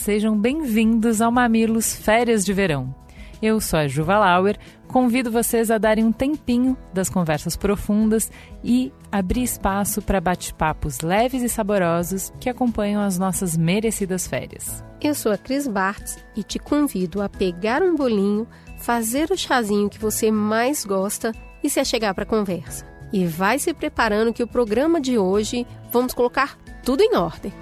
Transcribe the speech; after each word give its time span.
sejam 0.00 0.34
bem-vindos 0.34 1.20
ao 1.20 1.30
Mamilos 1.30 1.94
Férias 1.94 2.42
de 2.42 2.54
Verão. 2.54 2.94
Eu 3.42 3.60
sou 3.60 3.78
a 3.78 3.86
Juva 3.86 4.18
Lauer, 4.18 4.58
convido 4.88 5.30
vocês 5.30 5.70
a 5.70 5.76
darem 5.76 6.04
um 6.04 6.10
tempinho 6.10 6.74
das 6.92 7.10
conversas 7.10 7.54
profundas 7.54 8.30
e 8.64 8.90
abrir 9.12 9.42
espaço 9.42 10.00
para 10.00 10.18
bate-papos 10.18 11.00
leves 11.00 11.42
e 11.42 11.50
saborosos 11.50 12.32
que 12.40 12.48
acompanham 12.48 13.02
as 13.02 13.18
nossas 13.18 13.58
merecidas 13.58 14.26
férias. 14.26 14.82
Eu 15.02 15.14
sou 15.14 15.32
a 15.32 15.36
Cris 15.36 15.68
Bartz 15.68 16.18
e 16.34 16.42
te 16.42 16.58
convido 16.58 17.20
a 17.20 17.28
pegar 17.28 17.82
um 17.82 17.94
bolinho, 17.94 18.48
fazer 18.78 19.30
o 19.30 19.36
chazinho 19.36 19.90
que 19.90 19.98
você 19.98 20.30
mais 20.30 20.82
gosta 20.82 21.30
e 21.62 21.68
se 21.68 21.78
achegar 21.78 22.14
para 22.14 22.24
a 22.24 22.26
conversa. 22.26 22.86
E 23.12 23.26
vai 23.26 23.58
se 23.58 23.74
preparando 23.74 24.32
que 24.32 24.42
o 24.42 24.48
programa 24.48 24.98
de 24.98 25.18
hoje 25.18 25.66
vamos 25.92 26.14
colocar 26.14 26.56
tudo 26.82 27.02
em 27.02 27.16
ordem. 27.16 27.52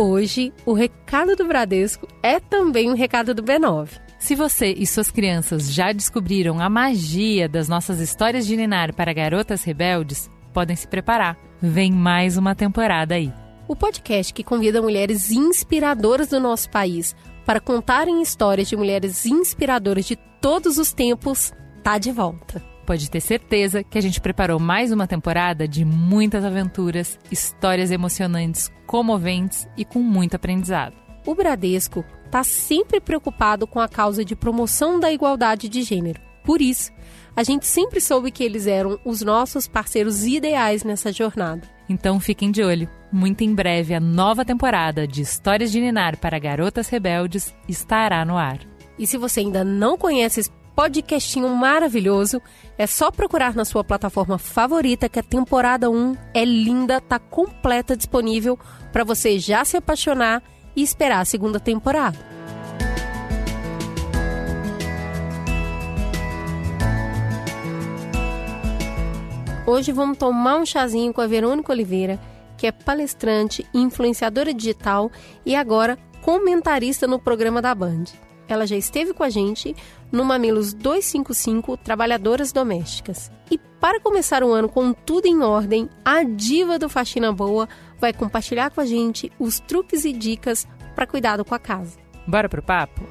Hoje, 0.00 0.52
o 0.64 0.74
recado 0.74 1.34
do 1.34 1.44
Bradesco 1.44 2.06
é 2.22 2.38
também 2.38 2.88
um 2.88 2.94
recado 2.94 3.34
do 3.34 3.42
B9. 3.42 4.00
Se 4.16 4.36
você 4.36 4.72
e 4.72 4.86
suas 4.86 5.10
crianças 5.10 5.74
já 5.74 5.90
descobriram 5.90 6.60
a 6.60 6.70
magia 6.70 7.48
das 7.48 7.68
nossas 7.68 7.98
histórias 7.98 8.46
de 8.46 8.56
Ninar 8.56 8.94
para 8.94 9.12
garotas 9.12 9.64
rebeldes, 9.64 10.30
podem 10.54 10.76
se 10.76 10.86
preparar. 10.86 11.36
Vem 11.60 11.90
mais 11.90 12.36
uma 12.36 12.54
temporada 12.54 13.16
aí. 13.16 13.32
O 13.66 13.74
podcast 13.74 14.32
que 14.32 14.44
convida 14.44 14.80
mulheres 14.80 15.32
inspiradoras 15.32 16.28
do 16.28 16.38
nosso 16.38 16.70
país 16.70 17.16
para 17.44 17.58
contarem 17.58 18.22
histórias 18.22 18.68
de 18.68 18.76
mulheres 18.76 19.26
inspiradoras 19.26 20.04
de 20.04 20.14
todos 20.40 20.78
os 20.78 20.92
tempos, 20.92 21.52
tá 21.82 21.98
de 21.98 22.12
volta 22.12 22.62
pode 22.88 23.10
ter 23.10 23.20
certeza 23.20 23.84
que 23.84 23.98
a 23.98 24.00
gente 24.00 24.18
preparou 24.18 24.58
mais 24.58 24.90
uma 24.90 25.06
temporada 25.06 25.68
de 25.68 25.84
muitas 25.84 26.42
aventuras, 26.42 27.18
histórias 27.30 27.90
emocionantes, 27.90 28.72
comoventes 28.86 29.68
e 29.76 29.84
com 29.84 29.98
muito 29.98 30.36
aprendizado. 30.36 30.94
O 31.26 31.34
Bradesco 31.34 32.02
está 32.24 32.42
sempre 32.42 32.98
preocupado 32.98 33.66
com 33.66 33.78
a 33.78 33.86
causa 33.86 34.24
de 34.24 34.34
promoção 34.34 34.98
da 34.98 35.12
igualdade 35.12 35.68
de 35.68 35.82
gênero. 35.82 36.18
Por 36.42 36.62
isso, 36.62 36.90
a 37.36 37.42
gente 37.42 37.66
sempre 37.66 38.00
soube 38.00 38.30
que 38.30 38.42
eles 38.42 38.66
eram 38.66 38.98
os 39.04 39.20
nossos 39.20 39.68
parceiros 39.68 40.24
ideais 40.24 40.82
nessa 40.82 41.12
jornada. 41.12 41.68
Então 41.90 42.18
fiquem 42.18 42.50
de 42.50 42.62
olho. 42.62 42.88
Muito 43.12 43.44
em 43.44 43.54
breve 43.54 43.92
a 43.92 44.00
nova 44.00 44.46
temporada 44.46 45.06
de 45.06 45.20
Histórias 45.20 45.70
de 45.70 45.78
Ninar 45.78 46.16
para 46.16 46.38
Garotas 46.38 46.88
Rebeldes 46.88 47.54
estará 47.68 48.24
no 48.24 48.38
ar. 48.38 48.60
E 48.98 49.06
se 49.06 49.18
você 49.18 49.40
ainda 49.40 49.62
não 49.62 49.98
conhece 49.98 50.40
podcastinho 50.78 51.48
maravilhoso, 51.48 52.40
é 52.78 52.86
só 52.86 53.10
procurar 53.10 53.52
na 53.52 53.64
sua 53.64 53.82
plataforma 53.82 54.38
favorita 54.38 55.08
que 55.08 55.18
a 55.18 55.24
temporada 55.24 55.90
1 55.90 56.16
é 56.32 56.44
linda, 56.44 57.00
tá 57.00 57.18
completa 57.18 57.96
disponível 57.96 58.56
para 58.92 59.02
você 59.02 59.40
já 59.40 59.64
se 59.64 59.76
apaixonar 59.76 60.40
e 60.76 60.82
esperar 60.84 61.18
a 61.18 61.24
segunda 61.24 61.58
temporada. 61.58 62.16
Hoje 69.66 69.90
vamos 69.90 70.16
tomar 70.16 70.58
um 70.58 70.64
chazinho 70.64 71.12
com 71.12 71.20
a 71.20 71.26
Verônica 71.26 71.72
Oliveira, 71.72 72.20
que 72.56 72.68
é 72.68 72.70
palestrante, 72.70 73.66
influenciadora 73.74 74.54
digital 74.54 75.10
e 75.44 75.56
agora 75.56 75.98
comentarista 76.22 77.04
no 77.08 77.18
programa 77.18 77.60
da 77.60 77.74
Band. 77.74 78.04
Ela 78.48 78.66
já 78.66 78.76
esteve 78.76 79.12
com 79.12 79.22
a 79.22 79.28
gente 79.28 79.76
no 80.10 80.24
Mamilos 80.24 80.72
255 80.74 81.76
Trabalhadoras 81.76 82.52
Domésticas. 82.52 83.30
E 83.50 83.58
para 83.80 84.00
começar 84.00 84.42
o 84.42 84.52
ano 84.52 84.68
com 84.68 84.92
tudo 84.92 85.26
em 85.26 85.40
ordem, 85.42 85.88
a 86.04 86.22
diva 86.22 86.78
do 86.78 86.88
Faxina 86.88 87.32
Boa 87.32 87.68
vai 87.98 88.12
compartilhar 88.12 88.70
com 88.70 88.80
a 88.80 88.86
gente 88.86 89.30
os 89.38 89.60
truques 89.60 90.04
e 90.04 90.12
dicas 90.12 90.66
para 90.94 91.06
cuidado 91.06 91.44
com 91.44 91.54
a 91.54 91.58
casa. 91.58 91.98
Bora 92.26 92.48
pro 92.48 92.62
papo? 92.62 93.02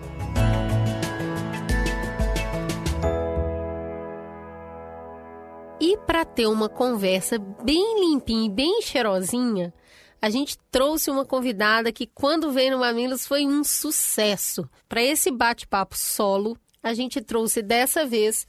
E 5.80 5.96
para 6.06 6.26
ter 6.26 6.48
uma 6.48 6.68
conversa 6.68 7.38
bem 7.64 8.02
limpinha 8.02 8.48
e 8.48 8.50
bem 8.50 8.82
cheirosinha, 8.82 9.74
a 10.22 10.30
gente 10.30 10.58
trouxe 10.72 11.12
uma 11.12 11.24
convidada 11.24 11.92
que, 11.92 12.08
quando 12.08 12.52
veio 12.52 12.72
no 12.72 12.80
Mamilos, 12.80 13.28
foi 13.28 13.46
um 13.46 13.64
sucesso. 13.64 14.68
Para 14.90 15.02
esse 15.02 15.30
bate-papo 15.30 15.96
solo, 15.96 16.58
a 16.88 16.94
gente 16.94 17.22
trouxe 17.22 17.62
dessa 17.62 18.06
vez 18.06 18.48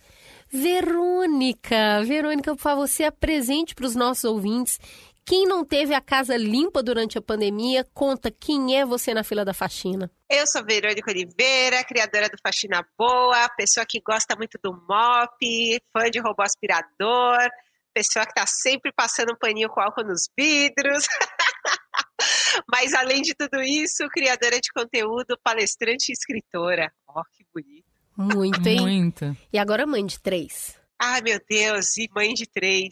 Verônica. 0.51 2.03
Verônica, 2.05 2.55
por 2.55 2.63
favor, 2.63 2.89
se 2.89 3.05
apresente 3.05 3.75
para 3.75 3.87
os 3.87 3.95
nossos 3.95 4.25
ouvintes. 4.25 4.81
Quem 5.25 5.47
não 5.47 5.63
teve 5.63 5.93
a 5.93 6.01
casa 6.01 6.39
limpa 6.39 6.83
durante 6.83 7.19
a 7.19 7.23
pandemia, 7.23 7.87
conta 7.93 8.31
quem 8.31 8.79
é 8.79 8.87
você 8.87 9.13
na 9.13 9.23
fila 9.23 9.45
da 9.45 9.53
faxina. 9.53 10.11
Eu 10.31 10.47
sou 10.47 10.65
Verônica 10.65 11.11
Oliveira, 11.11 11.85
criadora 11.85 12.31
do 12.31 12.39
Faxina 12.43 12.83
Boa, 12.97 13.47
pessoa 13.51 13.85
que 13.87 14.01
gosta 14.01 14.35
muito 14.37 14.59
do 14.63 14.73
mop, 14.73 15.81
fã 15.93 16.11
de 16.11 16.19
robô 16.19 16.43
aspirador, 16.43 17.39
pessoa 17.93 18.25
que 18.25 18.31
está 18.31 18.47
sempre 18.47 18.91
passando 18.91 19.33
um 19.33 19.39
paninho 19.39 19.69
com 19.69 19.83
álcool 19.83 20.05
nos 20.05 20.31
vidros. 20.39 21.05
Mas 22.73 22.95
além 22.95 23.21
de 23.21 23.35
tudo 23.35 23.61
isso, 23.61 24.09
criadora 24.09 24.59
de 24.59 24.73
conteúdo, 24.75 25.39
palestrante 25.43 26.11
e 26.11 26.13
escritora. 26.15 26.91
Ó, 27.07 27.21
oh, 27.21 27.25
que 27.35 27.45
bonito. 27.55 27.88
Muito, 28.19 28.67
hein? 28.67 28.81
Muito. 28.81 29.37
E 29.53 29.59
agora 29.59 29.87
mãe 29.87 30.05
de 30.05 30.19
três. 30.19 30.77
Ai, 31.01 31.21
meu 31.21 31.39
Deus, 31.49 31.97
e 31.97 32.09
mãe 32.13 32.35
de 32.35 32.47
três. 32.47 32.91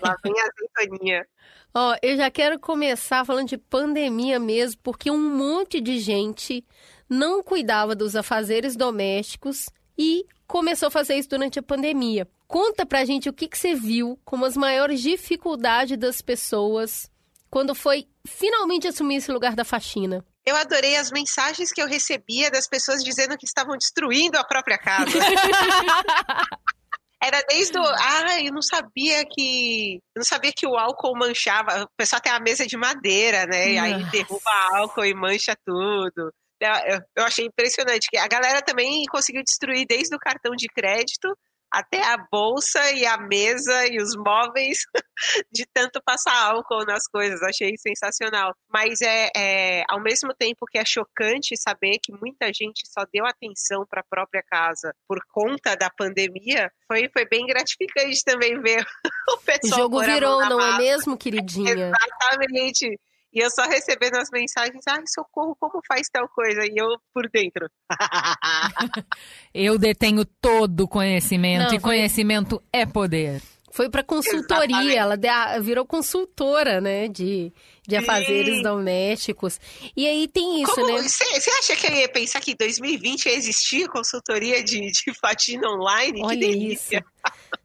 Lá 0.00 0.16
vem 0.22 0.32
a 0.32 0.46
azeitoninha. 0.46 1.26
Ó, 1.76 1.92
oh, 1.92 1.96
eu 2.00 2.16
já 2.16 2.30
quero 2.30 2.60
começar 2.60 3.24
falando 3.24 3.48
de 3.48 3.58
pandemia 3.58 4.38
mesmo, 4.38 4.80
porque 4.80 5.10
um 5.10 5.36
monte 5.36 5.80
de 5.80 5.98
gente 5.98 6.64
não 7.10 7.42
cuidava 7.42 7.96
dos 7.96 8.14
afazeres 8.14 8.76
domésticos 8.76 9.68
e 9.98 10.24
começou 10.46 10.86
a 10.86 10.90
fazer 10.90 11.16
isso 11.16 11.30
durante 11.30 11.58
a 11.58 11.62
pandemia. 11.62 12.28
Conta 12.46 12.86
pra 12.86 13.04
gente 13.04 13.28
o 13.28 13.32
que, 13.32 13.48
que 13.48 13.58
você 13.58 13.74
viu 13.74 14.16
como 14.24 14.44
as 14.44 14.56
maiores 14.56 15.00
dificuldades 15.00 15.98
das 15.98 16.22
pessoas 16.22 17.10
quando 17.50 17.74
foi 17.74 18.06
finalmente 18.24 18.86
assumir 18.86 19.16
esse 19.16 19.32
lugar 19.32 19.56
da 19.56 19.64
faxina. 19.64 20.24
Eu 20.46 20.56
adorei 20.56 20.96
as 20.96 21.10
mensagens 21.10 21.72
que 21.72 21.80
eu 21.80 21.86
recebia 21.86 22.50
das 22.50 22.68
pessoas 22.68 23.02
dizendo 23.02 23.36
que 23.36 23.46
estavam 23.46 23.76
destruindo 23.78 24.38
a 24.38 24.44
própria 24.44 24.76
casa. 24.76 25.10
Era 27.22 27.42
desde 27.48 27.78
o. 27.78 27.82
Ah, 27.82 28.42
eu 28.42 28.52
não 28.52 28.60
sabia 28.60 29.24
que. 29.24 29.94
Eu 30.14 30.20
não 30.20 30.24
sabia 30.24 30.52
que 30.54 30.66
o 30.66 30.76
álcool 30.76 31.16
manchava. 31.16 31.84
O 31.84 31.88
pessoal 31.96 32.20
tem 32.20 32.30
a 32.30 32.38
mesa 32.38 32.66
de 32.66 32.76
madeira, 32.76 33.46
né? 33.46 33.72
E 33.72 33.78
aí 33.78 34.04
derruba 34.10 34.50
álcool 34.74 35.06
e 35.06 35.14
mancha 35.14 35.56
tudo. 35.64 36.30
Eu, 37.16 37.24
achei 37.24 37.46
impressionante 37.46 38.08
que 38.10 38.18
a 38.18 38.28
galera 38.28 38.62
também 38.62 39.04
conseguiu 39.06 39.42
destruir 39.42 39.86
desde 39.88 40.14
o 40.14 40.18
cartão 40.18 40.52
de 40.54 40.66
crédito 40.66 41.34
até 41.74 42.02
a 42.02 42.16
bolsa 42.16 42.92
e 42.92 43.04
a 43.04 43.18
mesa 43.18 43.86
e 43.86 43.98
os 43.98 44.16
móveis 44.16 44.78
de 45.52 45.66
tanto 45.72 46.00
passar 46.02 46.34
álcool 46.50 46.84
nas 46.86 47.06
coisas. 47.08 47.42
Achei 47.42 47.76
sensacional. 47.76 48.54
Mas 48.72 49.00
é, 49.00 49.30
é 49.36 49.84
ao 49.88 50.00
mesmo 50.00 50.32
tempo 50.34 50.66
que 50.66 50.78
é 50.78 50.84
chocante 50.84 51.56
saber 51.56 51.98
que 52.02 52.12
muita 52.12 52.46
gente 52.46 52.82
só 52.86 53.04
deu 53.12 53.26
atenção 53.26 53.84
para 53.88 54.00
a 54.00 54.08
própria 54.08 54.42
casa 54.42 54.94
por 55.08 55.18
conta 55.32 55.74
da 55.74 55.90
pandemia, 55.90 56.70
foi, 56.86 57.08
foi 57.12 57.26
bem 57.26 57.46
gratificante 57.46 58.22
também 58.24 58.60
ver 58.60 58.84
o 59.30 59.38
pessoal. 59.38 59.80
O 59.80 59.82
jogo 59.82 60.00
virou, 60.00 60.40
não 60.48 60.60
é 60.60 60.78
mesmo, 60.78 61.16
queridinha? 61.16 61.72
Exatamente. 61.90 62.98
E 63.34 63.40
eu 63.40 63.50
só 63.50 63.62
recebendo 63.64 64.16
as 64.16 64.30
mensagens, 64.30 64.84
ai, 64.86 65.02
socorro, 65.08 65.56
como 65.58 65.82
faz 65.88 66.08
tal 66.08 66.28
coisa? 66.28 66.64
E 66.64 66.74
eu 66.76 66.86
por 67.12 67.28
dentro. 67.28 67.68
eu 69.52 69.76
detenho 69.76 70.24
todo 70.24 70.84
o 70.84 70.88
conhecimento 70.88 71.70
Não, 71.70 71.74
e 71.74 71.80
foi... 71.80 71.80
conhecimento 71.80 72.62
é 72.72 72.86
poder. 72.86 73.42
Foi 73.74 73.90
para 73.90 74.04
consultoria, 74.04 74.94
Exatamente. 74.94 75.26
ela 75.26 75.58
virou 75.58 75.84
consultora, 75.84 76.80
né, 76.80 77.08
de, 77.08 77.52
de 77.88 77.96
afazeres 77.96 78.58
Sim. 78.58 78.62
domésticos. 78.62 79.58
E 79.96 80.06
aí 80.06 80.28
tem 80.28 80.62
isso, 80.62 80.72
Como, 80.72 80.86
né? 80.86 81.02
Você 81.02 81.50
acha 81.58 81.74
que 81.74 81.88
eu 81.88 81.92
ia 81.92 82.08
pensar 82.08 82.40
que 82.40 82.52
em 82.52 82.56
2020 82.56 83.26
ia 83.26 83.34
existir 83.34 83.88
consultoria 83.88 84.62
de, 84.62 84.78
de 84.92 85.12
fatina 85.20 85.68
online? 85.68 86.20
Olha 86.22 86.46
isso. 86.46 86.90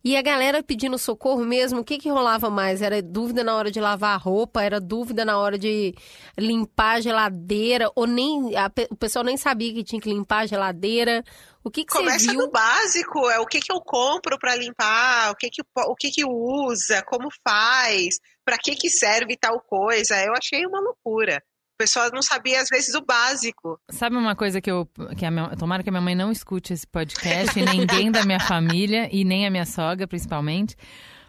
E 0.04 0.16
a 0.16 0.22
galera 0.22 0.64
pedindo 0.64 0.98
socorro 0.98 1.44
mesmo, 1.44 1.80
o 1.80 1.84
que 1.84 1.98
que 1.98 2.10
rolava 2.10 2.50
mais? 2.50 2.82
Era 2.82 3.02
dúvida 3.02 3.44
na 3.44 3.56
hora 3.56 3.70
de 3.70 3.80
lavar 3.80 4.16
a 4.16 4.18
roupa? 4.18 4.64
Era 4.64 4.80
dúvida 4.80 5.26
na 5.26 5.38
hora 5.38 5.58
de 5.58 5.94
limpar 6.38 6.98
a 6.98 7.02
geladeira? 7.02 7.92
Ou 7.96 8.08
nem 8.08 8.56
a, 8.56 8.72
o 8.90 8.96
pessoal 8.96 9.26
nem 9.26 9.38
sabia 9.38 9.74
que 9.74 9.84
tinha 9.84 10.02
que 10.02 10.10
limpar 10.10 10.40
a 10.40 10.46
geladeira? 10.46 11.24
O 11.64 11.70
que, 11.70 11.84
que 11.84 11.92
Começa 11.92 12.26
você 12.26 12.32
viu? 12.32 12.40
do 12.40 12.52
básico, 12.52 13.30
é 13.30 13.40
o 13.40 13.46
que, 13.46 13.60
que 13.60 13.72
eu 13.72 13.82
compro 13.82 14.38
para 14.40 14.56
limpar, 14.56 15.32
o 15.32 15.36
que 15.36 15.50
que, 15.50 15.62
o 15.62 15.96
que 15.96 16.10
que 16.10 16.26
usa, 16.26 17.04
como 17.04 17.28
faz, 17.44 18.18
para 18.46 18.58
que 18.58 18.76
que 18.76 18.90
serve 18.90 19.38
tal 19.38 19.60
coisa. 19.62 20.16
Eu 20.24 20.34
achei 20.34 20.66
uma 20.66 20.80
loucura. 20.80 21.44
O 21.80 21.84
pessoal 21.88 22.10
não 22.12 22.22
sabia, 22.22 22.60
às 22.60 22.68
vezes, 22.68 22.94
o 22.94 23.00
básico. 23.00 23.80
Sabe 23.90 24.18
uma 24.18 24.36
coisa 24.36 24.60
que 24.60 24.70
eu. 24.70 24.86
Que 25.18 25.26
a 25.26 25.32
minha, 25.32 25.56
tomara 25.56 25.82
que 25.82 25.88
a 25.88 25.94
minha 25.94 26.02
mãe 26.02 26.14
não 26.14 26.30
escute 26.30 26.74
esse 26.74 26.86
podcast, 26.86 27.58
e 27.58 27.64
ninguém 27.64 28.12
da 28.12 28.26
minha 28.26 28.40
família, 28.42 29.08
e 29.10 29.24
nem 29.24 29.48
a 29.48 29.50
minha 29.50 29.66
sogra, 29.66 30.06
principalmente. 30.06 30.76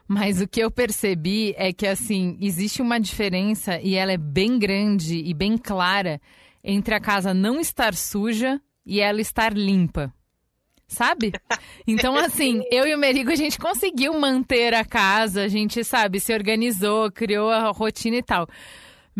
Mas 0.08 0.40
o 0.40 0.48
que 0.48 0.58
eu 0.58 0.68
percebi 0.68 1.54
é 1.56 1.72
que, 1.72 1.86
assim, 1.86 2.36
existe 2.40 2.82
uma 2.82 2.98
diferença, 2.98 3.78
e 3.80 3.94
ela 3.94 4.10
é 4.10 4.16
bem 4.16 4.58
grande 4.58 5.18
e 5.18 5.32
bem 5.32 5.56
clara, 5.56 6.20
entre 6.64 6.96
a 6.96 7.00
casa 7.00 7.32
não 7.32 7.60
estar 7.60 7.94
suja 7.94 8.60
e 8.84 9.00
ela 9.00 9.20
estar 9.20 9.52
limpa. 9.52 10.12
Sabe? 10.88 11.30
Então, 11.86 12.16
assim, 12.16 12.60
eu 12.72 12.88
e 12.88 12.92
o 12.92 12.98
Merigo, 12.98 13.30
a 13.30 13.36
gente 13.36 13.56
conseguiu 13.56 14.18
manter 14.18 14.74
a 14.74 14.84
casa, 14.84 15.42
a 15.42 15.48
gente, 15.48 15.84
sabe, 15.84 16.18
se 16.18 16.34
organizou, 16.34 17.08
criou 17.12 17.52
a 17.52 17.70
rotina 17.70 18.16
e 18.16 18.22
tal. 18.24 18.48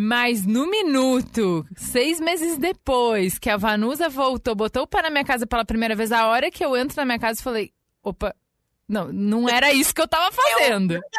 Mas 0.03 0.47
no 0.47 0.67
minuto, 0.71 1.67
seis 1.77 2.19
meses 2.19 2.57
depois 2.57 3.39
que 3.39 3.51
a 3.51 3.59
Vanusa 3.59 4.09
voltou, 4.09 4.55
botou 4.55 4.85
o 4.85 4.87
pé 4.87 5.03
na 5.03 5.11
minha 5.11 5.25
casa 5.25 5.47
pela 5.47 5.63
primeira 5.65 5.95
vez, 5.95 6.11
a 6.11 6.27
hora 6.27 6.51
que 6.51 6.65
eu 6.65 6.75
entro 6.75 6.97
na 6.97 7.05
minha 7.05 7.19
casa, 7.19 7.39
eu 7.41 7.45
falei: 7.45 7.71
opa, 8.03 8.35
não, 8.89 9.13
não 9.13 9.47
era 9.47 9.73
isso 9.75 9.95
que 9.95 10.01
eu 10.01 10.09
tava 10.09 10.31
fazendo. 10.33 10.99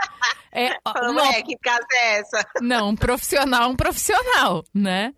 É, 0.53 0.75
Falando, 0.83 1.11
uma- 1.11 1.27
é, 1.29 1.41
que 1.43 1.55
casa 1.59 1.85
é 1.93 2.19
essa? 2.19 2.45
não, 2.61 2.89
um 2.89 2.95
profissional, 2.95 3.69
um 3.69 3.75
profissional, 3.75 4.65
né? 4.73 5.13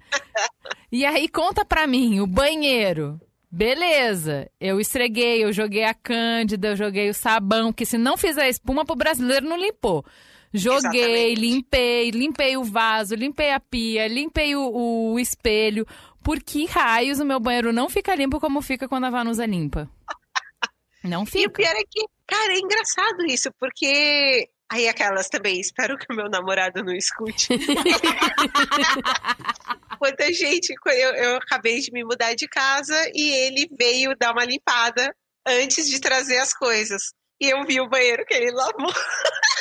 E 0.92 1.04
aí 1.04 1.28
conta 1.28 1.66
pra 1.66 1.88
mim, 1.88 2.20
o 2.20 2.28
banheiro. 2.28 3.20
Beleza, 3.50 4.48
eu 4.60 4.80
estreguei, 4.80 5.44
eu 5.44 5.52
joguei 5.52 5.86
a 5.86 5.94
cândida, 5.96 6.68
eu 6.68 6.76
joguei 6.76 7.10
o 7.10 7.16
sabão, 7.16 7.74
que 7.74 7.84
se 7.84 7.98
não 7.98 8.16
fizer 8.16 8.48
espuma 8.48 8.86
pro 8.86 8.96
brasileiro 8.96 9.48
não 9.50 9.58
limpou. 9.58 10.06
Joguei, 10.54 11.32
Exatamente. 11.32 11.40
limpei, 11.40 12.12
limpei 12.12 12.58
o 12.58 12.64
vaso, 12.64 13.16
limpei 13.16 13.52
a 13.52 13.60
pia, 13.60 14.08
limpei 14.08 14.56
o, 14.56 15.14
o 15.14 15.20
espelho. 15.20 15.86
Por 16.24 16.42
que 16.42 16.66
raios 16.66 17.20
o 17.20 17.26
meu 17.26 17.40
banheiro 17.40 17.74
não 17.74 17.90
fica 17.90 18.16
limpo 18.16 18.40
como 18.40 18.62
fica 18.62 18.88
quando 18.88 19.06
a 19.06 19.10
Vanusa 19.10 19.46
limpa? 19.46 19.90
Não 21.04 21.24
E 21.24 21.24
o 21.24 21.26
fica. 21.26 21.50
pior 21.52 21.74
é 21.76 21.84
que, 21.90 22.06
cara, 22.26 22.54
é 22.54 22.60
engraçado 22.60 23.26
isso, 23.28 23.50
porque. 23.60 24.48
Aí 24.72 24.88
aquelas 24.88 25.28
também, 25.28 25.60
espero 25.60 25.98
que 25.98 26.06
o 26.12 26.16
meu 26.16 26.30
namorado 26.30 26.82
não 26.82 26.94
escute. 26.96 27.50
Quanta 30.00 30.32
gente, 30.34 30.74
eu, 30.86 31.14
eu 31.16 31.36
acabei 31.36 31.80
de 31.80 31.92
me 31.92 32.04
mudar 32.04 32.34
de 32.36 32.48
casa 32.48 32.96
e 33.14 33.30
ele 33.48 33.70
veio 33.78 34.16
dar 34.18 34.32
uma 34.32 34.46
limpada 34.46 35.14
antes 35.46 35.90
de 35.90 36.00
trazer 36.00 36.38
as 36.38 36.54
coisas. 36.54 37.14
E 37.40 37.50
eu 37.50 37.64
vi 37.66 37.80
o 37.82 37.90
banheiro 37.90 38.26
que 38.26 38.34
ele 38.34 38.52
lavou. 38.52 38.92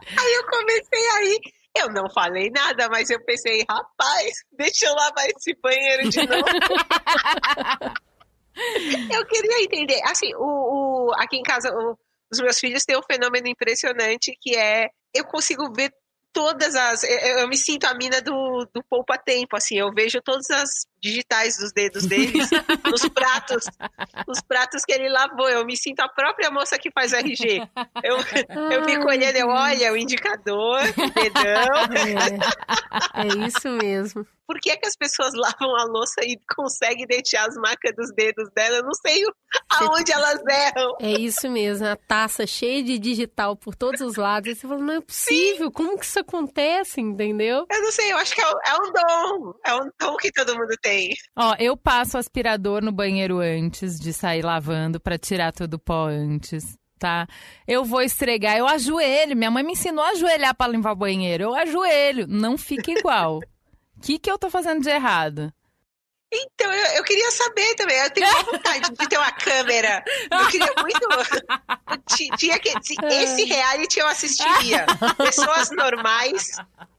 aí 0.20 0.34
eu 0.34 0.46
comecei 0.46 1.06
aí. 1.16 1.40
Eu 1.76 1.90
não 1.90 2.08
falei 2.08 2.50
nada, 2.50 2.88
mas 2.88 3.10
eu 3.10 3.18
pensei, 3.24 3.64
rapaz, 3.68 4.32
deixa 4.52 4.86
eu 4.86 4.94
lavar 4.94 5.26
esse 5.26 5.54
banheiro 5.60 6.08
de 6.08 6.24
novo. 6.24 6.44
Eu 9.12 9.26
queria 9.26 9.64
entender, 9.64 10.00
assim, 10.04 10.32
o, 10.36 11.08
o- 11.08 11.14
aqui 11.16 11.36
em 11.36 11.42
casa, 11.42 11.74
o- 11.74 11.98
os 12.32 12.38
meus 12.40 12.58
filhos 12.58 12.84
têm 12.84 12.96
um 12.96 13.02
fenômeno 13.02 13.48
impressionante 13.48 14.36
que 14.40 14.56
é, 14.56 14.88
eu 15.12 15.24
consigo 15.24 15.72
ver 15.72 15.92
todas 16.32 16.74
as, 16.76 17.02
eu, 17.04 17.18
eu 17.40 17.48
me 17.48 17.56
sinto 17.56 17.84
a 17.84 17.94
mina 17.94 18.20
do, 18.20 18.64
do 18.72 18.82
poupa-tempo, 18.88 19.56
assim, 19.56 19.76
eu 19.78 19.92
vejo 19.92 20.20
todas 20.22 20.48
as 20.50 20.70
digitais 21.04 21.58
dos 21.58 21.70
dedos 21.72 22.06
deles 22.08 22.48
nos 22.90 23.06
pratos, 23.10 23.64
nos 24.26 24.40
pratos 24.40 24.82
que 24.84 24.92
ele 24.92 25.08
lavou, 25.10 25.48
eu 25.50 25.64
me 25.66 25.76
sinto 25.76 26.00
a 26.00 26.08
própria 26.08 26.50
moça 26.50 26.78
que 26.78 26.90
faz 26.90 27.12
o 27.12 27.16
RG. 27.16 27.60
Eu, 28.02 28.16
eu 28.70 28.84
fico 28.84 29.06
olhando, 29.06 29.36
eu 29.36 29.48
olho 29.48 29.92
o 29.92 29.96
indicador, 29.96 30.80
o 30.80 31.10
dedão, 31.10 31.84
É, 33.14 33.22
é 33.24 33.46
isso 33.46 33.68
mesmo. 33.70 34.26
por 34.46 34.58
que, 34.60 34.76
que 34.76 34.86
as 34.86 34.96
pessoas 34.96 35.32
lavam 35.34 35.76
a 35.76 35.84
louça 35.84 36.20
e 36.22 36.38
conseguem 36.56 37.06
deixar 37.06 37.46
as 37.48 37.54
marcas 37.56 37.94
dos 37.96 38.10
dedos 38.14 38.48
dela? 38.54 38.76
Eu 38.76 38.84
não 38.84 38.94
sei 38.94 39.22
aonde 39.70 40.12
elas 40.12 40.40
erram. 40.48 40.96
É 41.00 41.10
isso 41.12 41.48
mesmo, 41.50 41.86
a 41.86 41.96
taça 41.96 42.46
cheia 42.46 42.82
de 42.82 42.98
digital 42.98 43.56
por 43.56 43.74
todos 43.74 44.00
os 44.00 44.16
lados. 44.16 44.50
E 44.50 44.54
você 44.54 44.66
fala, 44.68 44.80
não 44.80 44.94
é 44.94 45.00
possível, 45.00 45.70
como 45.70 45.98
que 45.98 46.04
isso 46.04 46.18
acontece, 46.20 47.00
entendeu? 47.00 47.66
Eu 47.70 47.82
não 47.82 47.90
sei, 47.92 48.12
eu 48.12 48.16
acho 48.18 48.34
que 48.34 48.40
é, 48.40 48.46
um- 48.48 48.58
é 48.66 48.74
um 48.74 48.92
dom. 48.92 49.54
É 49.66 49.74
um 49.74 49.90
dom 50.00 50.16
que 50.16 50.30
todo 50.32 50.54
mundo 50.56 50.74
tem. 50.82 50.93
Ó, 51.36 51.54
eu 51.58 51.76
passo 51.76 52.16
aspirador 52.18 52.82
no 52.82 52.92
banheiro 52.92 53.38
antes 53.38 53.98
de 53.98 54.12
sair 54.12 54.42
lavando 54.44 54.98
pra 55.00 55.18
tirar 55.18 55.52
todo 55.52 55.74
o 55.74 55.78
pó 55.78 56.06
antes, 56.06 56.76
tá? 56.98 57.26
Eu 57.66 57.84
vou 57.84 58.00
esfregar, 58.02 58.56
eu 58.56 58.66
ajoelho. 58.66 59.36
Minha 59.36 59.50
mãe 59.50 59.62
me 59.62 59.72
ensinou 59.72 60.04
a 60.04 60.10
ajoelhar 60.10 60.54
pra 60.54 60.68
limpar 60.68 60.92
o 60.92 60.96
banheiro. 60.96 61.44
Eu 61.44 61.54
ajoelho, 61.54 62.26
não 62.28 62.56
fica 62.58 62.90
igual. 62.90 63.38
O 63.96 64.00
que 64.00 64.18
que 64.18 64.30
eu 64.30 64.38
tô 64.38 64.50
fazendo 64.50 64.82
de 64.82 64.90
errado? 64.90 65.52
Então, 66.36 66.72
eu, 66.72 66.96
eu 66.96 67.04
queria 67.04 67.30
saber 67.30 67.74
também. 67.76 67.96
Eu 67.96 68.10
tenho 68.10 68.28
uma 68.28 68.42
vontade 68.42 68.90
de 68.90 69.08
ter 69.08 69.16
uma 69.16 69.30
câmera. 69.30 70.02
Eu 70.32 70.46
queria 70.48 70.72
muito. 70.80 71.08
Ti- 72.16 72.28
Tinha 72.36 72.58
que, 72.58 72.70
se- 72.82 72.96
esse 73.08 73.44
reality 73.44 74.00
eu 74.00 74.06
assistiria. 74.08 74.84
Pessoas 75.16 75.70
normais. 75.70 76.56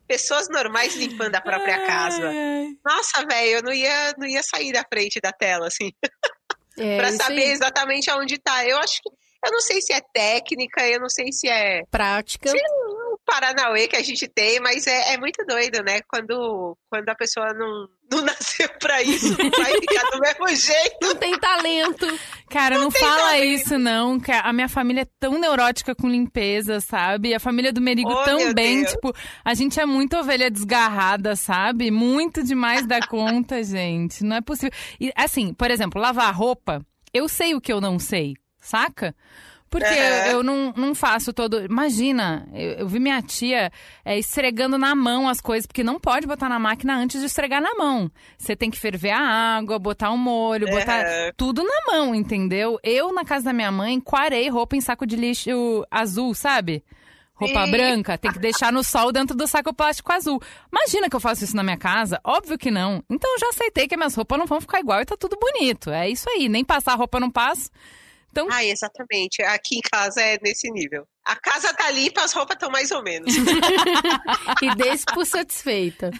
Pessoas 0.07 0.47
normais 0.49 0.95
limpando 0.95 1.35
a 1.35 1.41
própria 1.41 1.85
casa. 1.85 2.29
Ai. 2.29 2.77
Nossa, 2.85 3.25
velho, 3.25 3.57
eu 3.57 3.63
não 3.63 3.73
ia, 3.73 4.13
não 4.17 4.27
ia 4.27 4.43
sair 4.43 4.71
da 4.71 4.83
frente 4.83 5.19
da 5.19 5.31
tela, 5.31 5.67
assim. 5.67 5.91
É 6.77 6.97
pra 6.97 7.09
saber 7.13 7.43
aí. 7.43 7.51
exatamente 7.51 8.09
aonde 8.09 8.37
tá. 8.37 8.65
Eu 8.67 8.77
acho 8.79 9.01
que. 9.01 9.09
Eu 9.45 9.51
não 9.51 9.61
sei 9.61 9.81
se 9.81 9.93
é 9.93 10.01
técnica, 10.13 10.85
eu 10.85 10.99
não 10.99 11.07
sei 11.07 11.31
se 11.31 11.47
é 11.47 11.83
Prática. 11.89 12.51
o 12.51 13.17
Paranauê 13.25 13.87
que 13.87 13.95
a 13.95 14.03
gente 14.03 14.27
tem, 14.27 14.59
mas 14.59 14.85
é, 14.87 15.13
é 15.13 15.17
muito 15.17 15.45
doido, 15.45 15.81
né? 15.83 16.01
Quando, 16.05 16.77
quando 16.89 17.07
a 17.07 17.15
pessoa 17.15 17.53
não, 17.53 17.87
não 18.11 18.21
nasceu 18.21 18.69
pra 18.79 19.01
isso, 19.01 19.35
vai 19.35 19.73
ficar 19.79 20.11
do 20.11 20.19
mesmo 20.19 20.47
jeito. 20.55 20.97
Não 21.01 21.15
tem 21.15 21.37
talento. 21.39 22.19
Cara, 22.49 22.77
não, 22.77 22.91
fala 22.91 23.37
isso 23.39 23.77
não, 23.77 24.19
que 24.19 24.31
a 24.31 24.53
minha 24.53 24.69
família 24.69 25.01
é 25.01 25.07
tão 25.19 25.39
neurótica 25.39 25.95
com 25.95 26.07
limpeza, 26.07 26.79
sabe? 26.79 27.29
E 27.29 27.35
a 27.35 27.39
família 27.39 27.73
do 27.73 27.81
Merigo 27.81 28.11
Oh, 28.11 28.23
também, 28.23 28.83
tipo, 28.83 29.11
a 29.43 29.53
gente 29.53 29.79
é 29.79 29.85
muito 29.85 30.15
ovelha 30.15 30.49
desgarrada, 30.49 31.35
sabe? 31.35 31.89
Muito 31.89 32.43
demais 32.43 32.85
da 32.85 33.05
conta, 33.07 33.61
gente. 33.63 34.23
Não 34.23 34.37
é 34.37 34.41
possível. 34.41 34.71
E 34.99 35.11
assim, 35.15 35.53
por 35.53 35.71
exemplo, 35.71 35.99
lavar 35.99 36.33
roupa, 36.33 36.85
eu 37.13 37.27
sei 37.27 37.55
o 37.55 37.61
que 37.61 37.73
eu 37.73 37.81
não 37.81 37.97
sei, 37.97 38.33
saca? 38.59 39.15
Porque 39.75 39.93
Aham. 39.93 40.31
eu 40.31 40.41
não, 40.41 40.73
não 40.77 40.95
faço 40.95 41.33
todo. 41.33 41.65
Imagina, 41.65 42.47
eu, 42.53 42.71
eu 42.71 42.87
vi 42.87 42.97
minha 42.97 43.21
tia 43.21 43.69
é, 44.05 44.17
esfregando 44.17 44.77
na 44.77 44.95
mão 44.95 45.27
as 45.27 45.41
coisas, 45.41 45.65
porque 45.65 45.83
não 45.83 45.99
pode 45.99 46.25
botar 46.25 46.47
na 46.47 46.57
máquina 46.57 46.95
antes 46.95 47.19
de 47.19 47.25
esfregar 47.25 47.61
na 47.61 47.75
mão. 47.75 48.09
Você 48.37 48.55
tem 48.55 48.71
que 48.71 48.79
ferver 48.79 49.09
a 49.09 49.19
água, 49.19 49.77
botar 49.77 50.11
o 50.11 50.17
molho, 50.17 50.65
botar 50.69 51.05
Aham. 51.05 51.31
tudo 51.35 51.61
na 51.61 51.91
mão, 51.91 52.15
entendeu? 52.15 52.79
Eu, 52.81 53.11
na 53.11 53.25
casa 53.25 53.43
da 53.43 53.51
minha 53.53 53.69
mãe, 53.69 53.99
quarei 53.99 54.47
roupa 54.47 54.77
em 54.77 54.81
saco 54.81 55.05
de 55.05 55.17
lixo 55.17 55.85
azul, 55.91 56.33
sabe? 56.33 56.81
Roupa 57.33 57.65
Sim. 57.65 57.71
branca, 57.71 58.17
tem 58.17 58.31
que 58.31 58.39
deixar 58.39 58.71
no 58.71 58.81
sol 58.81 59.11
dentro 59.11 59.35
do 59.35 59.45
saco 59.45 59.73
plástico 59.73 60.09
azul. 60.13 60.41
Imagina 60.71 61.09
que 61.09 61.17
eu 61.17 61.19
faço 61.19 61.43
isso 61.43 61.53
na 61.53 61.63
minha 61.63 61.75
casa? 61.75 62.17
Óbvio 62.23 62.57
que 62.57 62.71
não. 62.71 63.03
Então 63.09 63.29
eu 63.33 63.39
já 63.39 63.49
aceitei 63.49 63.89
que 63.89 63.97
minhas 63.97 64.15
roupas 64.15 64.39
não 64.39 64.45
vão 64.45 64.61
ficar 64.61 64.79
igual 64.79 65.01
e 65.01 65.05
tá 65.05 65.17
tudo 65.17 65.37
bonito. 65.37 65.89
É 65.89 66.09
isso 66.09 66.29
aí, 66.29 66.47
nem 66.47 66.63
passar 66.63 66.93
a 66.93 66.95
roupa 66.95 67.19
não 67.19 67.29
passo. 67.29 67.69
Então, 68.35 68.47
Ah, 68.51 68.65
exatamente. 68.65 69.41
Aqui 69.43 69.77
em 69.77 69.81
casa 69.81 70.19
é 70.21 70.37
nesse 70.43 70.69
nível. 70.69 71.07
A 71.23 71.37
casa 71.37 71.73
tá 71.73 71.89
limpa, 71.89 72.21
as 72.21 72.33
roupas 72.33 72.55
estão 72.55 72.69
mais 72.69 72.91
ou 72.91 73.01
menos. 73.01 73.33
E 74.61 74.75
desse 74.75 75.05
por 75.05 75.25
satisfeita. 75.25 76.11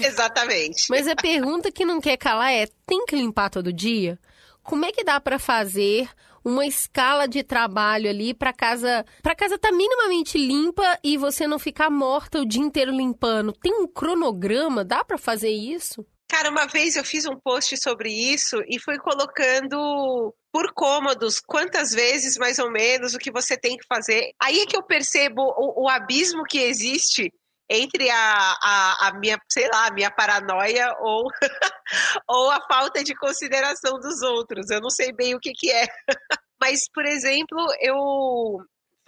exatamente. 0.00 0.86
Mas 0.90 1.06
a 1.06 1.14
pergunta 1.14 1.70
que 1.70 1.84
não 1.84 2.00
quer 2.00 2.16
calar 2.16 2.52
é: 2.52 2.66
tem 2.86 3.04
que 3.06 3.14
limpar 3.16 3.48
todo 3.50 3.72
dia? 3.72 4.18
Como 4.62 4.84
é 4.84 4.92
que 4.92 5.04
dá 5.04 5.20
pra 5.20 5.38
fazer 5.38 6.08
uma 6.44 6.66
escala 6.66 7.28
de 7.28 7.42
trabalho 7.44 8.10
ali 8.10 8.34
pra 8.34 8.52
casa, 8.52 9.04
para 9.22 9.34
casa 9.34 9.56
tá 9.58 9.70
minimamente 9.70 10.36
limpa 10.38 10.98
e 11.04 11.16
você 11.16 11.46
não 11.46 11.58
ficar 11.58 11.90
morta 11.90 12.40
o 12.40 12.46
dia 12.46 12.62
inteiro 12.62 12.90
limpando? 12.92 13.52
Tem 13.52 13.72
um 13.72 13.86
cronograma? 13.86 14.84
Dá 14.84 15.04
pra 15.04 15.18
fazer 15.18 15.50
isso? 15.50 16.04
Cara, 16.28 16.50
uma 16.50 16.66
vez 16.66 16.96
eu 16.96 17.04
fiz 17.04 17.26
um 17.26 17.36
post 17.38 17.76
sobre 17.76 18.10
isso 18.10 18.56
e 18.66 18.80
fui 18.80 18.96
colocando 18.98 20.34
por 20.52 20.72
cômodos 20.74 21.40
quantas 21.40 21.90
vezes, 21.92 22.36
mais 22.36 22.58
ou 22.58 22.70
menos, 22.70 23.14
o 23.14 23.18
que 23.18 23.32
você 23.32 23.56
tem 23.56 23.76
que 23.76 23.86
fazer. 23.86 24.32
Aí 24.40 24.60
é 24.60 24.66
que 24.66 24.76
eu 24.76 24.82
percebo 24.82 25.42
o, 25.42 25.84
o 25.84 25.88
abismo 25.88 26.44
que 26.44 26.58
existe 26.58 27.32
entre 27.70 28.10
a, 28.10 28.56
a, 28.62 29.08
a 29.08 29.18
minha, 29.18 29.38
sei 29.50 29.66
lá, 29.68 29.90
minha 29.90 30.10
paranoia 30.10 30.94
ou, 31.00 31.24
ou 32.28 32.50
a 32.50 32.60
falta 32.68 33.02
de 33.02 33.14
consideração 33.14 33.98
dos 33.98 34.20
outros. 34.20 34.68
Eu 34.68 34.80
não 34.80 34.90
sei 34.90 35.10
bem 35.10 35.34
o 35.34 35.40
que, 35.40 35.52
que 35.52 35.70
é. 35.70 35.86
Mas, 36.60 36.82
por 36.92 37.06
exemplo, 37.06 37.58
eu 37.80 37.96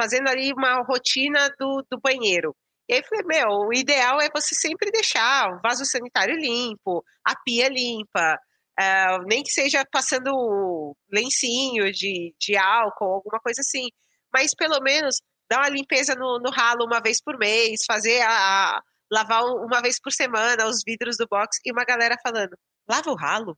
fazendo 0.00 0.28
ali 0.28 0.52
uma 0.52 0.82
rotina 0.82 1.50
do, 1.58 1.84
do 1.90 2.00
banheiro. 2.00 2.56
E 2.88 2.94
aí 2.94 3.00
eu 3.00 3.04
falei, 3.04 3.24
meu, 3.26 3.48
o 3.68 3.72
ideal 3.72 4.20
é 4.20 4.28
você 4.34 4.54
sempre 4.54 4.90
deixar 4.90 5.50
o 5.50 5.60
vaso 5.62 5.84
sanitário 5.84 6.36
limpo, 6.36 7.04
a 7.24 7.34
pia 7.36 7.68
limpa, 7.68 8.38
uh, 8.80 9.22
nem 9.26 9.42
que 9.42 9.50
seja 9.50 9.84
passando 9.90 10.96
lencinho 11.12 11.92
de, 11.92 12.34
de 12.38 12.56
álcool, 12.56 13.14
alguma 13.14 13.40
coisa 13.40 13.60
assim. 13.60 13.88
Mas 14.32 14.54
pelo 14.54 14.80
menos 14.80 15.16
dar 15.50 15.60
uma 15.60 15.68
limpeza 15.68 16.14
no, 16.14 16.38
no 16.38 16.50
ralo 16.50 16.84
uma 16.84 17.00
vez 17.00 17.22
por 17.22 17.38
mês, 17.38 17.80
fazer 17.86 18.20
a, 18.22 18.30
a 18.76 18.82
lavar 19.10 19.44
uma 19.44 19.80
vez 19.80 20.00
por 20.00 20.12
semana 20.12 20.66
os 20.66 20.82
vidros 20.84 21.16
do 21.16 21.26
box 21.28 21.58
e 21.64 21.72
uma 21.72 21.84
galera 21.84 22.16
falando, 22.22 22.56
Lava 22.88 23.10
o 23.10 23.14
ralo? 23.14 23.56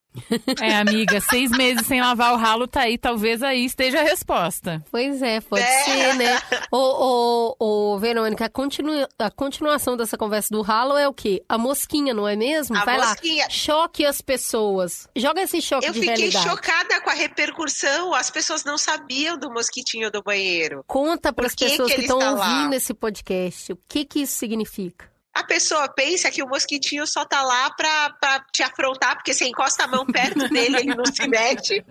É, 0.62 0.76
amiga, 0.76 1.21
seis 1.21 1.50
meses 1.50 1.87
sem 1.87 2.00
lavar 2.00 2.33
o 2.33 2.37
ralo 2.37 2.68
tá 2.68 2.83
aí, 2.83 2.97
talvez 2.97 3.42
aí 3.42 3.64
esteja 3.64 4.00
a 4.00 4.04
resposta. 4.04 4.85
Pois 4.90 5.21
é, 5.21 5.40
pode 5.40 5.62
é. 5.64 5.85
ser, 5.85 6.14
né? 6.14 6.40
Ô, 6.71 6.76
ô, 6.78 7.56
ô, 7.95 7.99
Verônica, 7.99 8.45
a, 8.45 8.49
continu... 8.49 9.06
a 9.18 9.30
continuação 9.30 9.97
dessa 9.97 10.16
conversa 10.16 10.49
do 10.50 10.62
ralo 10.62 10.97
é 10.97 11.09
o 11.09 11.12
quê? 11.12 11.42
A 11.49 11.59
mosquinha, 11.59 12.14
não 12.14 12.26
é 12.28 12.37
mesmo? 12.37 12.76
A 12.76 12.85
Vai 12.85 12.99
mosquinha. 12.99 13.45
lá, 13.45 13.50
choque 13.50 14.04
as 14.06 14.21
pessoas. 14.21 15.09
Joga 15.16 15.42
esse 15.42 15.61
choque 15.61 15.87
Eu 15.87 15.92
de 15.92 16.00
fiquei 16.00 16.14
realidade. 16.16 16.49
chocada 16.49 17.00
com 17.00 17.11
a 17.11 17.14
repercussão, 17.14 18.14
as 18.14 18.30
pessoas 18.30 18.64
não 18.64 18.78
sabiam 18.78 19.37
do 19.37 19.50
mosquitinho 19.50 20.11
do 20.11 20.23
banheiro. 20.23 20.85
Conta 20.87 21.33
para 21.33 21.47
as 21.47 21.54
pessoas 21.54 21.88
que 21.90 21.97
que 21.97 22.00
estão 22.02 22.18
está 22.18 22.30
lá? 22.30 22.47
ouvindo 22.59 22.75
esse 22.75 22.95
podcast, 22.95 23.73
o 23.73 23.78
que 23.88 24.04
que 24.04 24.21
isso 24.21 24.35
significa? 24.37 25.15
A 25.37 25.45
pessoa 25.45 25.87
pensa 25.87 26.31
que 26.31 26.43
o 26.43 26.49
mosquitinho 26.49 27.07
só 27.07 27.23
tá 27.23 27.43
lá 27.43 27.69
pra, 27.69 28.11
pra 28.19 28.40
te 28.50 28.62
afrontar, 28.62 29.16
porque 29.16 29.35
você 29.35 29.45
encosta 29.45 29.85
a 29.85 29.87
mão 29.87 30.07
perto 30.07 30.49
dele, 30.49 30.78
ele 30.78 30.95
não 30.95 31.05
se 31.05 31.28
mexe. 31.28 31.85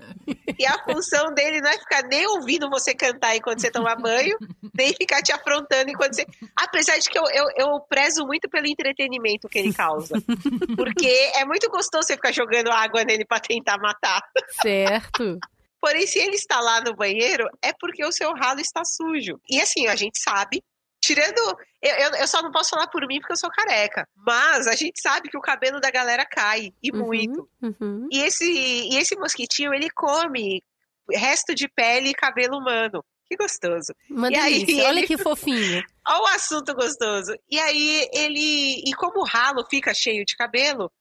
E 0.58 0.66
a 0.66 0.84
função 0.84 1.32
dele 1.32 1.62
não 1.62 1.70
é 1.70 1.78
ficar 1.78 2.02
nem 2.08 2.25
ouvindo 2.25 2.68
você 2.72 2.96
cantar 2.96 3.36
enquanto 3.36 3.62
você 3.62 3.70
toma 3.70 3.96
banho, 3.96 4.36
nem 4.75 4.96
ficar 4.96 5.22
te 5.22 5.32
afrontando 5.32 5.92
enquanto 5.92 6.16
você. 6.16 6.25
Apesar 6.56 6.98
de 6.98 7.08
que 7.08 7.20
eu, 7.20 7.25
eu, 7.25 7.46
eu 7.56 7.80
prezo 7.82 8.25
muito 8.25 8.50
pelo 8.50 8.66
entretenimento 8.66 9.48
que 9.48 9.60
ele 9.60 9.72
causa. 9.72 10.16
Porque 10.75 11.32
é 11.36 11.46
muito 11.46 11.70
gostoso 11.70 12.08
você 12.08 12.16
ficar 12.16 12.32
jogando 12.32 12.72
água 12.72 13.04
nele 13.04 13.25
pra 13.25 13.40
tentar 13.40 13.78
matar. 13.78 14.24
Certo. 14.64 15.38
Porém, 15.80 16.08
se 16.08 16.18
ele 16.18 16.36
está 16.36 16.60
lá 16.62 16.82
no 16.82 16.96
banheiro, 16.96 17.48
é 17.62 17.72
porque 17.80 18.04
o 18.04 18.12
seu 18.12 18.34
ralo 18.34 18.60
está 18.60 18.84
sujo. 18.84 19.40
E 19.48 19.62
assim, 19.62 19.86
a 19.86 19.96
gente 19.96 20.20
sabe, 20.20 20.64
tirando. 21.05 21.57
Eu, 21.81 21.95
eu, 21.95 22.12
eu 22.21 22.27
só 22.27 22.41
não 22.41 22.51
posso 22.51 22.71
falar 22.71 22.88
por 22.88 23.05
mim 23.07 23.19
porque 23.19 23.33
eu 23.33 23.38
sou 23.38 23.50
careca. 23.50 24.07
Mas 24.15 24.67
a 24.67 24.75
gente 24.75 25.00
sabe 25.01 25.29
que 25.29 25.38
o 25.38 25.41
cabelo 25.41 25.79
da 25.79 25.91
galera 25.91 26.25
cai, 26.25 26.74
e 26.81 26.91
Uhum, 26.91 27.00
muito. 27.05 27.50
uhum. 27.62 28.07
E 28.12 28.21
esse, 28.21 28.43
e 28.45 28.95
esse 28.97 29.15
mosquitinho, 29.15 29.74
ele 29.74 29.89
come 29.91 30.62
resto 31.12 31.53
de 31.53 31.67
pele 31.67 32.09
e 32.09 32.13
cabelo 32.15 32.57
humano. 32.57 33.03
Que 33.27 33.35
gostoso. 33.35 33.93
Uma 34.09 34.29
E 34.31 34.35
aí. 34.35 34.65
Olha 34.85 35.00
ele- 35.00 35.07
que 35.07 35.17
fofinho. 35.24 35.83
Olha 36.07 36.21
o 36.21 36.27
assunto 36.27 36.74
gostoso. 36.75 37.33
E 37.50 37.59
aí 37.59 38.07
ele. 38.13 38.81
E 38.85 38.93
como 38.95 39.21
o 39.21 39.25
ralo 39.25 39.65
fica 39.69 39.93
cheio 39.95 40.24
de 40.25 40.35
cabelo, 40.35 40.91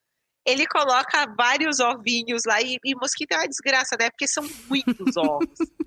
ele 0.47 0.67
coloca 0.67 1.27
vários 1.37 1.81
ovinhos 1.81 2.43
lá. 2.47 2.63
E, 2.63 2.79
e 2.83 2.95
mosquito 2.95 3.33
é 3.33 3.37
uma 3.39 3.49
desgraça, 3.49 3.97
né? 4.01 4.09
Porque 4.11 4.27
são 4.27 4.43
muitos 4.69 5.17
ovos. 5.19 5.51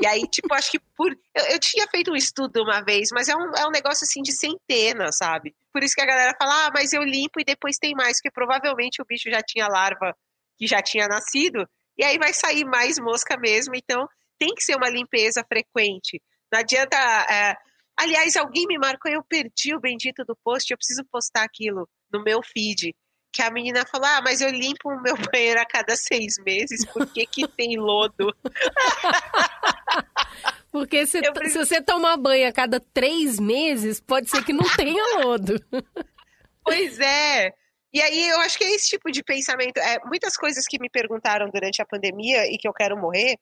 E 0.00 0.06
aí, 0.06 0.22
tipo, 0.28 0.52
acho 0.52 0.70
que 0.72 0.78
por. 0.96 1.12
Eu, 1.34 1.44
eu 1.52 1.58
tinha 1.60 1.86
feito 1.88 2.10
um 2.10 2.16
estudo 2.16 2.62
uma 2.62 2.80
vez, 2.82 3.08
mas 3.12 3.28
é 3.28 3.36
um, 3.36 3.52
é 3.54 3.66
um 3.66 3.70
negócio 3.70 4.04
assim 4.04 4.22
de 4.22 4.32
centenas, 4.32 5.16
sabe? 5.16 5.54
Por 5.72 5.82
isso 5.82 5.94
que 5.94 6.00
a 6.02 6.06
galera 6.06 6.34
fala, 6.38 6.66
ah, 6.66 6.70
mas 6.74 6.92
eu 6.92 7.02
limpo 7.02 7.40
e 7.40 7.44
depois 7.44 7.78
tem 7.78 7.94
mais, 7.94 8.18
porque 8.18 8.30
provavelmente 8.30 9.00
o 9.00 9.04
bicho 9.04 9.30
já 9.30 9.40
tinha 9.42 9.68
larva 9.68 10.16
que 10.56 10.66
já 10.66 10.82
tinha 10.82 11.08
nascido, 11.08 11.68
e 11.98 12.04
aí 12.04 12.18
vai 12.18 12.32
sair 12.32 12.64
mais 12.64 12.98
mosca 12.98 13.36
mesmo. 13.36 13.74
Então, 13.74 14.08
tem 14.38 14.54
que 14.54 14.62
ser 14.62 14.76
uma 14.76 14.88
limpeza 14.88 15.44
frequente. 15.48 16.20
Não 16.52 16.60
adianta. 16.60 16.96
é, 17.30 17.56
Aliás, 17.96 18.36
alguém 18.36 18.66
me 18.66 18.76
marcou, 18.76 19.10
eu 19.10 19.22
perdi 19.22 19.74
o 19.74 19.80
bendito 19.80 20.24
do 20.24 20.36
post, 20.44 20.70
eu 20.70 20.76
preciso 20.76 21.04
postar 21.10 21.44
aquilo 21.44 21.88
no 22.12 22.22
meu 22.22 22.42
feed. 22.42 22.94
Que 23.34 23.42
a 23.42 23.50
menina 23.50 23.84
falou: 23.90 24.06
Ah, 24.06 24.20
mas 24.22 24.40
eu 24.40 24.48
limpo 24.48 24.88
o 24.90 25.02
meu 25.02 25.16
banheiro 25.32 25.60
a 25.60 25.66
cada 25.66 25.96
seis 25.96 26.34
meses, 26.46 26.86
por 26.86 27.04
que, 27.04 27.26
que 27.26 27.48
tem 27.48 27.76
lodo? 27.76 28.32
Porque 30.70 31.06
se, 31.06 31.18
Eu 31.18 31.24
se 31.26 31.32
preciso- 31.32 31.64
você 31.66 31.80
tomar 31.82 32.16
banho 32.16 32.48
a 32.48 32.52
cada 32.52 32.80
três 32.92 33.38
meses, 33.38 34.00
pode 34.00 34.28
ser 34.30 34.44
que 34.44 34.52
não 34.52 34.64
tenha 34.76 35.18
lodo. 35.24 35.54
Pois 36.64 36.98
é. 36.98 37.52
E 37.92 38.02
aí 38.02 38.28
eu 38.28 38.40
acho 38.40 38.58
que 38.58 38.64
é 38.64 38.72
esse 38.74 38.88
tipo 38.88 39.10
de 39.10 39.22
pensamento. 39.22 39.78
É, 39.78 39.98
muitas 40.04 40.36
coisas 40.36 40.64
que 40.66 40.80
me 40.80 40.90
perguntaram 40.90 41.48
durante 41.48 41.80
a 41.80 41.86
pandemia 41.86 42.46
e 42.52 42.58
que 42.58 42.66
eu 42.66 42.72
quero 42.72 42.96
morrer. 42.96 43.38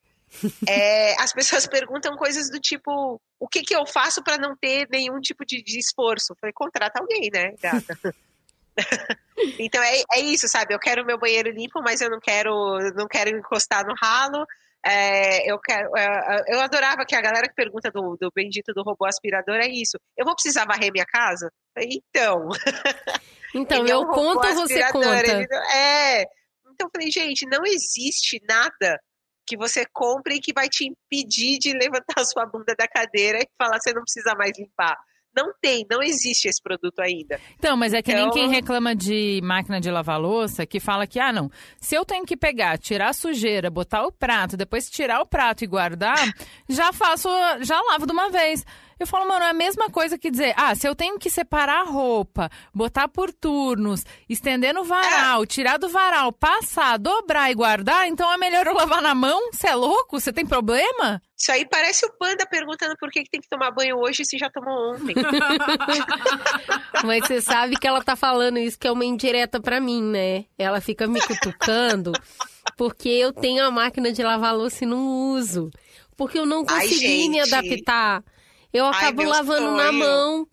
é, 0.68 1.14
as 1.22 1.32
pessoas 1.32 1.66
perguntam 1.66 2.16
coisas 2.16 2.50
do 2.50 2.60
tipo: 2.60 3.18
o 3.40 3.48
que, 3.48 3.62
que 3.62 3.74
eu 3.74 3.86
faço 3.86 4.22
para 4.22 4.36
não 4.36 4.54
ter 4.56 4.86
nenhum 4.90 5.18
tipo 5.20 5.44
de, 5.46 5.62
de 5.62 5.78
esforço? 5.78 6.32
Eu 6.32 6.36
falei, 6.38 6.52
contrata 6.54 7.00
alguém, 7.00 7.30
né, 7.32 7.54
gata? 7.62 7.98
então 9.58 9.82
é, 9.82 10.02
é 10.14 10.20
isso, 10.20 10.48
sabe? 10.48 10.74
Eu 10.74 10.78
quero 10.78 11.04
meu 11.04 11.18
banheiro 11.18 11.50
limpo, 11.50 11.80
mas 11.82 12.00
eu 12.00 12.10
não 12.10 12.20
quero, 12.20 12.78
não 12.94 13.06
quero 13.06 13.36
encostar 13.36 13.84
no 13.86 13.94
ralo. 14.00 14.46
É, 14.84 15.50
eu, 15.50 15.60
quero, 15.60 15.96
é, 15.96 16.44
eu 16.48 16.60
adorava 16.60 17.04
que 17.06 17.14
a 17.14 17.20
galera 17.20 17.48
que 17.48 17.54
pergunta 17.54 17.90
do, 17.90 18.16
do 18.20 18.32
bendito 18.34 18.72
do 18.74 18.82
robô 18.82 19.04
aspirador 19.06 19.56
é 19.56 19.68
isso. 19.68 19.96
Eu 20.16 20.24
vou 20.24 20.34
precisar 20.34 20.66
varrer 20.66 20.90
minha 20.92 21.06
casa? 21.06 21.50
Então. 21.76 22.48
Então, 23.54 23.84
é 23.84 23.90
eu 23.90 24.00
um 24.00 24.04
robô 24.06 24.14
conto, 24.14 24.54
você 24.54 24.90
conta. 24.90 25.26
ele 25.26 25.46
É. 25.74 26.22
Então 26.72 26.86
eu 26.86 26.90
falei, 26.90 27.10
gente, 27.10 27.46
não 27.46 27.66
existe 27.66 28.40
nada 28.48 28.98
que 29.46 29.56
você 29.56 29.84
compre 29.92 30.40
que 30.40 30.52
vai 30.54 30.68
te 30.68 30.86
impedir 30.86 31.58
de 31.58 31.72
levantar 31.72 32.14
a 32.20 32.24
sua 32.24 32.46
bunda 32.46 32.74
da 32.76 32.88
cadeira 32.88 33.38
e 33.38 33.48
falar 33.58 33.78
você 33.80 33.92
não 33.92 34.02
precisa 34.02 34.34
mais 34.34 34.52
limpar. 34.58 34.96
Não 35.36 35.52
tem, 35.60 35.86
não 35.90 36.02
existe 36.02 36.46
esse 36.48 36.62
produto 36.62 37.00
ainda. 37.00 37.40
Então, 37.58 37.76
mas 37.76 37.94
é 37.94 38.02
que 38.02 38.12
nem 38.12 38.22
Então- 38.24 38.34
quem 38.34 38.48
reclama 38.50 38.94
de 38.94 39.40
máquina 39.42 39.80
de 39.80 39.90
lavar 39.90 40.20
louça, 40.20 40.66
que 40.66 40.78
fala 40.78 41.06
que, 41.06 41.18
ah, 41.18 41.32
não, 41.32 41.50
se 41.80 41.94
eu 41.94 42.04
tenho 42.04 42.24
que 42.24 42.36
pegar, 42.36 42.76
tirar 42.78 43.08
a 43.08 43.12
sujeira, 43.12 43.70
botar 43.70 44.04
o 44.04 44.12
prato, 44.12 44.56
depois 44.56 44.90
tirar 44.90 45.20
o 45.20 45.26
prato 45.26 45.64
e 45.64 45.66
guardar, 45.66 46.16
já 46.68 46.92
faço, 46.92 47.28
já 47.60 47.80
lavo 47.80 48.06
de 48.06 48.12
uma 48.12 48.28
vez. 48.30 48.64
Eu 49.00 49.06
falo, 49.06 49.26
mano, 49.26 49.44
é 49.44 49.48
a 49.50 49.54
mesma 49.54 49.90
coisa 49.90 50.16
que 50.16 50.30
dizer, 50.30 50.54
ah, 50.56 50.74
se 50.76 50.86
eu 50.86 50.94
tenho 50.94 51.18
que 51.18 51.28
separar 51.28 51.80
a 51.80 51.90
roupa, 51.90 52.48
botar 52.72 53.08
por 53.08 53.32
turnos, 53.32 54.04
estender 54.28 54.72
no 54.72 54.84
varal, 54.84 55.44
tirar 55.44 55.76
do 55.76 55.88
varal, 55.88 56.30
passar, 56.32 56.98
dobrar 56.98 57.50
e 57.50 57.54
guardar, 57.54 58.06
então 58.06 58.32
é 58.32 58.36
melhor 58.36 58.64
eu 58.66 58.74
lavar 58.74 59.02
na 59.02 59.12
mão? 59.14 59.50
Você 59.52 59.66
é 59.66 59.74
louco? 59.74 60.20
Você 60.20 60.32
tem 60.32 60.46
problema? 60.46 61.20
Isso 61.42 61.50
aí 61.50 61.66
parece 61.68 62.06
o 62.06 62.12
panda 62.12 62.46
perguntando 62.46 62.94
por 62.96 63.10
que, 63.10 63.24
que 63.24 63.30
tem 63.30 63.40
que 63.40 63.48
tomar 63.48 63.72
banho 63.72 63.96
hoje 63.98 64.24
se 64.24 64.38
já 64.38 64.48
tomou 64.48 64.94
ontem. 64.94 65.12
Mas 67.04 67.26
você 67.26 67.40
sabe 67.40 67.76
que 67.76 67.84
ela 67.84 68.00
tá 68.00 68.14
falando 68.14 68.58
isso, 68.58 68.78
que 68.78 68.86
é 68.86 68.92
uma 68.92 69.04
indireta 69.04 69.60
pra 69.60 69.80
mim, 69.80 70.00
né? 70.00 70.44
Ela 70.56 70.80
fica 70.80 71.08
me 71.08 71.20
cutucando 71.20 72.12
porque 72.76 73.08
eu 73.08 73.32
tenho 73.32 73.64
a 73.64 73.72
máquina 73.72 74.12
de 74.12 74.22
lavar 74.22 74.54
louça 74.54 74.84
e 74.84 74.86
não 74.86 75.32
uso. 75.32 75.68
Porque 76.16 76.38
eu 76.38 76.46
não 76.46 76.64
Ai, 76.68 76.82
consegui 76.86 77.28
me 77.28 77.44
gente. 77.44 77.52
adaptar. 77.54 78.22
Eu 78.72 78.84
Ai, 78.84 78.90
acabo 78.92 79.22
meu 79.22 79.30
lavando 79.30 79.72
na 79.72 79.86
sonho. 79.88 79.98
mão. 79.98 80.48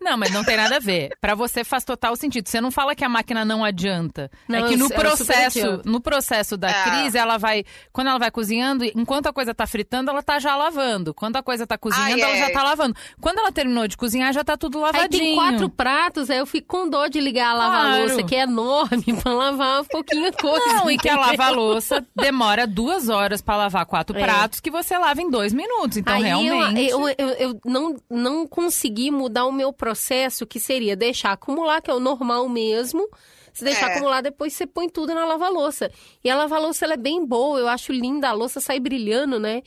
Não, 0.00 0.16
mas 0.16 0.30
não 0.30 0.44
tem 0.44 0.56
nada 0.56 0.76
a 0.76 0.78
ver. 0.78 1.10
Pra 1.20 1.34
você 1.34 1.64
faz 1.64 1.84
total 1.84 2.14
sentido. 2.16 2.48
Você 2.48 2.60
não 2.60 2.70
fala 2.70 2.94
que 2.94 3.04
a 3.04 3.08
máquina 3.08 3.44
não 3.44 3.64
adianta. 3.64 4.30
Não, 4.48 4.58
é 4.66 4.68
que 4.68 4.76
no 4.76 4.88
processo, 4.90 5.80
no 5.84 6.00
processo 6.00 6.56
da 6.56 6.68
É. 6.70 6.84
crise, 6.84 7.18
ela 7.18 7.38
vai, 7.38 7.64
quando 7.92 8.08
ela 8.08 8.18
vai 8.18 8.30
cozinhando, 8.30 8.84
enquanto 8.94 9.26
a 9.26 9.32
coisa 9.32 9.54
tá 9.54 9.66
fritando, 9.66 10.10
ela 10.10 10.22
tá 10.22 10.38
já 10.38 10.54
lavando. 10.54 11.12
Quando 11.14 11.36
a 11.36 11.42
coisa 11.42 11.66
tá 11.66 11.76
cozinhando, 11.78 12.12
Ai, 12.14 12.20
ela 12.20 12.36
já 12.36 12.46
é. 12.48 12.52
tá 12.52 12.62
lavando. 12.62 12.94
Quando 13.20 13.38
ela 13.38 13.50
terminou 13.50 13.88
de 13.88 13.96
cozinhar, 13.96 14.32
já 14.32 14.44
tá 14.44 14.56
tudo 14.56 14.78
Aí 14.78 14.84
lavadinho. 14.92 15.22
tem 15.22 15.34
quatro 15.34 15.68
pratos, 15.70 16.30
aí 16.30 16.38
eu 16.38 16.46
fico 16.46 16.66
com 16.68 16.88
dó 16.88 17.06
de 17.08 17.20
ligar 17.20 17.50
a 17.50 17.54
lava-louça, 17.54 18.14
Claro. 18.14 18.26
que 18.28 18.34
é 18.36 18.42
enorme, 18.42 19.04
pra 19.22 19.32
lavar 19.32 19.84
pouquinha 19.84 20.30
coisa. 20.32 20.66
Não, 20.66 20.90
e 20.90 20.98
que 20.98 21.08
a 21.08 21.14
entendeu? 21.14 21.30
lava-louça 21.38 22.06
demora 22.14 22.66
duas 22.66 23.08
horas 23.08 23.40
pra 23.40 23.56
lavar 23.56 23.86
quatro 23.86 24.16
É. 24.16 24.22
pratos 24.22 24.60
que 24.60 24.70
você 24.70 24.96
lava 24.98 25.20
em 25.22 25.30
dois 25.30 25.52
minutos. 25.52 25.96
Então, 25.96 26.14
Aí 26.14 26.22
realmente. 26.22 26.90
Eu, 26.90 27.08
eu, 27.08 27.28
eu 27.38 27.60
não, 27.64 27.96
não 28.10 28.46
consegui 28.46 29.10
mudar 29.10 29.46
o 29.46 29.52
meu 29.52 29.72
processo, 29.86 30.44
que 30.46 30.58
seria 30.58 30.96
deixar 30.96 31.30
acumular, 31.32 31.80
que 31.80 31.88
é 31.90 31.94
o 31.94 32.00
normal 32.00 32.48
mesmo. 32.48 33.08
Se 33.52 33.64
deixar 33.64 33.88
É. 33.90 33.92
acumular, 33.94 34.20
depois 34.20 34.52
você 34.52 34.66
põe 34.66 34.88
tudo 34.88 35.14
na 35.14 35.24
lava-louça. 35.24 35.90
E 36.24 36.28
a 36.28 36.34
lava-louça 36.36 36.84
ela 36.84 36.94
é 36.94 36.96
bem 36.96 37.24
boa, 37.24 37.58
eu 37.60 37.68
acho 37.68 37.92
linda, 37.92 38.28
a 38.28 38.32
louça 38.32 38.60
sai 38.60 38.80
brilhando, 38.80 39.38
né? 39.38 39.62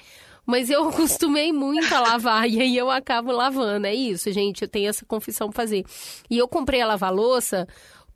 Mas 0.45 0.69
eu 0.69 0.81
acostumei 0.89 1.53
muito 1.53 1.93
a 1.95 1.99
lavar 2.01 2.49
e 2.49 2.59
aí 2.61 2.75
eu 2.77 2.91
acabo 2.91 3.31
lavando. 3.31 3.87
É 3.87 3.95
isso, 3.95 4.29
gente, 4.33 4.61
eu 4.63 4.67
tenho 4.67 4.89
essa 4.89 5.05
confissão 5.05 5.49
pra 5.49 5.55
fazer. 5.63 5.85
E 6.29 6.37
eu 6.37 6.47
comprei 6.47 6.81
a 6.81 6.85
lava-louça 6.87 7.65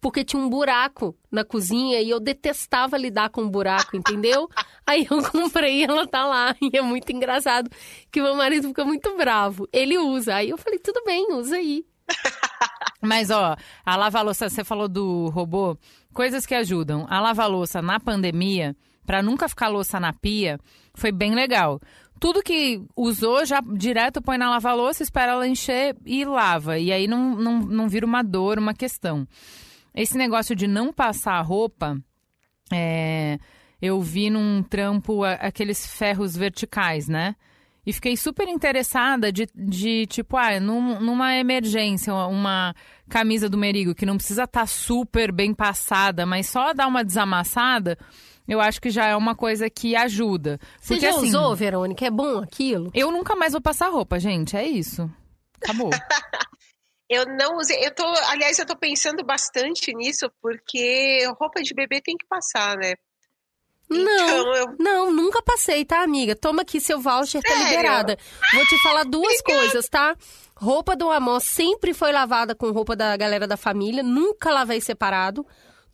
porque 0.01 0.21
tinha 0.25 0.41
um 0.41 0.49
buraco 0.49 1.15
na 1.31 1.45
cozinha 1.45 2.01
e 2.01 2.09
eu 2.09 2.19
detestava 2.19 2.97
lidar 2.97 3.29
com 3.29 3.47
buraco, 3.49 3.95
entendeu? 3.95 4.49
Aí 4.85 5.07
eu 5.09 5.23
comprei 5.31 5.79
e 5.79 5.83
ela 5.85 6.05
tá 6.05 6.25
lá. 6.25 6.53
E 6.61 6.77
é 6.77 6.81
muito 6.81 7.09
engraçado 7.13 7.69
que 8.11 8.21
meu 8.21 8.35
marido 8.35 8.67
fica 8.67 8.83
muito 8.83 9.15
bravo. 9.15 9.65
Ele 9.71 9.97
usa. 9.97 10.35
Aí 10.35 10.49
eu 10.49 10.57
falei, 10.57 10.77
tudo 10.77 11.01
bem, 11.05 11.31
usa 11.31 11.55
aí. 11.55 11.85
Mas, 13.01 13.29
ó, 13.29 13.55
a 13.85 13.95
lava-louça, 13.95 14.49
você 14.49 14.63
falou 14.63 14.87
do 14.87 15.29
robô, 15.29 15.77
coisas 16.13 16.45
que 16.45 16.55
ajudam. 16.55 17.05
A 17.09 17.19
lava-louça 17.19 17.81
na 17.81 17.99
pandemia, 17.99 18.75
pra 19.05 19.21
nunca 19.21 19.49
ficar 19.49 19.67
louça 19.67 19.99
na 19.99 20.13
pia, 20.13 20.57
foi 20.93 21.11
bem 21.11 21.35
legal. 21.35 21.79
tudo 22.19 22.41
que 22.41 22.81
usou, 22.95 23.45
já 23.45 23.59
direto 23.59 24.21
põe 24.21 24.37
na 24.37 24.49
lava-louça, 24.49 25.03
espera 25.03 25.33
ela 25.33 25.47
encher 25.47 25.97
e 26.05 26.23
lava. 26.23 26.79
E 26.79 26.91
aí 26.91 27.05
não, 27.07 27.35
não, 27.35 27.59
não 27.59 27.89
vira 27.89 28.05
uma 28.05 28.23
dor, 28.23 28.57
uma 28.57 28.73
questão. 28.73 29.27
Esse 29.93 30.17
negócio 30.17 30.55
de 30.55 30.65
não 30.65 30.93
passar 30.93 31.33
a 31.33 31.41
roupa, 31.41 31.97
é, 32.71 33.37
eu 33.81 34.01
vi 34.01 34.29
num 34.29 34.63
trampo 34.63 35.23
aqueles 35.25 35.85
ferros 35.85 36.37
verticais, 36.37 37.09
né? 37.09 37.35
E 37.85 37.91
fiquei 37.91 38.15
super 38.15 38.47
interessada 38.47 39.31
de, 39.31 39.47
de 39.53 40.05
tipo, 40.07 40.37
ah, 40.37 40.59
num- 40.59 40.99
numa 41.01 41.35
emergência, 41.35 42.13
uma- 42.13 42.73
camisa 43.09 43.49
do 43.49 43.57
Merigo 43.57 43.93
que 43.93 44.05
não 44.05 44.15
precisa 44.17 44.43
estar 44.43 44.65
super 44.67 45.31
bem 45.31 45.53
passada, 45.53 46.25
mas 46.25 46.47
só 46.47 46.73
dar 46.73 46.87
uma 46.87 47.03
desamassada, 47.03 47.97
eu 48.47 48.61
acho 48.61 48.81
que 48.81 48.89
já 48.89 49.05
é 49.07 49.15
uma 49.15 49.35
coisa 49.35 49.69
que 49.69 49.95
ajuda. 49.95 50.59
Você 50.79 50.93
Porque, 50.95 51.05
já 51.05 51.09
assim, 51.09 51.27
usou, 51.27 51.55
Verônica? 51.55 52.05
É 52.05 52.09
bom 52.09 52.39
aquilo? 52.39 52.89
Eu 52.93 53.11
nunca 53.11 53.35
mais 53.35 53.51
vou 53.51 53.61
passar 53.61 53.89
roupa, 53.89 54.19
gente, 54.19 54.55
é 54.55 54.65
isso. 54.65 55.09
Acabou. 55.61 55.89
Eu 57.09 57.25
não 57.25 57.57
usei. 57.57 57.85
Eu 57.85 57.93
tô, 57.93 58.03
aliás, 58.29 58.57
eu 58.57 58.65
tô 58.65 58.75
pensando 58.75 59.23
bastante 59.23 59.93
nisso, 59.93 60.31
porque 60.41 61.23
roupa 61.39 61.61
de 61.61 61.73
bebê 61.73 62.01
tem 62.01 62.15
que 62.17 62.25
passar, 62.25 62.75
né? 62.77 62.93
Não. 63.89 64.01
Então, 64.01 64.55
eu. 64.55 64.75
Não, 64.79 65.11
nunca 65.11 65.41
passei, 65.41 65.85
tá, 65.85 66.01
amiga? 66.01 66.35
Toma 66.35 66.61
aqui 66.63 66.79
seu 66.81 66.99
voucher, 66.99 67.41
tá 67.41 67.49
Sério? 67.49 67.65
liberada. 67.67 68.17
Vou 68.53 68.65
te 68.65 68.81
falar 68.81 69.03
duas 69.03 69.41
coisas, 69.41 69.87
tá? 69.87 70.15
Roupa 70.55 70.95
do 70.95 71.09
Amor 71.09 71.41
sempre 71.41 71.93
foi 71.93 72.11
lavada 72.11 72.55
com 72.55 72.71
roupa 72.71 72.95
da 72.95 73.15
galera 73.17 73.47
da 73.47 73.57
família, 73.57 74.01
nunca 74.01 74.51
lavei 74.51 74.79
separado. 74.81 75.45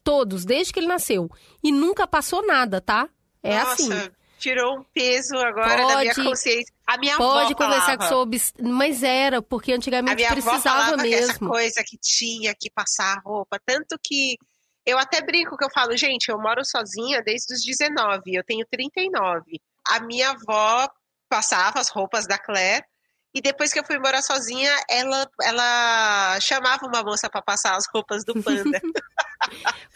Todos, 0.03 0.45
desde 0.45 0.71
que 0.71 0.79
ele 0.79 0.87
nasceu. 0.87 1.29
E 1.61 1.71
nunca 1.71 2.07
passou 2.07 2.45
nada, 2.45 2.79
tá? 2.79 3.09
É 3.43 3.59
nossa, 3.59 3.73
assim. 3.73 4.09
tirou 4.39 4.79
um 4.79 4.83
peso 4.93 5.35
agora 5.37 5.85
da 5.85 5.99
minha 5.99 6.13
Pode- 6.15 6.29
consciência. 6.29 6.73
A 6.87 6.97
minha 6.97 7.17
Pode 7.17 7.53
conversar 7.53 7.97
falava, 7.97 8.07
sobre. 8.07 8.41
Mas 8.61 9.03
era, 9.03 9.41
porque 9.41 9.73
antigamente 9.73 10.25
precisava 10.25 10.61
falava 10.61 10.97
que 11.03 11.13
essa 11.13 11.27
mesmo. 11.33 11.49
coisa 11.49 11.83
que 11.85 11.97
tinha 11.97 12.55
que 12.57 12.69
passar 12.71 13.17
a 13.17 13.21
roupa. 13.21 13.59
Tanto 13.65 13.99
que 14.01 14.37
eu 14.85 14.97
até 14.97 15.21
brinco 15.21 15.57
que 15.57 15.63
eu 15.63 15.69
falo, 15.69 15.95
gente, 15.95 16.29
eu 16.29 16.39
moro 16.39 16.63
sozinha 16.65 17.21
desde 17.21 17.53
os 17.53 17.63
19, 17.63 18.21
eu 18.33 18.43
tenho 18.43 18.65
39. 18.69 19.61
A 19.87 19.99
minha 20.01 20.31
avó 20.31 20.87
passava 21.29 21.79
as 21.79 21.89
roupas 21.89 22.25
da 22.27 22.37
Claire. 22.37 22.85
E 23.33 23.41
depois 23.41 23.71
que 23.71 23.79
eu 23.79 23.85
fui 23.85 23.99
morar 23.99 24.21
sozinha, 24.21 24.71
ela, 24.89 25.29
ela 25.41 26.39
chamava 26.41 26.85
uma 26.87 27.03
moça 27.03 27.29
para 27.29 27.41
passar 27.41 27.75
as 27.75 27.85
roupas 27.87 28.23
do 28.25 28.33
panda. 28.41 28.81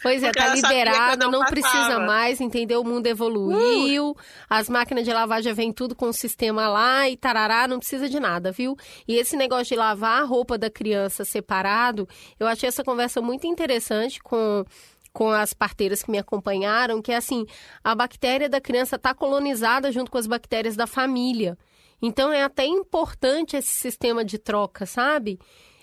Pois 0.02 0.22
é, 0.22 0.32
tá 0.32 0.54
liberado, 0.54 1.24
não 1.24 1.40
não 1.40 1.44
precisa. 1.44 1.98
Uh! 1.98 2.06
mais, 2.06 2.40
entendeu? 2.40 2.80
O 2.80 2.84
mundo 2.84 3.06
evoluiu, 3.06 4.16
as 4.48 4.68
máquinas 4.68 5.04
de 5.04 5.12
lavar 5.12 5.42
já 5.42 5.52
vem 5.52 5.72
tudo 5.72 5.94
com 5.94 6.08
o 6.08 6.12
sistema 6.12 6.68
lá 6.68 7.08
e 7.08 7.16
tarará, 7.16 7.68
não 7.68 7.78
precisa 7.78 8.08
de 8.08 8.18
nada, 8.18 8.50
viu? 8.50 8.76
E 9.06 9.16
esse 9.16 9.36
negócio 9.36 9.66
de 9.66 9.76
lavar 9.76 10.22
a 10.22 10.24
roupa 10.24 10.56
da 10.56 10.70
criança 10.70 11.24
separado, 11.24 12.08
eu 12.40 12.46
achei 12.46 12.68
essa 12.68 12.82
conversa 12.82 13.20
muito 13.20 13.46
interessante 13.46 14.20
com 14.22 14.64
com 15.12 15.30
as 15.30 15.54
parteiras 15.54 16.02
que 16.02 16.10
me 16.10 16.18
acompanharam, 16.18 17.00
que 17.00 17.12
é 17.12 17.16
assim, 17.16 17.46
a 17.84 17.94
bactéria 17.94 18.48
da 18.48 18.60
criança 18.60 18.96
está 18.96 19.14
colonizada 19.14 19.92
junto 19.92 20.10
com 20.10 20.18
as 20.18 20.26
bactérias 20.26 20.74
da 20.74 20.88
família. 20.88 21.56
Então 22.02 22.32
é 22.32 22.42
até 22.42 22.64
importante 22.66 23.56
esse 23.56 23.70
sistema 23.72 24.24
de 24.24 24.38
troca, 24.38 24.86
sabe? 24.86 25.38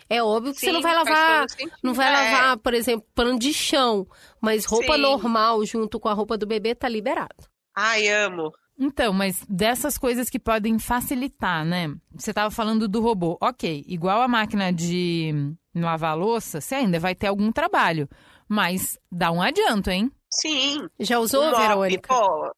É 0.09 0.21
óbvio 0.21 0.53
que 0.53 0.59
você 0.59 0.65
Sim, 0.67 0.73
não 0.73 0.81
vai 0.81 0.93
lavar, 0.93 1.45
não 1.81 1.93
vai 1.93 2.07
É. 2.07 2.31
lavar, 2.31 2.57
por 2.57 2.73
exemplo, 2.73 3.07
pano 3.15 3.39
de 3.39 3.53
chão, 3.53 4.05
mas 4.41 4.65
roupa 4.65 4.95
Sim. 4.95 5.01
normal 5.01 5.65
junto 5.65 5.99
com 5.99 6.09
a 6.09 6.13
roupa 6.13 6.37
do 6.37 6.45
bebê 6.45 6.75
tá 6.75 6.89
liberado. 6.89 7.47
Ai, 7.75 8.09
amo. 8.09 8.51
Então, 8.77 9.13
mas 9.13 9.45
dessas 9.47 9.97
coisas 9.97 10.29
que 10.29 10.39
podem 10.39 10.79
facilitar, 10.79 11.63
né? 11.63 11.93
Você 12.13 12.31
estava 12.31 12.49
falando 12.51 12.87
do 12.87 12.99
robô. 12.99 13.37
Ok, 13.39 13.85
igual 13.87 14.21
a 14.21 14.27
máquina 14.27 14.73
de 14.73 15.53
lavar 15.73 16.11
a 16.11 16.15
louça, 16.15 16.59
você 16.59 16.75
ainda 16.75 16.99
vai 16.99 17.13
ter 17.15 17.27
algum 17.27 17.51
trabalho. 17.51 18.09
Mas 18.49 18.97
dá 19.09 19.31
um 19.31 19.41
adianto, 19.41 19.89
hein? 19.89 20.11
Sim. 20.29 20.87
Já 20.99 21.19
usou, 21.19 21.55
Verônica? 21.55 22.13
pô, 22.13 22.51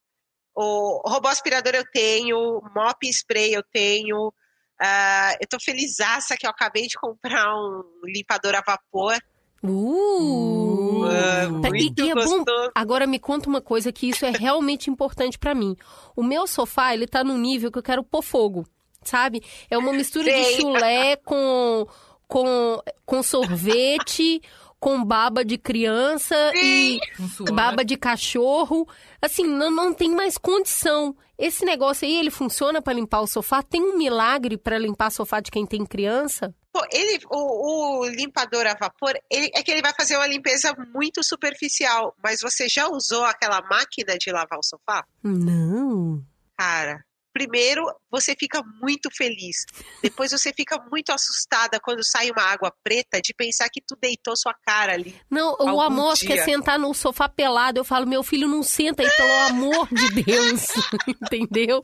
o 0.56 1.02
robô 1.10 1.28
aspirador 1.28 1.74
eu 1.76 1.84
tenho, 1.92 2.62
mop 2.76 3.08
spray 3.10 3.54
eu 3.54 3.64
tenho. 3.72 4.34
ah, 4.80 5.36
eu 5.42 5.48
tô 5.48 5.60
felizaça 5.60 6.36
que 6.38 6.46
eu 6.46 6.50
acabei 6.52 6.88
de 6.88 6.98
comprar 7.00 7.56
um 7.56 7.84
limpador 8.04 8.54
a 8.56 8.62
vapor. 8.66 9.18
Uh! 9.64 11.04
Ah, 11.06 11.62
Tá, 11.62 11.68
e- 11.70 11.72
muito 11.72 12.04
e 12.04 12.10
é 12.10 12.16
bom-. 12.16 12.44
Agora 12.76 13.06
me 13.08 13.20
conta 13.20 13.48
uma 13.50 13.62
coisa 13.62 13.92
que 13.92 14.10
isso 14.10 14.26
é 14.26 14.32
realmente 14.32 14.90
importante 14.90 15.38
pra 15.38 15.54
mim. 15.56 15.76
O 16.16 16.24
meu 16.24 16.46
sofá, 16.48 16.94
ele 16.94 17.08
tá 17.08 17.24
num 17.24 17.38
nível 17.38 17.72
que 17.72 17.78
eu 17.80 17.84
quero 17.84 18.04
pôr 18.04 18.22
fogo, 18.22 18.68
sabe? 19.04 19.42
É 19.70 19.78
uma 19.78 19.94
mistura 19.94 20.26
de 20.32 20.44
Sei. 20.44 20.56
chulé 20.62 21.16
com, 21.18 21.86
com, 22.28 22.82
com 23.06 23.24
sorvete, 23.24 24.42
com 24.84 25.02
baba 25.02 25.46
de 25.46 25.58
criança 25.58 26.36
e 26.56 27.00
Com 27.16 27.28
suor. 27.30 27.54
baba 27.54 27.86
de 27.86 27.96
cachorro. 27.96 28.86
Assim, 29.22 29.48
não, 29.48 29.72
não 29.72 29.94
tem 29.94 30.14
mais 30.14 30.38
condição. 30.38 31.16
Esse 31.38 31.64
negócio 31.64 32.06
aí, 32.06 32.18
ele 32.18 32.30
funciona 32.30 32.82
pra 32.82 32.92
limpar 32.92 33.22
o 33.22 33.28
sofá? 33.28 33.64
Tem 33.64 33.82
um 33.82 33.98
milagre 33.98 34.58
pra 34.58 34.78
limpar 34.78 35.10
sofá 35.10 35.40
de 35.40 35.50
quem 35.50 35.66
tem 35.66 35.86
criança? 35.86 36.54
Pô, 36.74 36.82
ele, 36.92 37.24
o, 37.32 38.02
o 38.02 38.06
limpador 38.10 38.66
a 38.68 38.76
vapor, 38.78 39.14
ele, 39.32 39.50
é 39.56 39.64
que 39.64 39.72
ele 39.72 39.82
vai 39.82 39.94
fazer 39.96 40.18
uma 40.18 40.28
limpeza 40.28 40.76
muito 40.94 41.24
superficial. 41.24 42.14
Mas 42.22 42.42
você 42.42 42.68
já 42.68 42.90
usou 42.90 43.24
aquela 43.24 43.62
máquina 43.62 44.18
de 44.18 44.32
lavar 44.32 44.60
o 44.60 44.64
sofá? 44.64 45.06
Não. 45.24 46.22
Cara, 46.58 47.04
primeiro 47.34 47.84
você 48.10 48.36
fica 48.40 48.62
muito 48.82 49.10
feliz. 49.16 49.66
Depois 50.02 50.32
você 50.32 50.54
fica 50.54 50.78
muito 50.92 51.12
assustada 51.12 51.80
quando 51.80 52.04
sai 52.04 52.30
uma 52.30 52.44
água 52.44 52.72
preta 52.84 53.20
de 53.20 53.34
pensar 53.34 53.68
que 53.70 53.82
tu 53.82 53.98
deitou 54.00 54.38
sua 54.38 54.54
cara 54.54 54.94
ali. 54.94 55.20
Não, 55.30 55.56
o 55.60 55.82
amor 55.82 56.14
dia. 56.14 56.30
quer 56.30 56.46
sentar 56.46 56.78
no 56.78 56.94
sofá 56.94 57.28
pelado. 57.28 57.80
Eu 57.80 57.84
falo, 57.84 58.08
meu 58.08 58.22
filho, 58.22 58.48
não 58.48 58.62
senta 58.62 59.02
aí, 59.02 59.10
pelo 59.10 59.34
amor 59.50 59.88
de 59.92 60.24
Deus. 60.24 60.68
Entendeu? 61.08 61.82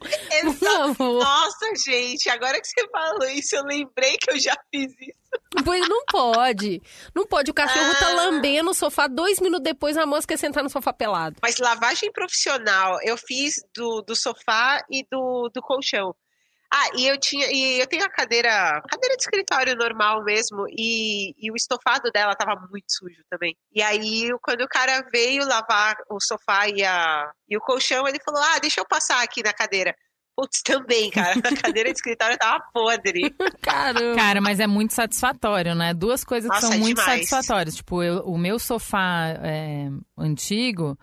Favor. 0.59 1.23
Nossa, 1.23 1.65
gente, 1.85 2.29
agora 2.29 2.61
que 2.61 2.67
você 2.67 2.87
falou 2.89 3.27
isso, 3.29 3.55
eu 3.55 3.63
lembrei 3.63 4.17
que 4.17 4.31
eu 4.31 4.39
já 4.39 4.55
fiz 4.71 4.91
isso. 5.01 5.18
Pois 5.65 5.87
não 5.87 6.05
pode. 6.05 6.81
Não 7.13 7.25
pode. 7.25 7.51
O 7.51 7.53
cachorro 7.53 7.93
tá 7.99 8.07
Ah. 8.09 8.15
lambendo 8.15 8.71
o 8.71 8.73
mosca 8.73 9.07
dois 9.07 9.39
minutos 9.39 9.63
depois 9.63 9.97
a 9.97 10.05
moça 10.05 10.27
quer 10.27 10.37
sentar 10.37 10.63
no 10.63 10.69
sofá 10.69 10.93
pelado. 10.93 11.37
Mas 11.41 11.57
lavagem 11.57 12.11
profissional 12.11 12.97
eu 13.03 13.17
fiz 13.17 13.55
do, 13.75 14.01
do 14.01 14.15
sofá 14.15 14.83
e 14.89 15.05
do, 15.11 15.49
do 15.53 15.61
colchão. 15.61 16.15
Ah, 16.71 16.89
e 16.95 17.07
eu 17.07 17.19
tinha, 17.19 17.47
e 17.51 17.79
eu 17.79 17.87
tenho 17.87 18.05
a 18.05 18.09
cadeira, 18.09 18.79
cadeira 18.87 19.15
de 19.17 19.23
escritório 19.23 19.75
normal 19.75 20.23
mesmo, 20.23 20.67
e, 20.69 21.33
e 21.43 21.51
o 21.51 21.55
estofado 21.55 22.11
dela 22.11 22.35
tava 22.35 22.61
muito 22.69 22.85
sujo 22.89 23.23
também. 23.27 23.57
E 23.73 23.81
aí, 23.81 24.29
quando 24.43 24.61
o 24.61 24.67
cara 24.67 25.01
veio 25.11 25.43
lavar 25.47 25.95
o 26.11 26.19
sofá 26.21 26.67
e, 26.67 26.83
a, 26.85 27.27
e 27.49 27.57
o 27.57 27.59
colchão, 27.59 28.07
ele 28.07 28.19
falou: 28.23 28.39
Ah, 28.43 28.59
deixa 28.59 28.79
eu 28.79 28.85
passar 28.87 29.23
aqui 29.23 29.41
na 29.41 29.51
cadeira. 29.51 29.95
Putz, 30.39 30.61
também, 30.61 31.09
cara, 31.09 31.33
a 31.37 31.55
cadeira 31.61 31.89
de 31.91 31.97
escritório 31.97 32.37
tava 32.37 32.63
podre. 32.73 33.29
Caramba. 33.61 34.15
Cara, 34.15 34.39
mas 34.39 34.59
é 34.59 34.67
muito 34.67 34.93
satisfatório, 34.93 35.75
né? 35.75 35.93
Duas 35.93 36.23
coisas 36.23 36.49
que 36.49 36.55
Nossa, 36.55 36.67
são 36.67 36.75
é 36.75 36.79
muito 36.79 36.97
demais. 36.99 37.27
satisfatórias. 37.27 37.75
Tipo, 37.75 38.01
eu- 38.01 38.21
o 38.25 38.37
meu 38.37 38.57
sofá 38.57 39.33
é, 39.43 39.89
antigo, 40.17 40.97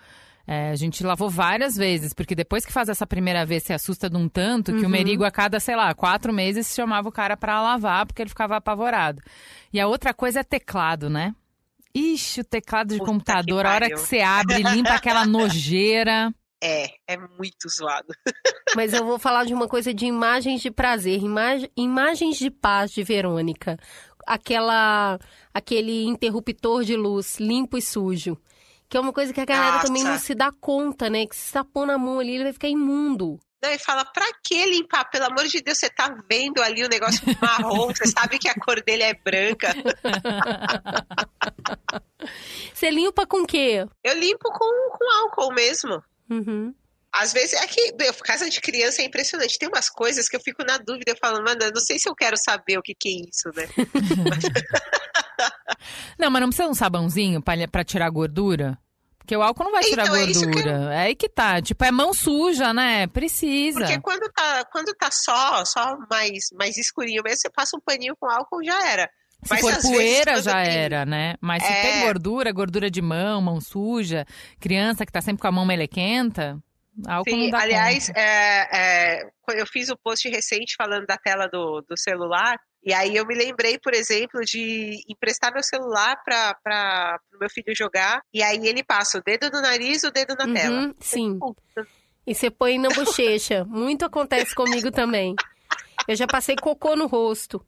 é, 0.47 0.71
a 0.71 0.75
gente 0.77 1.05
lavou 1.05 1.29
várias 1.29 1.77
vezes, 1.77 2.15
porque 2.15 2.35
depois 2.35 2.65
que 2.65 2.73
faz 2.73 2.89
essa 2.89 3.07
primeira 3.07 3.45
vez, 3.45 3.65
se 3.65 3.73
assusta 3.75 4.09
de 4.09 4.17
um 4.17 4.29
tanto 4.29 4.75
que 4.75 4.87
o 4.87 4.89
Merigo, 4.89 5.25
a 5.25 5.31
cada, 5.31 5.61
sei 5.61 5.77
lá, 5.77 5.93
quatro 5.95 6.33
meses, 6.33 6.73
chamava 6.75 7.09
o 7.09 7.13
cara 7.13 7.37
pra 7.37 7.61
lavar, 7.61 8.07
porque 8.07 8.23
ele 8.23 8.31
ficava 8.31 8.57
apavorado. 8.57 9.21
E 9.73 9.79
a 9.81 9.87
outra 9.87 10.15
coisa 10.15 10.41
é 10.41 10.45
teclado, 10.45 11.11
né? 11.11 11.35
Ixi, 11.95 12.41
o 12.43 12.45
teclado 12.45 12.89
de 12.93 12.99
Puta 12.99 13.11
computador, 13.11 13.63
que 13.63 13.69
a 13.69 13.75
hora 13.75 13.89
que 13.91 13.97
você 13.97 14.21
abre, 14.21 14.63
limpa 14.63 14.91
aquela 14.95 15.25
nojeira. 15.27 16.33
É, 16.69 16.87
é 17.07 17.17
muito 17.17 17.69
zoado. 17.69 18.09
Mas 18.75 18.93
eu 18.93 19.05
vou 19.05 19.19
falar 19.21 19.45
de 19.45 19.55
uma 19.55 19.69
coisa 19.69 19.95
de 19.95 20.05
imagens 20.07 20.61
de 20.61 20.71
prazer, 20.71 21.23
imag- 21.23 21.71
imagens 21.77 22.37
de 22.39 22.51
paz 22.51 22.91
de 22.91 23.05
Verônica. 23.05 23.77
Aquela, 24.27 25.19
aquele 25.55 26.05
interruptor 26.05 26.83
de 26.83 26.97
luz 26.97 27.39
limpo 27.39 27.79
e 27.79 27.83
sujo. 27.83 28.37
Que 28.89 28.97
é 28.97 29.01
uma 29.01 29.13
coisa 29.13 29.33
que 29.33 29.41
a 29.41 29.45
galera 29.45 29.83
também 29.85 30.03
Nossa. 30.03 30.15
não 30.15 30.21
se 30.21 30.35
dá 30.35 30.51
conta, 30.61 31.09
né? 31.09 31.27
Que 31.27 31.37
se 31.37 31.53
pôr 31.73 31.87
na 31.87 31.97
mão 31.97 32.19
ali, 32.19 32.35
ele 32.35 32.45
vai 32.45 32.53
ficar 32.53 32.69
imundo. 32.69 33.39
Não, 33.63 33.71
e 33.71 33.79
fala, 33.79 34.05
pra 34.05 34.27
que 34.45 34.65
limpar? 34.67 35.09
Pelo 35.11 35.27
amor 35.27 35.45
de 35.47 35.61
Deus, 35.61 35.79
você 35.79 35.89
tá 35.89 36.15
vendo 36.31 36.61
ali 36.63 36.85
o 36.85 36.89
negócio 36.89 37.23
marrom, 37.41 37.89
você 37.95 38.07
sabe 38.07 38.39
que 38.39 38.49
a 38.49 38.55
cor 38.55 38.83
dele 38.83 39.03
é 39.05 39.15
branca. 39.15 39.73
Você 42.75 42.91
limpa 42.91 43.27
com 43.27 43.43
o 43.43 43.47
quê? 43.47 43.87
Eu 44.05 44.19
limpo 44.19 44.51
com, 44.53 44.91
com 44.99 45.13
álcool 45.21 45.53
mesmo. 45.55 46.03
Uhum. 46.31 46.75
Às 47.13 47.33
vezes, 47.33 47.55
é 47.55 47.67
que, 47.67 47.95
meu, 47.99 48.13
casa 48.15 48.51
de 48.51 48.61
criança 48.61 49.01
é 49.01 49.05
impressionante. 49.07 49.59
Tem 49.59 49.69
umas 49.69 49.89
coisas 49.89 50.29
que 50.29 50.37
eu 50.37 50.41
fico 50.41 50.63
na 50.65 50.77
dúvida, 50.77 51.13
eu 51.13 51.17
falo, 51.17 51.43
mano, 51.43 51.63
eu 51.63 51.73
não 51.73 51.81
sei 51.81 51.99
se 51.99 52.09
eu 52.09 52.15
quero 52.15 52.37
saber 52.37 52.79
o 52.79 52.83
que, 52.83 52.95
que 52.95 53.09
é 53.09 53.29
isso, 53.31 53.51
né? 53.55 53.67
Não, 56.19 56.31
mas 56.31 56.41
não 56.41 56.49
precisa 56.49 56.69
um 56.69 56.75
sabãozinho 56.75 57.43
pra, 57.43 57.55
pra 57.69 57.85
tirar 57.85 58.09
gordura? 58.11 58.79
Porque 59.19 59.37
o 59.37 59.43
álcool 59.43 59.65
não 59.65 59.73
vai 59.73 59.83
tirar 59.83 60.05
Então, 60.05 60.17
é 60.17 60.33
gordura. 60.33 60.95
É 60.95 60.99
aí 60.99 61.17
que 61.17 61.29
tá. 61.29 61.61
Tipo, 61.61 61.85
é 61.85 61.91
mão 61.91 62.15
suja, 62.15 62.73
né? 62.73 63.09
Precisa. 63.09 63.81
Porque 63.81 64.01
quando 64.01 64.31
tá, 64.33 64.65
quando 64.71 64.95
tá 64.95 65.11
só, 65.11 65.65
só 65.65 65.97
mais, 66.09 66.51
mais 66.53 66.77
escurinho 66.77 67.23
mesmo, 67.25 67.39
você 67.39 67.51
passa 67.51 67.77
um 67.77 67.81
paninho 67.81 68.15
com 68.19 68.31
álcool 68.31 68.65
já 68.65 68.89
era. 68.89 69.11
Se 69.47 69.55
Mas, 69.55 69.61
for 69.61 69.73
vezes, 69.73 69.91
poeira, 69.91 70.43
já 70.43 70.63
tem- 70.65 70.77
era, 70.77 71.07
né? 71.07 71.35
Mas 71.41 71.63
se 71.63 71.73
É. 71.73 71.83
tem 71.83 72.01
gordura, 72.03 72.53
gordura 72.53 72.91
de 72.91 73.01
mão, 73.01 73.41
mão 73.41 73.61
suja, 73.61 74.27
criança 74.61 75.07
que 75.07 75.13
tá 75.13 75.21
sempre 75.21 75.41
com 75.43 75.49
a 75.49 75.53
mão 75.53 75.65
melequenta, 75.67 76.59
não 76.97 77.23
Sim, 77.25 77.51
dá 77.51 77.61
aliás, 77.61 78.09
é, 78.15 79.21
é, 79.21 79.31
eu 79.55 79.67
fiz 79.67 79.89
o 79.91 79.97
post 79.97 80.29
recente 80.29 80.75
falando 80.77 81.07
da 81.07 81.17
tela 81.17 81.47
do, 81.47 81.83
do 81.89 81.97
celular, 81.97 82.59
e 82.83 82.93
aí 82.95 83.15
eu 83.17 83.27
me 83.27 83.35
lembrei, 83.35 83.79
por 83.79 83.93
exemplo, 83.93 84.41
de 84.45 84.97
emprestar 85.09 85.53
meu 85.53 85.63
celular 85.63 86.17
para 86.25 87.19
o 87.35 87.39
meu 87.39 87.51
filho 87.51 87.75
jogar, 87.77 88.23
e 88.33 88.43
aí 88.43 88.67
ele 88.67 88.83
passa 88.83 89.19
o 89.19 89.23
dedo 89.23 89.51
no 89.51 89.61
nariz 89.61 90.03
o 90.05 90.11
dedo 90.11 90.35
na 90.39 90.53
tela. 90.53 90.81
Uhum, 90.83 90.95
sim. 91.01 91.39
Puta, 91.39 91.87
E 92.27 92.35
você 92.35 92.51
põe 92.51 92.79
na 92.79 92.89
bochecha. 92.89 93.65
Muito 93.65 94.05
acontece 94.05 94.55
comigo 94.55 94.91
também. 94.91 95.35
Eu 96.09 96.17
já 96.17 96.27
passei 96.27 96.57
cocô 96.57 96.97
no 96.97 97.07
rosto. 97.07 97.65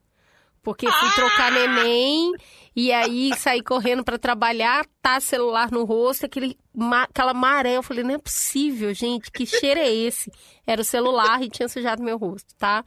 Porque 0.73 0.91
fui 0.91 1.09
trocar 1.15 1.51
neném 1.51 2.31
e 2.75 2.91
aí 2.91 3.31
saí 3.37 3.61
correndo 3.61 4.03
pra 4.03 4.17
trabalhar, 4.17 4.85
tá 5.01 5.19
celular 5.19 5.71
no 5.71 5.83
rosto, 5.83 6.25
aquele, 6.25 6.55
ma- 6.73 7.03
aquela 7.03 7.33
maré. 7.33 7.77
Eu 7.77 7.83
falei, 7.83 8.03
não 8.03 8.15
é 8.15 8.17
possível, 8.17 8.93
gente, 8.93 9.31
que 9.31 9.45
cheiro 9.45 9.79
é 9.79 9.89
esse? 9.91 10.31
Era 10.65 10.81
o 10.81 10.85
celular 10.85 11.41
e 11.41 11.49
tinha 11.49 11.67
sujado 11.67 12.03
meu 12.03 12.17
rosto, 12.17 12.53
tá? 12.57 12.83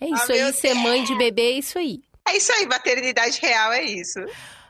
É 0.00 0.06
isso 0.06 0.32
Ah, 0.32 0.34
aí, 0.34 0.52
ser 0.52 0.74
mãe 0.74 1.04
de 1.04 1.14
bebê 1.16 1.42
é 1.42 1.58
isso 1.58 1.78
aí. 1.78 2.00
É 2.28 2.36
isso 2.36 2.52
aí, 2.52 2.66
maternidade 2.66 3.38
real 3.40 3.72
é 3.72 3.84
isso. 3.84 4.18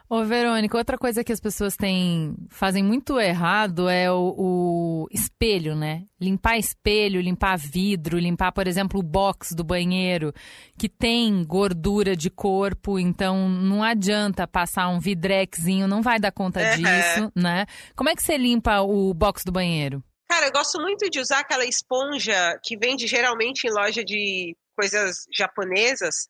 Ô, 0.08 0.24
Verônica, 0.24 0.78
outra 0.78 0.96
coisa 0.96 1.24
que 1.24 1.32
as 1.32 1.40
pessoas 1.40 1.74
têm 1.76 2.36
fazem 2.48 2.80
muito 2.80 3.18
errado 3.18 3.88
é 3.88 4.08
o, 4.10 4.34
o 4.38 5.06
espelho, 5.10 5.74
né? 5.74 6.04
Limpar 6.20 6.56
espelho, 6.58 7.20
limpar 7.20 7.58
vidro, 7.58 8.16
limpar, 8.16 8.52
por 8.52 8.68
exemplo, 8.68 9.00
o 9.00 9.02
box 9.02 9.52
do 9.52 9.64
banheiro, 9.64 10.32
que 10.78 10.88
tem 10.88 11.44
gordura 11.44 12.14
de 12.14 12.30
corpo, 12.30 13.00
então 13.00 13.48
não 13.48 13.82
adianta 13.82 14.46
passar 14.46 14.88
um 14.88 15.00
vidrexinho, 15.00 15.88
não 15.88 16.02
vai 16.02 16.20
dar 16.20 16.30
conta 16.30 16.60
Uhum. 16.60 16.76
disso, 16.76 17.32
né? 17.34 17.66
Como 17.96 18.08
é 18.08 18.14
que 18.14 18.22
você 18.22 18.36
limpa 18.38 18.82
o 18.82 19.12
box 19.12 19.42
do 19.44 19.50
banheiro? 19.50 20.04
Cara, 20.28 20.46
eu 20.46 20.52
gosto 20.52 20.80
muito 20.80 21.10
de 21.10 21.18
usar 21.18 21.40
aquela 21.40 21.64
esponja 21.64 22.56
que 22.62 22.76
vende 22.78 23.08
geralmente 23.08 23.64
em 23.66 23.72
loja 23.72 24.04
de 24.04 24.56
coisas 24.76 25.24
japonesas, 25.36 26.28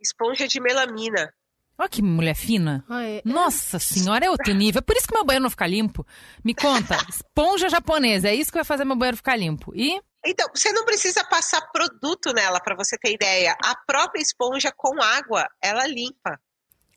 esponja 0.00 0.48
de 0.48 0.60
melamina. 0.62 1.30
Olha 1.78 1.88
que 1.88 2.02
mulher 2.02 2.34
fina. 2.34 2.84
Ah, 2.88 3.04
é- 3.04 3.22
Nossa 3.24 3.78
senhora, 3.78 4.26
é 4.26 4.30
outro 4.30 4.52
nível. 4.52 4.80
É 4.80 4.82
por 4.82 4.96
isso 4.96 5.06
que 5.06 5.14
meu 5.14 5.24
banheiro 5.24 5.44
não 5.44 5.50
fica 5.50 5.66
limpo. 5.66 6.04
Me 6.44 6.54
conta, 6.54 6.96
esponja 7.08 7.68
japonesa, 7.68 8.28
é 8.28 8.34
isso 8.34 8.50
que 8.50 8.58
vai 8.58 8.64
fazer 8.64 8.84
meu 8.84 8.96
banheiro 8.96 9.16
ficar 9.16 9.36
limpo. 9.36 9.72
E 9.76 10.00
Então, 10.26 10.48
você 10.52 10.72
não 10.72 10.84
precisa 10.84 11.22
passar 11.24 11.60
produto 11.72 12.32
nela, 12.34 12.58
para 12.60 12.74
você 12.76 12.98
ter 12.98 13.12
ideia. 13.14 13.56
A 13.64 13.74
própria 13.86 14.20
esponja 14.20 14.72
com 14.76 15.00
água, 15.00 15.46
ela 15.62 15.86
limpa. 15.86 16.38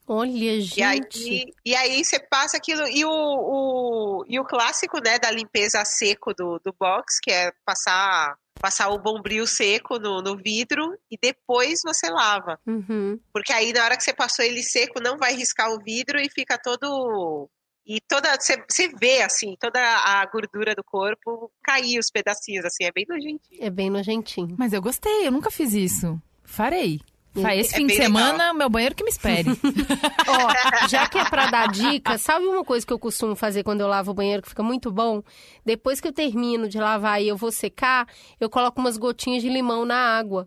Olha, 0.06 0.30
E 0.32 0.82
aí, 0.82 0.96
gente. 0.96 1.54
e 1.64 1.74
aí 1.74 2.04
você 2.04 2.18
passa 2.18 2.56
aquilo. 2.56 2.86
E 2.88 3.04
o, 3.04 3.10
o, 3.10 4.24
e 4.28 4.38
o 4.38 4.44
clássico, 4.44 4.98
né, 4.98 5.18
da 5.18 5.30
limpeza 5.30 5.80
a 5.80 5.84
seco 5.84 6.34
do, 6.34 6.58
do 6.64 6.74
box, 6.78 7.18
que 7.22 7.30
é 7.30 7.52
passar, 7.64 8.34
passar 8.60 8.88
o 8.90 8.98
bombril 8.98 9.46
seco 9.46 9.98
no, 9.98 10.20
no 10.20 10.36
vidro 10.36 10.92
e 11.10 11.16
depois 11.20 11.80
você 11.84 12.10
lava. 12.10 12.58
Uhum. 12.66 13.18
Porque 13.32 13.52
aí 13.52 13.72
na 13.72 13.84
hora 13.84 13.96
que 13.96 14.02
você 14.02 14.12
passou 14.12 14.44
ele 14.44 14.62
seco, 14.62 15.00
não 15.00 15.16
vai 15.16 15.34
riscar 15.34 15.70
o 15.70 15.82
vidro 15.82 16.18
e 16.18 16.28
fica 16.28 16.58
todo. 16.58 17.48
E 17.86 18.00
toda. 18.00 18.36
Você, 18.38 18.62
você 18.68 18.88
vê, 18.88 19.22
assim, 19.22 19.56
toda 19.58 19.80
a 19.80 20.24
gordura 20.26 20.74
do 20.74 20.84
corpo 20.84 21.50
cair 21.64 21.98
os 21.98 22.10
pedacinhos, 22.10 22.64
assim, 22.64 22.84
é 22.84 22.92
bem 22.92 23.04
nojentinho. 23.08 23.60
É 23.64 23.70
bem 23.70 23.90
nojentinho. 23.90 24.56
Mas 24.58 24.72
eu 24.72 24.82
gostei, 24.82 25.26
eu 25.26 25.32
nunca 25.32 25.50
fiz 25.50 25.72
isso. 25.72 26.20
Farei. 26.44 27.00
Fa- 27.40 27.54
Esse 27.56 27.74
É 27.74 27.76
fim 27.78 27.86
de 27.86 27.96
semana, 27.96 28.52
meu 28.52 28.68
banheiro 28.68 28.94
que 28.94 29.02
me 29.04 29.10
espere. 29.10 29.48
Ó, 30.28 30.88
já 30.88 31.08
que 31.08 31.18
é 31.18 31.24
pra 31.24 31.46
dar 31.46 31.68
dica, 31.68 32.18
sabe 32.18 32.44
uma 32.46 32.64
coisa 32.64 32.86
que 32.86 32.92
eu 32.92 32.98
costumo 32.98 33.34
fazer 33.34 33.62
quando 33.62 33.80
eu 33.80 33.88
lavo 33.88 34.10
o 34.10 34.14
banheiro 34.14 34.42
que 34.42 34.48
fica 34.50 34.62
muito 34.62 34.90
bom? 34.90 35.22
Depois 35.64 36.00
que 36.00 36.08
eu 36.08 36.12
termino 36.12 36.68
de 36.68 36.78
lavar 36.78 37.22
e 37.22 37.28
eu 37.28 37.36
vou 37.36 37.50
secar, 37.50 38.06
eu 38.40 38.50
coloco 38.50 38.80
umas 38.80 38.96
gotinhas 38.98 39.42
de 39.42 39.48
limão 39.48 39.84
na 39.84 39.96
água. 39.96 40.46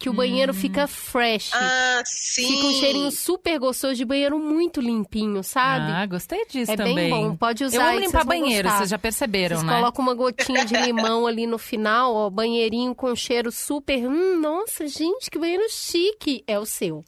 Que 0.00 0.08
o 0.08 0.14
banheiro 0.14 0.54
fica 0.54 0.86
fresh. 0.86 1.50
Ah, 1.52 2.02
sim. 2.06 2.46
Fica 2.46 2.66
um 2.68 2.72
cheirinho 2.72 3.10
super 3.10 3.58
gostoso 3.58 3.94
de 3.94 4.04
banheiro 4.04 4.38
muito 4.38 4.80
limpinho, 4.80 5.44
sabe? 5.44 5.92
ah, 5.92 6.06
gostei 6.06 6.46
disso 6.46 6.72
é 6.72 6.76
também. 6.76 6.94
bem 6.94 7.10
bom. 7.10 7.36
Pode 7.36 7.62
usar 7.64 7.76
eu 7.76 7.82
amo 7.90 8.00
limpar 8.00 8.24
vocês 8.24 8.40
banheiro, 8.40 8.70
vocês 8.70 8.88
já 8.88 8.98
perceberam, 8.98 9.56
Vocês 9.58 9.66
né? 9.70 9.76
colocam 9.76 10.02
uma 10.02 10.14
gotinha 10.14 10.64
de 10.64 10.74
limão 10.74 11.26
ali 11.26 11.46
no 11.46 11.58
final, 11.58 12.14
ó, 12.14 12.30
banheirinho 12.30 12.94
com 12.94 13.14
cheiro 13.14 13.52
super. 13.52 13.98
Hum, 14.08 14.40
nossa, 14.40 14.88
gente, 14.88 15.30
que 15.30 15.38
banheiro 15.38 15.64
chique. 15.68 16.42
É 16.46 16.58
o 16.58 16.64
seu. 16.64 17.04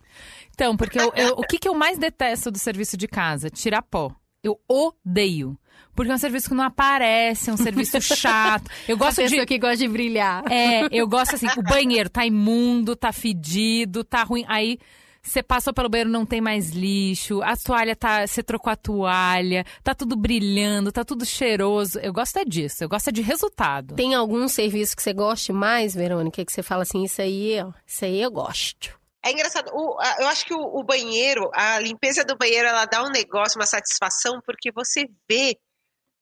Então, 0.51 0.77
porque 0.77 1.01
eu- 1.01 1.13
eu- 1.17 1.33
o 1.39 1.43
que, 1.47 1.59
que 1.59 1.67
eu 1.67 1.75
mais 1.75 1.97
detesto 1.97 2.51
do 2.51 2.59
serviço 2.59 2.95
de 2.99 3.09
casa? 3.09 3.49
Tirar 3.49 3.81
pó. 3.81 4.13
Eu 4.43 4.61
odeio. 4.69 5.57
Porque 5.95 6.11
é 6.11 6.15
um 6.15 6.19
serviço 6.19 6.49
que 6.49 6.55
não 6.55 6.65
aparece, 6.65 7.51
é 7.51 7.53
um 7.53 7.57
serviço 7.57 8.01
chato. 8.01 8.71
Eu 8.89 8.97
A 8.97 8.99
gosto 8.99 9.17
de. 9.23 9.29
pessoa 9.29 9.47
que 9.47 9.59
gosta 9.59 9.77
de 9.77 9.89
brilhar. 9.89 10.43
É, 10.51 10.89
eu 10.91 11.07
gosto 11.07 11.35
assim, 11.35 11.47
o 11.57 11.63
banheiro 11.63 12.09
tá 12.09 12.25
imundo, 12.27 12.97
tá 12.97 13.13
fedido, 13.13 14.03
tá 14.03 14.23
ruim. 14.23 14.45
Aí 14.49 14.79
você 15.23 15.43
passou 15.43 15.73
pelo 15.73 15.89
banheiro, 15.89 16.11
não 16.11 16.27
tem 16.27 16.41
mais 16.41 16.71
lixo, 16.71 17.43
a 17.43 17.57
toalha 17.57 17.95
tá. 17.95 18.27
Você 18.27 18.43
trocou 18.43 18.73
a 18.73 18.77
toalha, 18.77 19.65
tá 19.85 19.95
tudo 19.95 20.17
brilhando, 20.17 20.91
tá 20.91 21.05
tudo 21.05 21.25
cheiroso. 21.25 21.99
Eu 22.01 22.13
gosto 22.13 22.39
é 22.39 22.45
disso, 22.45 22.83
eu 22.83 22.89
gosto 22.89 23.09
é 23.09 23.13
de 23.13 23.23
resultado. 23.23 23.95
Tem 23.95 24.15
algum 24.15 24.49
serviço 24.49 24.97
que 24.97 25.03
você 25.03 25.13
goste 25.13 25.53
mais, 25.53 25.95
Verônica, 25.95 26.45
que 26.45 26.53
você 26.53 26.63
fala 26.63 26.83
assim, 26.83 27.05
isso 27.05 27.23
aí, 27.23 27.63
ó, 27.63 27.71
isso 27.87 28.05
aí 28.05 28.21
eu 28.21 28.31
gosto. 28.31 28.99
É 29.25 29.31
engraçado. 29.31 29.71
o- 29.73 29.99
a- 30.01 30.17
eu 30.21 30.29
acho 30.29 30.45
que 30.45 30.53
o, 30.55 30.61
o 30.61 30.83
banheiro, 30.83 31.49
a 31.55 31.79
limpeza 31.79 32.25
do 32.25 32.37
banheiro, 32.37 32.67
ela 32.69 32.85
dá 32.87 33.03
um 33.05 33.11
negócio, 33.11 33.59
uma 33.59 33.67
satisfação, 33.67 34.41
porque 34.45 34.71
você 34.73 35.07
vê 35.31 35.57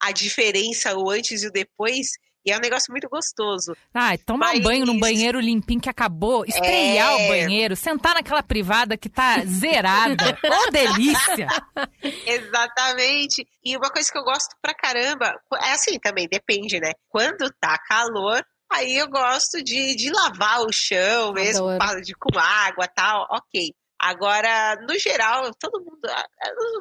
a 0.03 0.13
diferença, 0.13 0.97
o 0.97 1.11
antes 1.11 1.43
e 1.43 1.47
o 1.47 1.51
depois, 1.53 2.09
e 2.45 2.51
é 2.51 2.57
um 2.57 2.61
negócio 2.61 2.91
muito 2.91 3.07
gostoso. 3.09 3.77
Ai, 3.93 4.17
tomar 4.17 4.51
um 4.51 4.55
Mas- 4.55 4.63
banho 4.63 4.87
num 4.87 4.99
banheiro 4.99 5.39
limpinho 5.41 5.81
que 5.81 5.91
acabou, 5.91 6.45
estrear 6.47 7.13
É. 7.13 7.25
o 7.25 7.29
banheiro, 7.29 7.77
sentar 7.77 8.15
naquela 8.15 8.43
privada 8.43 8.97
que 8.97 9.09
tá 9.11 9.45
zerada. 9.47 10.39
Ô, 10.45 10.71
delícia! 10.73 11.47
Exatamente. 12.27 13.47
E 13.65 13.77
uma 13.77 13.91
coisa 13.91 14.11
que 14.11 14.19
eu 14.19 14.25
gosto 14.25 14.55
pra 14.63 14.75
caramba, 14.75 15.35
é 15.63 15.73
assim 15.73 15.99
também, 15.99 16.27
depende, 16.31 16.79
né? 16.81 16.93
Quando 17.09 17.51
tá 17.61 17.77
calor, 17.89 18.43
aí 18.73 18.97
eu 18.97 19.09
gosto 19.09 19.63
de, 19.63 19.95
de 19.97 20.11
lavar 20.11 20.61
o 20.63 20.73
chão 20.73 21.33
mesmo, 21.33 21.67
de, 22.05 22.15
com 22.15 22.39
água 22.39 22.85
e 22.85 22.89
tal, 22.95 23.27
ok. 23.31 23.75
Agora, 23.99 24.77
no 24.89 24.99
geral, 24.99 25.51
todo 25.55 25.79
mundo, 25.85 26.01
ah, 26.09 26.27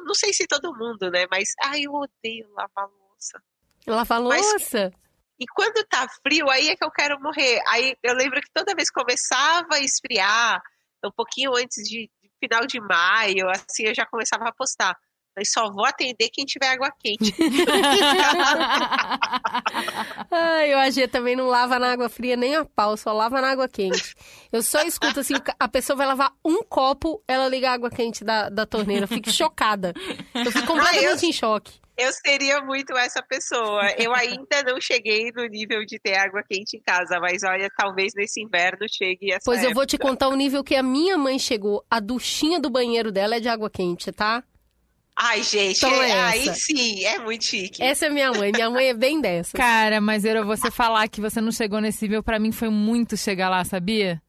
não- 0.06 0.14
sei 0.14 0.32
se 0.32 0.46
todo 0.46 0.74
mundo, 0.74 1.10
né? 1.10 1.26
Mas, 1.30 1.50
ai, 1.62 1.82
eu 1.82 1.92
odeio 1.92 2.48
lavar 2.54 2.88
louça. 2.88 3.42
Lavar 3.86 4.20
Mas- 4.22 4.40
louça? 4.46 4.90
E 5.38 5.44
quando 5.54 5.82
tá 5.86 6.06
frio, 6.22 6.48
aí 6.50 6.68
é 6.68 6.76
que 6.76 6.84
eu 6.84 6.90
quero 6.90 7.18
morrer. 7.20 7.62
Aí 7.68 7.94
eu 8.02 8.14
lembro 8.14 8.40
que 8.40 8.50
toda 8.52 8.74
vez 8.74 8.90
que 8.90 8.98
começava 9.00 9.68
a 9.74 9.80
esfriar, 9.80 10.62
um 11.04 11.10
pouquinho 11.10 11.54
antes 11.56 11.82
de, 11.88 12.10
de 12.22 12.30
final 12.38 12.66
de 12.66 12.78
maio, 12.80 13.48
assim, 13.48 13.84
eu 13.86 13.94
já 13.94 14.04
começava 14.06 14.48
a 14.48 14.52
postar. 14.52 14.94
Mas 15.40 15.52
só 15.52 15.72
vou 15.72 15.86
atender 15.86 16.28
quem 16.28 16.44
tiver 16.44 16.66
água 16.66 16.92
quente. 17.02 17.32
Ai, 20.30 20.74
o 20.74 20.78
AG 20.78 21.08
também 21.08 21.34
não 21.34 21.46
lava 21.46 21.78
na 21.78 21.92
água 21.92 22.10
fria 22.10 22.36
nem 22.36 22.56
a 22.56 22.64
pau, 22.66 22.94
só 22.94 23.10
lava 23.10 23.40
na 23.40 23.48
água 23.48 23.66
quente. 23.66 24.14
Eu 24.52 24.62
só 24.62 24.82
escuto 24.82 25.20
assim, 25.20 25.32
a 25.58 25.66
pessoa 25.66 25.96
vai 25.96 26.06
lavar 26.06 26.30
um 26.44 26.62
copo, 26.62 27.22
ela 27.26 27.48
liga 27.48 27.70
a 27.70 27.72
água 27.72 27.88
quente 27.88 28.22
da, 28.22 28.50
da 28.50 28.66
torneira. 28.66 29.04
Eu 29.04 29.08
fico 29.08 29.30
chocada. 29.30 29.94
Eu 30.34 30.52
fico 30.52 30.66
completamente 30.66 31.24
em 31.24 31.32
choque. 31.32 31.72
Eu 31.96 32.12
seria 32.12 32.60
muito 32.60 32.94
essa 32.98 33.22
pessoa. 33.22 33.90
Eu 33.98 34.14
ainda 34.14 34.62
não 34.66 34.78
cheguei 34.78 35.32
no 35.34 35.46
nível 35.46 35.86
de 35.86 35.98
ter 35.98 36.16
água 36.16 36.42
quente 36.42 36.76
em 36.76 36.80
casa, 36.80 37.18
mas 37.18 37.42
olha, 37.42 37.70
talvez 37.74 38.12
nesse 38.14 38.42
inverno 38.42 38.86
chegue 38.90 39.32
essa 39.32 39.44
Pois 39.44 39.64
eu 39.64 39.72
vou 39.72 39.86
te 39.86 39.96
contar 39.96 40.28
o 40.28 40.36
nível 40.36 40.62
que 40.62 40.76
a 40.76 40.82
minha 40.82 41.16
mãe 41.16 41.38
chegou. 41.38 41.82
A 41.90 41.98
duchinha 41.98 42.60
do 42.60 42.68
banheiro 42.68 43.10
dela 43.10 43.36
é 43.36 43.40
de 43.40 43.48
água 43.48 43.70
quente, 43.70 44.12
tá? 44.12 44.44
Ai, 45.22 45.42
gente, 45.42 45.76
Então 45.76 46.02
é 46.02 46.12
aí 46.12 46.48
essa. 46.48 46.54
sim, 46.54 47.04
é 47.04 47.18
muito 47.18 47.44
chique. 47.44 47.82
Essa 47.82 48.06
é 48.06 48.08
minha 48.08 48.32
mãe. 48.32 48.50
Minha 48.52 48.70
mãe 48.70 48.86
é 48.86 48.94
bem 48.94 49.20
dessa. 49.20 49.54
Cara, 49.54 50.00
mas 50.00 50.24
eu 50.24 50.46
você 50.46 50.70
falar 50.70 51.06
que 51.08 51.20
você 51.20 51.42
não 51.42 51.52
chegou 51.52 51.78
nesse 51.78 52.06
nível, 52.06 52.22
pra 52.22 52.38
mim 52.38 52.52
foi 52.52 52.70
muito 52.70 53.18
chegar 53.18 53.50
lá, 53.50 53.62
sabia? 53.62 54.22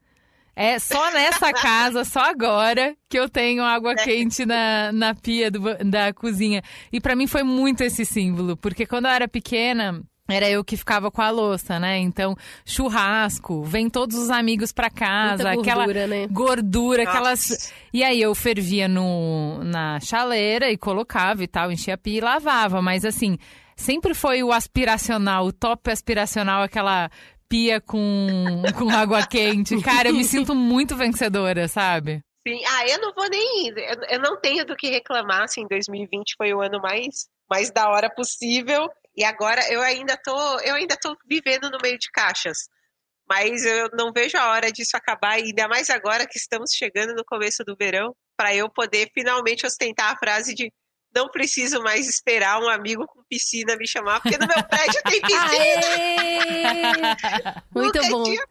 É 0.54 0.78
só 0.80 1.12
nessa 1.12 1.52
casa, 1.54 2.04
só 2.04 2.20
agora, 2.20 2.94
que 3.10 3.18
eu 3.18 3.30
tenho 3.30 3.64
água 3.64 3.96
quente 3.96 4.46
na, 4.46 4.92
na 4.92 5.16
pia 5.16 5.50
do 5.50 5.62
da 5.90 6.12
cozinha. 6.14 6.62
E 6.92 7.00
pra 7.00 7.16
mim 7.16 7.26
foi 7.26 7.44
muito 7.44 7.82
esse 7.84 8.04
símbolo, 8.04 8.58
porque 8.58 8.86
quando 8.86 9.06
eu 9.06 9.12
era 9.12 9.30
pequena, 9.30 10.02
era 10.32 10.50
eu 10.50 10.64
que 10.64 10.78
ficava 10.78 11.12
com 11.12 11.22
a 11.22 11.30
louça, 11.30 11.80
né? 11.80 11.98
Então, 11.98 12.36
churrasco, 12.66 13.64
vem 13.64 13.90
todos 13.90 14.18
os 14.18 14.30
amigos 14.30 14.72
pra 14.72 14.90
casa, 14.90 15.44
Muita 15.44 15.62
aquela 15.62 15.86
gordura, 15.86 16.08
né? 16.08 16.28
gordura, 16.30 17.04
aquelas. 17.04 17.74
E 17.94 18.04
aí 18.04 18.22
eu 18.22 18.34
fervia 18.34 18.88
no, 18.88 19.64
na 19.64 20.00
chaleira 20.00 20.72
e 20.72 20.78
colocava 20.78 21.44
e 21.44 21.48
tal, 21.48 21.72
enchia 21.72 21.96
a 21.96 21.98
pia 21.98 22.18
e 22.18 22.22
lavava. 22.22 22.82
Mas 22.82 23.06
assim, 23.06 23.38
sempre 23.76 24.14
foi 24.14 24.44
o 24.44 24.52
aspiracional, 24.52 25.46
o 25.46 25.54
top 25.54 25.92
aspiracional, 25.92 26.64
aquela 26.64 27.10
pia 27.50 27.82
com, 27.82 28.64
com 28.78 28.90
água 28.90 29.26
quente. 29.28 29.80
Cara, 29.82 30.10
eu 30.10 30.14
me 30.14 30.24
sinto 30.24 30.56
muito 30.56 30.96
vencedora, 30.96 31.68
sabe? 31.68 32.22
Sim, 32.48 32.60
ah, 32.66 32.88
eu 32.88 33.00
não 33.00 33.14
vou 33.14 33.30
nem 33.30 33.68
ir. 33.68 33.74
Eu, 33.78 34.16
eu 34.16 34.20
não 34.20 34.40
tenho 34.40 34.66
do 34.66 34.76
que 34.76 34.90
reclamar, 34.90 35.44
assim, 35.44 35.68
2020 35.70 36.36
foi 36.38 36.54
o 36.54 36.62
ano 36.62 36.82
mais, 36.82 37.28
mais 37.50 37.70
da 37.72 37.90
hora 37.90 38.10
possível. 38.10 38.90
E 39.16 39.24
agora 39.24 39.62
eu 39.72 39.82
ainda 39.82 40.18
tô, 40.18 40.60
eu 40.62 40.76
ainda 40.76 40.96
tô 41.00 41.16
vivendo 41.28 41.70
no 41.70 41.78
meio 41.82 41.98
de 41.98 42.10
caixas. 42.12 42.58
Mas 43.28 43.66
eu 43.66 43.90
não 43.94 44.12
vejo 44.12 44.38
a 44.38 44.52
hora 44.52 44.72
disso 44.72 44.96
acabar, 44.96 45.34
ainda 45.34 45.68
mais 45.68 45.90
agora 45.90 46.28
que 46.28 46.38
estamos 46.38 46.72
chegando 46.74 47.14
no 47.14 47.24
começo 47.26 47.64
do 47.64 47.76
verão, 47.78 48.14
para 48.36 48.54
eu 48.56 48.70
poder 48.70 49.10
finalmente 49.14 49.66
ostentar 49.66 50.12
a 50.12 50.18
frase 50.18 50.54
de 50.54 50.72
não 51.14 51.30
preciso 51.30 51.82
mais 51.82 52.08
esperar 52.08 52.62
um 52.62 52.70
amigo 52.70 53.06
com 53.06 53.22
piscina 53.30 53.76
me 53.76 53.88
chamar, 53.88 54.22
porque 54.22 54.38
no 54.38 54.48
meu 54.48 54.64
prédio 54.64 55.02
tem 55.04 55.22
piscina. 55.22 55.86
Muito 57.76 58.02
bom. 58.10 58.24
Tinha, 58.24 58.46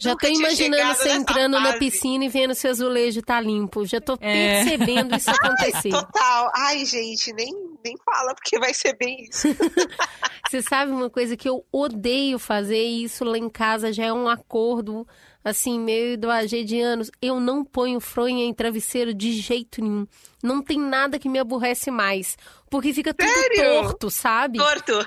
já 0.00 0.16
tô 0.16 0.26
imaginando 0.26 0.94
você 0.94 1.10
entrando 1.10 1.58
fase. 1.58 1.72
na 1.72 1.78
piscina 1.78 2.24
e 2.24 2.28
vendo 2.28 2.54
se 2.54 2.66
o 2.66 2.70
azulejo 2.70 3.20
tá 3.20 3.38
limpo. 3.38 3.84
Já 3.84 4.00
tô 4.00 4.16
é. 4.20 4.64
percebendo 4.64 5.14
isso 5.14 5.28
acontecer. 5.30 5.94
Ai, 5.94 6.02
total. 6.02 6.52
Ai, 6.56 6.84
gente, 6.86 7.32
nem, 7.34 7.52
nem 7.84 7.96
fala, 8.04 8.34
porque 8.34 8.58
vai 8.58 8.72
ser 8.72 8.96
bem 8.96 9.28
isso. 9.28 9.48
você 10.48 10.62
sabe 10.62 10.90
uma 10.90 11.10
coisa 11.10 11.36
que 11.36 11.48
eu 11.48 11.64
odeio 11.70 12.38
fazer, 12.38 12.82
e 12.82 13.04
isso 13.04 13.24
lá 13.24 13.36
em 13.36 13.50
casa 13.50 13.92
já 13.92 14.06
é 14.06 14.12
um 14.12 14.26
acordo 14.26 15.06
assim, 15.44 15.78
meio 15.78 16.18
do 16.18 16.30
AG 16.30 16.64
de 16.64 16.80
anos, 16.80 17.10
eu 17.20 17.40
não 17.40 17.64
ponho 17.64 17.98
fronha 17.98 18.44
em 18.44 18.52
travesseiro 18.52 19.14
de 19.14 19.32
jeito 19.32 19.82
nenhum. 19.82 20.06
Não 20.42 20.62
tem 20.62 20.78
nada 20.78 21.18
que 21.18 21.28
me 21.28 21.38
aborrece 21.38 21.90
mais. 21.90 22.36
Porque 22.70 22.94
fica 22.94 23.12
tudo 23.12 23.28
Sério? 23.28 23.82
torto, 23.82 24.10
sabe? 24.10 24.58
Torto. 24.58 25.06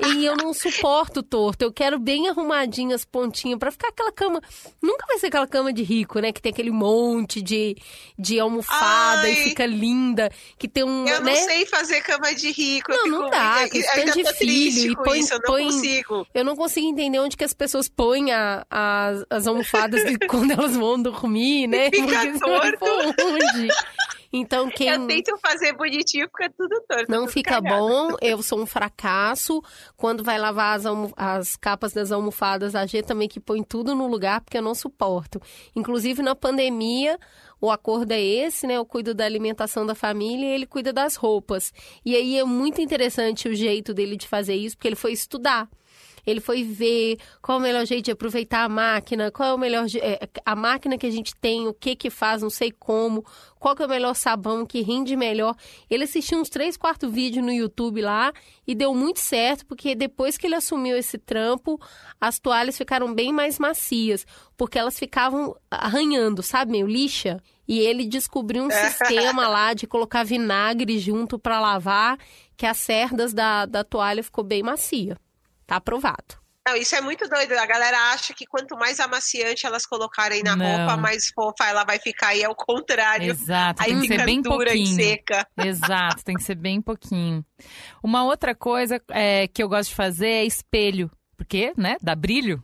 E 0.00 0.24
eu 0.24 0.34
não 0.34 0.54
suporto 0.54 1.22
torto. 1.22 1.62
Eu 1.62 1.70
quero 1.70 1.98
bem 1.98 2.28
arrumadinho 2.28 2.94
as 2.94 3.04
pontinhas 3.04 3.58
para 3.58 3.70
ficar 3.70 3.88
aquela 3.88 4.10
cama. 4.10 4.40
Nunca 4.82 5.06
vai 5.06 5.18
ser 5.18 5.26
aquela 5.26 5.46
cama 5.46 5.74
de 5.74 5.82
rico, 5.82 6.18
né? 6.20 6.32
Que 6.32 6.40
tem 6.40 6.50
aquele 6.50 6.70
monte 6.70 7.42
de, 7.42 7.76
de 8.18 8.40
almofada 8.40 9.22
Ai. 9.22 9.32
e 9.32 9.36
fica 9.44 9.66
linda. 9.66 10.30
Que 10.58 10.66
tem 10.66 10.84
um. 10.84 11.06
Eu 11.06 11.22
né? 11.22 11.32
não 11.32 11.44
sei 11.44 11.66
fazer 11.66 12.00
cama 12.00 12.34
de 12.34 12.50
rico. 12.50 12.90
Não, 12.90 13.06
não 13.06 13.30
dá. 13.30 13.68
Que 13.68 13.82
tem 13.82 14.06
de 14.06 14.32
filho. 14.34 14.92
E 14.92 14.96
põe, 14.96 15.20
isso, 15.20 15.34
eu 15.34 15.38
não 15.38 15.46
põe, 15.46 15.64
consigo. 15.64 16.26
Eu 16.32 16.44
não 16.44 16.56
consigo 16.56 16.86
entender 16.86 17.18
onde 17.18 17.36
que 17.36 17.44
as 17.44 17.52
pessoas 17.52 17.90
põem 17.90 18.32
a, 18.32 18.66
a, 18.70 19.12
as 19.28 19.46
almofadas 19.46 20.02
de 20.02 20.18
quando 20.26 20.52
elas 20.52 20.74
vão 20.74 21.00
dormir, 21.00 21.66
né? 21.66 21.90
Fica 21.90 22.38
torto. 22.40 22.84
Onde? 22.86 23.68
Então, 24.32 24.70
quem. 24.70 24.88
Eu 24.88 25.06
tento 25.06 25.36
fazer 25.38 25.74
bonitinho, 25.74 26.26
fica 26.26 26.50
tudo 26.56 26.82
torto. 26.88 27.10
Não 27.10 27.20
tudo 27.20 27.32
fica 27.32 27.60
cagado. 27.60 27.76
bom, 27.76 28.16
eu 28.22 28.42
sou 28.42 28.60
um 28.60 28.66
fracasso. 28.66 29.62
Quando 29.96 30.24
vai 30.24 30.38
lavar 30.38 30.78
as, 30.78 30.84
as 31.16 31.56
capas 31.56 31.92
das 31.92 32.10
almofadas, 32.10 32.74
a 32.74 32.86
G 32.86 33.02
também 33.02 33.28
que 33.28 33.38
põe 33.38 33.62
tudo 33.62 33.94
no 33.94 34.06
lugar, 34.06 34.40
porque 34.40 34.56
eu 34.56 34.62
não 34.62 34.74
suporto. 34.74 35.40
Inclusive, 35.76 36.22
na 36.22 36.34
pandemia, 36.34 37.18
o 37.60 37.70
acordo 37.70 38.12
é 38.12 38.20
esse, 38.20 38.66
né? 38.66 38.76
Eu 38.76 38.86
cuido 38.86 39.14
da 39.14 39.24
alimentação 39.24 39.84
da 39.84 39.94
família 39.94 40.46
e 40.46 40.52
ele 40.52 40.66
cuida 40.66 40.92
das 40.92 41.16
roupas. 41.16 41.72
E 42.04 42.16
aí 42.16 42.38
é 42.38 42.44
muito 42.44 42.80
interessante 42.80 43.48
o 43.48 43.54
jeito 43.54 43.92
dele 43.92 44.16
de 44.16 44.26
fazer 44.26 44.54
isso, 44.54 44.76
porque 44.76 44.88
ele 44.88 44.96
foi 44.96 45.12
estudar. 45.12 45.68
Ele 46.26 46.40
foi 46.40 46.62
ver 46.62 47.18
qual 47.40 47.58
é 47.58 47.60
o 47.60 47.62
melhor 47.62 47.86
jeito 47.86 48.06
de 48.06 48.10
aproveitar 48.10 48.64
a 48.64 48.68
máquina, 48.68 49.30
qual 49.30 49.50
é 49.50 49.54
o 49.54 49.58
melhor 49.58 49.86
é, 49.96 50.28
a 50.44 50.56
máquina 50.56 50.96
que 50.96 51.06
a 51.06 51.10
gente 51.10 51.34
tem, 51.36 51.66
o 51.66 51.74
que 51.74 51.96
que 51.96 52.10
faz, 52.10 52.42
não 52.42 52.50
sei 52.50 52.70
como, 52.70 53.24
qual 53.58 53.76
que 53.76 53.82
é 53.82 53.86
o 53.86 53.88
melhor 53.88 54.14
sabão 54.14 54.66
que 54.66 54.82
rende 54.82 55.16
melhor. 55.16 55.54
Ele 55.88 56.04
assistiu 56.04 56.38
uns 56.38 56.48
três, 56.48 56.76
quatro 56.76 57.10
vídeos 57.10 57.44
no 57.44 57.52
YouTube 57.52 58.02
lá 58.02 58.32
e 58.66 58.74
deu 58.74 58.94
muito 58.94 59.20
certo, 59.20 59.66
porque 59.66 59.94
depois 59.94 60.36
que 60.36 60.46
ele 60.46 60.54
assumiu 60.54 60.96
esse 60.96 61.18
trampo, 61.18 61.80
as 62.20 62.38
toalhas 62.38 62.76
ficaram 62.76 63.14
bem 63.14 63.32
mais 63.32 63.58
macias, 63.58 64.26
porque 64.56 64.78
elas 64.78 64.98
ficavam 64.98 65.56
arranhando, 65.70 66.42
sabe, 66.42 66.72
meio 66.72 66.86
lixa. 66.86 67.40
E 67.66 67.78
ele 67.78 68.04
descobriu 68.06 68.64
um 68.64 68.70
sistema 68.70 69.48
lá 69.48 69.72
de 69.72 69.86
colocar 69.86 70.24
vinagre 70.24 70.98
junto 70.98 71.38
para 71.38 71.60
lavar, 71.60 72.18
que 72.56 72.66
as 72.66 72.76
cerdas 72.76 73.32
da, 73.32 73.66
da 73.66 73.84
toalha 73.84 74.22
ficou 74.22 74.44
bem 74.44 74.62
macia. 74.62 75.16
Tá 75.66 75.76
aprovado. 75.76 76.42
Não, 76.66 76.76
isso 76.76 76.94
é 76.94 77.00
muito 77.00 77.28
doido. 77.28 77.52
A 77.54 77.66
galera 77.66 78.12
acha 78.12 78.32
que 78.32 78.46
quanto 78.46 78.76
mais 78.76 79.00
amaciante 79.00 79.66
elas 79.66 79.84
colocarem 79.84 80.42
na 80.44 80.54
Não. 80.54 80.64
roupa, 80.64 80.96
mais 80.96 81.28
fofa 81.34 81.64
ela 81.66 81.82
vai 81.84 81.98
ficar. 81.98 82.36
E 82.36 82.42
é 82.42 82.48
o 82.48 82.54
contrário. 82.54 83.32
Exato, 83.32 83.82
Aí 83.82 83.88
tem 83.88 84.00
que 84.00 84.06
ser 84.06 84.24
bem 84.24 84.42
pouquinho. 84.42 84.94
seca. 84.94 85.46
Exato, 85.56 86.24
tem 86.24 86.36
que 86.36 86.42
ser 86.42 86.54
bem 86.54 86.80
pouquinho. 86.80 87.44
Uma 88.02 88.24
outra 88.24 88.54
coisa 88.54 89.00
é, 89.10 89.48
que 89.48 89.60
eu 89.62 89.68
gosto 89.68 89.88
de 89.90 89.96
fazer 89.96 90.28
é 90.28 90.44
espelho. 90.44 91.10
Porque, 91.36 91.72
né, 91.76 91.96
dá 92.00 92.14
brilho. 92.14 92.62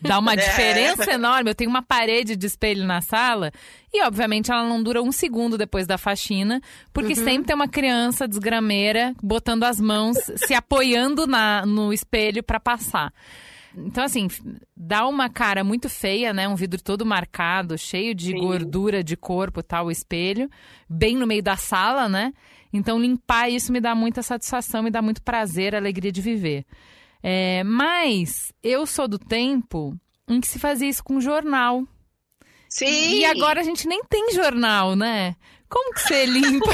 Dá 0.00 0.18
uma 0.18 0.32
é. 0.34 0.36
diferença 0.36 1.10
é. 1.10 1.14
enorme. 1.14 1.50
Eu 1.50 1.54
tenho 1.54 1.70
uma 1.70 1.82
parede 1.82 2.36
de 2.36 2.46
espelho 2.46 2.84
na 2.84 3.00
sala 3.00 3.52
e, 3.92 4.02
obviamente, 4.02 4.50
ela 4.50 4.68
não 4.68 4.82
dura 4.82 5.02
um 5.02 5.12
segundo 5.12 5.58
depois 5.58 5.86
da 5.86 5.98
faxina, 5.98 6.60
porque 6.92 7.14
uhum. 7.14 7.24
sempre 7.24 7.46
tem 7.46 7.56
uma 7.56 7.68
criança 7.68 8.26
desgrameira 8.26 9.14
botando 9.22 9.64
as 9.64 9.80
mãos, 9.80 10.16
se 10.36 10.54
apoiando 10.54 11.26
na, 11.26 11.64
no 11.66 11.92
espelho 11.92 12.42
para 12.42 12.58
passar. 12.58 13.12
Então, 13.76 14.04
assim, 14.04 14.28
dá 14.76 15.06
uma 15.06 15.28
cara 15.28 15.64
muito 15.64 15.88
feia, 15.88 16.32
né? 16.32 16.46
Um 16.46 16.54
vidro 16.54 16.80
todo 16.80 17.04
marcado, 17.04 17.76
cheio 17.76 18.14
de 18.14 18.30
Sim. 18.30 18.38
gordura 18.38 19.02
de 19.02 19.16
corpo, 19.16 19.62
tal, 19.62 19.86
o 19.86 19.90
espelho, 19.90 20.48
bem 20.88 21.16
no 21.16 21.26
meio 21.26 21.42
da 21.42 21.56
sala, 21.56 22.08
né? 22.08 22.32
Então, 22.72 22.98
limpar 22.98 23.48
isso 23.48 23.72
me 23.72 23.80
dá 23.80 23.94
muita 23.94 24.22
satisfação, 24.22 24.82
me 24.82 24.90
dá 24.90 25.02
muito 25.02 25.22
prazer, 25.22 25.74
alegria 25.74 26.12
de 26.12 26.20
viver. 26.20 26.64
É, 27.26 27.64
mas 27.64 28.52
eu 28.62 28.84
sou 28.84 29.08
do 29.08 29.18
tempo 29.18 29.98
em 30.28 30.42
que 30.42 30.46
se 30.46 30.58
fazia 30.58 30.90
isso 30.90 31.02
com 31.02 31.22
jornal. 31.22 31.82
Sim. 32.68 33.14
E 33.14 33.24
agora 33.24 33.60
a 33.60 33.64
gente 33.64 33.88
nem 33.88 34.04
tem 34.04 34.30
jornal, 34.32 34.94
né? 34.94 35.34
Como 35.66 35.94
que 35.94 36.00
você 36.02 36.26
limpa? 36.28 36.70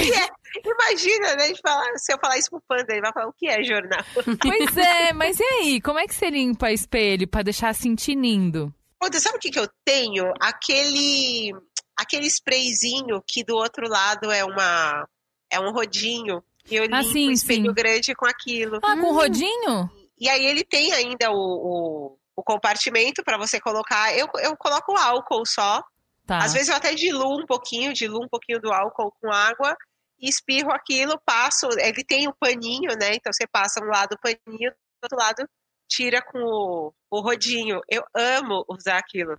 Imagina, 0.65 1.37
né? 1.37 1.53
Falar, 1.63 1.97
se 1.97 2.13
eu 2.13 2.19
falar 2.19 2.37
isso 2.37 2.51
pro 2.51 2.61
Panda, 2.67 2.87
ele 2.91 3.01
vai 3.01 3.13
falar 3.13 3.29
o 3.29 3.33
que 3.33 3.47
é 3.47 3.63
jornal. 3.63 4.05
Pois 4.43 4.77
é, 4.77 5.13
mas 5.13 5.39
e 5.39 5.45
aí? 5.45 5.81
Como 5.81 6.01
é 6.01 6.07
que 6.09 6.15
você 6.17 6.29
limpa 6.29 6.73
espelho 6.73 7.29
para 7.29 7.45
deixar 7.45 7.69
assim 7.69 7.95
tinindo? 7.95 8.75
Pô, 8.99 9.07
sabe 9.21 9.37
o 9.37 9.41
que, 9.41 9.51
que 9.51 9.61
eu 9.61 9.69
tenho? 9.85 10.33
Aquele 10.41 11.55
aquele 11.97 12.27
sprayzinho 12.27 13.23
que 13.25 13.45
do 13.45 13.55
outro 13.55 13.89
lado 13.89 14.33
é 14.33 14.45
uma 14.45 15.09
é 15.49 15.61
um 15.61 15.71
rodinho. 15.71 16.43
E 16.69 16.75
eu 16.75 16.83
limpo 16.83 16.97
ah, 16.97 17.05
sim, 17.05 17.31
espelho 17.31 17.67
sim. 17.67 17.73
grande 17.73 18.15
com 18.17 18.27
aquilo. 18.27 18.81
Ah, 18.83 18.97
com 18.97 19.11
hum. 19.11 19.15
rodinho? 19.15 20.00
E 20.21 20.29
aí 20.29 20.45
ele 20.45 20.63
tem 20.63 20.93
ainda 20.93 21.31
o, 21.31 21.35
o, 21.35 22.19
o 22.37 22.43
compartimento 22.43 23.25
para 23.25 23.39
você 23.39 23.59
colocar. 23.59 24.15
Eu, 24.17 24.29
eu 24.43 24.57
coloco 24.57 24.97
álcool 24.97 25.47
só. 25.47 25.83
Tá. 26.27 26.39
Às 26.39 26.53
vezes 26.53 26.69
eu 26.69 26.77
até 26.77 26.95
diluo 26.95 27.41
um 27.41 27.47
pouquinho, 27.47 27.93
diluo 27.93 28.25
um 28.25 28.29
pouquinho 28.29 28.61
do 28.61 28.73
álcool 28.73 29.13
com 29.21 29.33
água 29.33 29.75
e 30.21 30.29
espirro 30.29 30.71
aquilo, 30.71 31.19
passo. 31.25 31.67
Ele 31.79 32.05
tem 32.05 32.29
o 32.29 32.35
paninho, 32.39 32.91
né? 33.01 33.15
Então 33.15 33.33
você 33.33 33.47
passa 33.47 33.83
um 33.83 33.89
lado 33.89 34.13
o 34.13 34.21
paninho, 34.21 34.71
do 34.71 35.05
outro 35.05 35.19
lado 35.19 35.49
tira 35.91 36.23
com 36.23 36.39
o, 36.39 36.95
o 37.11 37.21
rodinho. 37.21 37.81
Eu 37.89 38.05
amo 38.15 38.65
usar 38.69 38.99
aquilo. 38.99 39.37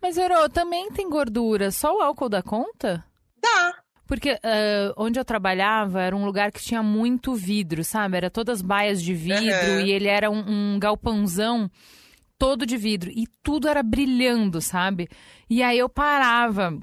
Mas, 0.00 0.18
Ero, 0.18 0.48
também 0.48 0.90
tem 0.90 1.08
gordura. 1.08 1.70
Só 1.70 1.96
o 1.96 2.00
álcool 2.02 2.28
dá 2.28 2.42
conta? 2.42 3.04
Dá. 3.36 3.72
Porque 4.12 4.32
uh, 4.34 4.92
onde 4.94 5.18
eu 5.18 5.24
trabalhava 5.24 6.02
era 6.02 6.14
um 6.14 6.26
lugar 6.26 6.52
que 6.52 6.60
tinha 6.60 6.82
muito 6.82 7.34
vidro, 7.34 7.82
sabe? 7.82 8.18
Era 8.18 8.28
todas 8.28 8.60
baias 8.60 9.02
de 9.02 9.14
vidro 9.14 9.70
uhum. 9.70 9.80
e 9.80 9.90
ele 9.90 10.06
era 10.06 10.30
um, 10.30 10.74
um 10.74 10.78
galpãozão 10.78 11.70
todo 12.38 12.66
de 12.66 12.76
vidro 12.76 13.10
e 13.10 13.26
tudo 13.42 13.68
era 13.68 13.82
brilhando, 13.82 14.60
sabe? 14.60 15.08
E 15.48 15.62
aí 15.62 15.78
eu 15.78 15.88
parava, 15.88 16.78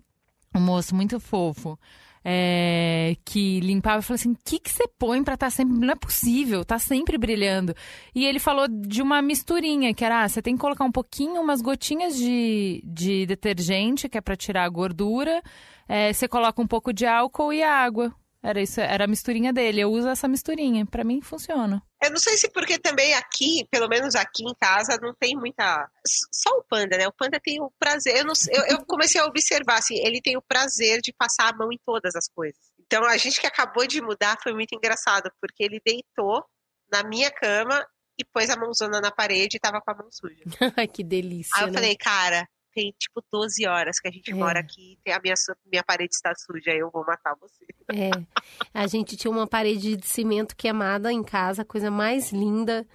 um 0.56 0.60
moço 0.60 0.96
muito 0.96 1.20
fofo. 1.20 1.78
É, 2.24 3.16
que 3.24 3.60
limpava 3.62 4.00
e 4.00 4.04
falou 4.04 4.16
assim: 4.16 4.32
o 4.32 4.38
que, 4.44 4.60
que 4.60 4.70
você 4.70 4.88
põe 5.00 5.24
pra 5.24 5.36
estar 5.36 5.48
tá 5.48 5.50
sempre. 5.50 5.78
Não 5.78 5.92
é 5.92 5.96
possível, 5.96 6.66
tá 6.66 6.78
sempre 6.78 7.18
brilhando. 7.18 7.74
E 8.14 8.26
ele 8.26 8.40
falou 8.40 8.68
de 8.68 9.02
uma 9.02 9.22
misturinha, 9.22 9.94
que 9.94 10.04
era: 10.04 10.24
ah, 10.24 10.28
você 10.30 10.42
tem 10.42 10.56
que 10.56 10.62
colocar 10.62 10.84
um 10.84 10.92
pouquinho, 10.92 11.42
umas 11.42 11.62
gotinhas 11.62 12.18
de, 12.18 12.84
de 12.86 13.26
detergente, 13.26 14.10
que 14.10 14.18
é 14.18 14.22
pra 14.22 14.36
tirar 14.36 14.66
a 14.66 14.70
gordura 14.70 15.42
é, 15.90 16.14
você 16.14 16.28
coloca 16.28 16.62
um 16.62 16.68
pouco 16.68 16.94
de 16.94 17.08
álcool 17.08 17.52
e 17.52 17.64
água. 17.64 18.14
Era 18.42 18.62
isso, 18.62 18.80
era 18.80 19.04
a 19.04 19.08
misturinha 19.08 19.52
dele. 19.52 19.82
Eu 19.82 19.92
uso 19.92 20.08
essa 20.08 20.28
misturinha. 20.28 20.86
Para 20.86 21.04
mim 21.04 21.22
funciona. 21.22 21.84
Eu 22.02 22.12
não 22.12 22.18
sei 22.18 22.38
se 22.38 22.50
porque 22.50 22.80
também 22.80 23.14
aqui, 23.14 23.68
pelo 23.70 23.90
menos 23.90 24.16
aqui 24.16 24.44
em 24.44 24.56
casa, 24.56 24.98
não 25.02 25.14
tem 25.14 25.36
muita. 25.36 25.90
Só 26.34 26.50
o 26.52 26.64
panda, 26.64 26.98
né? 26.98 27.08
O 27.08 27.14
panda 27.14 27.40
tem 27.44 27.62
o 27.62 27.72
prazer. 27.78 28.16
Eu, 28.16 28.26
não... 28.26 28.34
eu, 28.52 28.78
eu 28.78 28.86
comecei 28.86 29.20
a 29.20 29.26
observar, 29.26 29.80
assim, 29.80 29.96
ele 29.98 30.22
tem 30.22 30.38
o 30.38 30.42
prazer 30.42 31.02
de 31.02 31.12
passar 31.12 31.54
a 31.54 31.58
mão 31.58 31.72
em 31.72 31.80
todas 31.86 32.16
as 32.16 32.30
coisas. 32.30 32.60
Então 32.80 33.04
a 33.04 33.18
gente 33.18 33.42
que 33.42 33.48
acabou 33.48 33.86
de 33.86 34.02
mudar 34.02 34.38
foi 34.42 34.54
muito 34.54 34.74
engraçado, 34.74 35.30
porque 35.42 35.64
ele 35.64 35.82
deitou 35.86 36.44
na 36.92 37.04
minha 37.04 37.30
cama 37.30 37.86
e 38.18 38.26
pôs 38.26 38.50
a 38.50 38.56
mãozona 38.56 39.00
na 39.02 39.12
parede 39.12 39.58
e 39.58 39.60
tava 39.60 39.82
com 39.82 39.92
a 39.92 39.96
mão 39.96 40.10
suja. 40.12 40.44
que 40.94 41.04
delícia. 41.04 41.52
Aí 41.56 41.64
eu 41.64 41.68
né? 41.68 41.74
falei, 41.74 41.96
cara, 41.96 42.48
tem 42.74 42.94
tipo 43.00 43.24
12 43.32 43.68
horas 43.68 44.00
que 44.00 44.08
a 44.08 44.12
gente 44.12 44.32
É. 44.32 44.36
mora 44.36 44.60
aqui, 44.60 44.98
tem 45.04 45.14
a 45.14 45.20
minha, 45.20 45.34
minha 45.72 45.84
parede 45.84 46.14
está 46.14 46.34
suja, 46.36 46.72
eu 46.72 46.90
vou 46.92 47.06
matar 47.06 47.36
você. 47.40 47.66
É. 47.92 48.10
A 48.74 48.88
gente 48.88 49.16
tinha 49.18 49.32
uma 49.32 49.48
parede 49.48 49.96
de 49.98 50.08
cimento 50.08 50.56
queimada 50.56 51.12
em 51.12 51.24
casa, 51.24 51.66
coisa 51.66 51.90
mais 51.92 52.32
linda. 52.32 52.86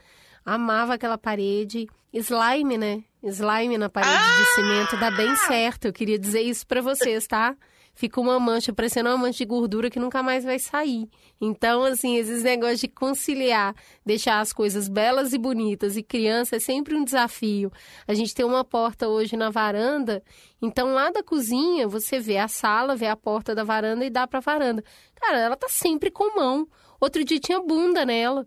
Amava 0.44 0.94
aquela 0.94 1.16
parede. 1.18 1.86
Slime, 2.12 2.76
né? 2.78 3.02
Slime 3.22 3.78
na 3.78 3.88
parede 3.88 4.12
de 4.38 4.44
cimento 4.54 4.96
dá 4.98 5.10
bem 5.10 5.34
certo. 5.36 5.86
Eu 5.86 5.92
queria 5.92 6.18
dizer 6.18 6.42
isso 6.42 6.66
pra 6.66 6.80
vocês, 6.80 7.26
tá? 7.26 7.56
Fica 7.94 8.20
uma 8.20 8.40
mancha, 8.40 8.72
parecendo 8.72 9.08
uma 9.08 9.16
mancha 9.16 9.38
de 9.38 9.44
gordura 9.44 9.88
que 9.88 10.00
nunca 10.00 10.22
mais 10.22 10.44
vai 10.44 10.58
sair. 10.58 11.08
Então, 11.40 11.84
assim, 11.84 12.16
esses 12.16 12.42
negócios 12.42 12.80
de 12.80 12.88
conciliar, 12.88 13.74
deixar 14.04 14.40
as 14.40 14.52
coisas 14.52 14.88
belas 14.88 15.32
e 15.32 15.38
bonitas 15.38 15.96
e 15.96 16.02
criança 16.02 16.56
é 16.56 16.60
sempre 16.60 16.94
um 16.96 17.04
desafio. 17.04 17.70
A 18.06 18.14
gente 18.14 18.34
tem 18.34 18.44
uma 18.44 18.64
porta 18.64 19.08
hoje 19.08 19.36
na 19.36 19.48
varanda, 19.48 20.22
então 20.60 20.92
lá 20.92 21.10
da 21.10 21.22
cozinha 21.22 21.86
você 21.86 22.18
vê 22.18 22.38
a 22.38 22.48
sala, 22.48 22.96
vê 22.96 23.06
a 23.06 23.16
porta 23.16 23.54
da 23.54 23.62
varanda 23.62 24.04
e 24.04 24.10
dá 24.10 24.26
pra 24.26 24.40
varanda. 24.40 24.82
Cara, 25.14 25.38
ela 25.38 25.56
tá 25.56 25.68
sempre 25.68 26.10
com 26.10 26.34
mão. 26.36 26.66
Outro 27.00 27.24
dia 27.24 27.38
tinha 27.38 27.60
bunda 27.60 28.04
nela. 28.04 28.46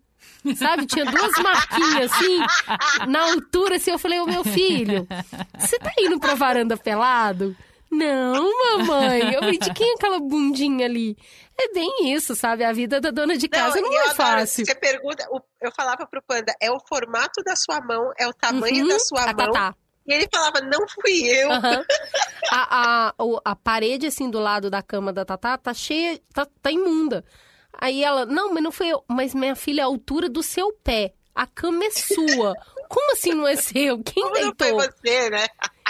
Sabe, 0.56 0.86
tinha 0.86 1.06
duas 1.06 1.32
marquinhas 1.42 2.12
assim, 2.12 2.40
na 3.08 3.32
altura, 3.32 3.76
assim. 3.76 3.92
Eu 3.92 4.00
falei, 4.00 4.20
ô 4.20 4.26
meu 4.26 4.44
filho, 4.44 5.08
você 5.58 5.78
tá 5.78 5.92
indo 6.00 6.20
pra 6.20 6.34
varanda 6.36 6.76
pelado? 6.76 7.56
Não, 7.92 8.52
mamãe. 8.78 9.34
Eu 9.34 9.40
falei, 9.40 9.58
de 9.58 9.74
quem 9.74 9.92
é 9.92 9.94
aquela 9.94 10.20
bundinha 10.20 10.86
ali? 10.86 11.18
É 11.60 11.74
bem 11.74 12.14
isso, 12.14 12.36
sabe? 12.36 12.64
A 12.64 12.72
vida 12.72 13.00
da 13.02 13.12
dona 13.12 13.38
de 13.38 13.48
casa 13.48 13.80
não, 13.82 13.92
eu 13.92 14.12
é 14.12 14.14
fácil. 14.14 14.66
Você 14.66 14.76
pergunta, 14.76 15.28
eu 15.62 15.72
falava 15.76 16.06
pro 16.06 16.22
Panda, 16.22 16.54
é 16.62 16.70
o 16.72 16.80
formato 16.88 17.42
da 17.44 17.56
sua 17.56 17.82
mão, 17.82 18.12
é 18.18 18.28
o 18.28 18.34
tamanho 18.34 18.84
Uhum, 18.84 18.90
da 18.90 19.00
sua 19.00 19.22
a 19.24 19.34
mão. 19.34 19.52
Tatá. 19.52 19.76
E 20.06 20.14
ele 20.14 20.28
falava, 20.34 20.62
não 20.62 20.86
fui 20.88 21.24
eu. 21.28 21.52
Aham. 21.52 21.84
A, 22.52 23.10
a, 23.10 23.14
a 23.44 23.56
parede, 23.56 24.08
assim, 24.08 24.30
do 24.30 24.40
lado 24.40 24.70
da 24.70 24.82
cama 24.82 25.12
da 25.12 25.26
Tatá 25.26 25.58
tá 25.58 25.74
cheia, 25.74 26.20
tá, 26.34 26.48
tá 26.62 26.72
imunda. 26.72 27.26
Aí 27.74 28.04
ela, 28.04 28.26
não, 28.26 28.54
mas 28.54 28.64
não 28.64 28.72
foi 28.72 28.88
eu. 28.88 29.04
Mas 29.08 29.36
minha 29.36 29.56
filha, 29.56 29.84
a 29.84 29.88
altura 29.88 30.30
do 30.30 30.42
seu 30.42 30.72
pé. 30.72 31.14
A 31.36 31.46
cama 31.46 31.84
é 31.84 31.92
sua. 31.92 32.54
Como 32.90 33.12
assim 33.14 33.34
não 33.34 33.48
é 33.48 33.56
seu? 33.56 34.02
Quem 34.04 34.24
Como 34.24 34.36
não 34.36 34.54
foi 34.58 34.72
deitou? 34.72 34.80
você, 35.04 35.30
né? 35.30 35.46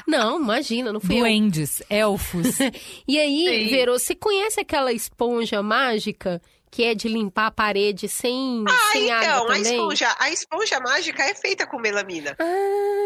Não, 0.08 0.40
imagina, 0.40 0.94
não 0.94 1.00
fui 1.00 1.16
eu. 1.16 1.20
Duendes, 1.20 1.82
elfos. 1.90 2.58
E 3.08 3.20
aí, 3.20 3.46
Sim. 3.66 3.70
Vero, 3.70 3.94
você 4.00 4.16
conhece 4.16 4.60
aquela 4.60 4.92
esponja 4.94 5.62
mágica 5.62 6.42
que 6.70 6.84
é 6.84 6.94
de 6.94 7.08
limpar 7.08 7.48
a 7.48 7.52
parede 7.52 8.08
sem, 8.10 8.64
Ah, 8.68 8.92
sem 8.92 9.10
água 9.10 9.26
então, 9.26 9.44
a 9.44 9.48
também? 9.56 9.62
esponja, 9.64 10.16
a 10.20 10.30
esponja 10.30 10.80
mágica 10.82 11.24
é 11.24 11.34
feita 11.34 11.66
com 11.66 11.80
melamina. 11.80 12.36
Ah, 12.38 12.44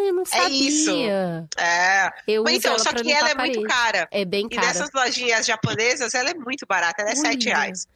eu 0.07 0.13
não 0.13 0.25
sabia. 0.25 0.67
isso. 0.67 0.91
É. 1.57 2.09
Eu 2.27 2.43
Mas 2.43 2.55
então, 2.57 2.77
só 2.79 2.91
que 2.91 3.11
ela 3.11 3.29
é 3.29 3.33
a 3.33 3.35
muito 3.35 3.61
cara. 3.63 4.07
É 4.11 4.25
bem 4.25 4.47
E 4.51 4.55
cara. 4.55 4.67
nessas 4.67 4.89
lojinhas 4.93 5.45
japonesas, 5.45 6.13
ela 6.15 6.31
é 6.31 6.33
muito 6.33 6.65
barata, 6.67 7.01
ela 7.03 7.11
é 7.11 7.15
7 7.15 7.47
Olha. 7.49 7.55
reais. 7.57 7.87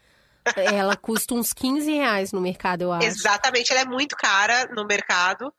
Ela 0.56 0.96
custa 0.96 1.34
uns 1.34 1.52
15 1.52 1.92
reais 1.92 2.32
no 2.32 2.40
mercado, 2.40 2.84
eu 2.84 2.94
acho. 2.94 3.08
Exatamente, 3.08 3.72
ela 3.72 3.82
é 3.82 3.86
muito 3.86 4.16
cara 4.16 4.68
no 4.76 4.86
mercado. 4.86 5.52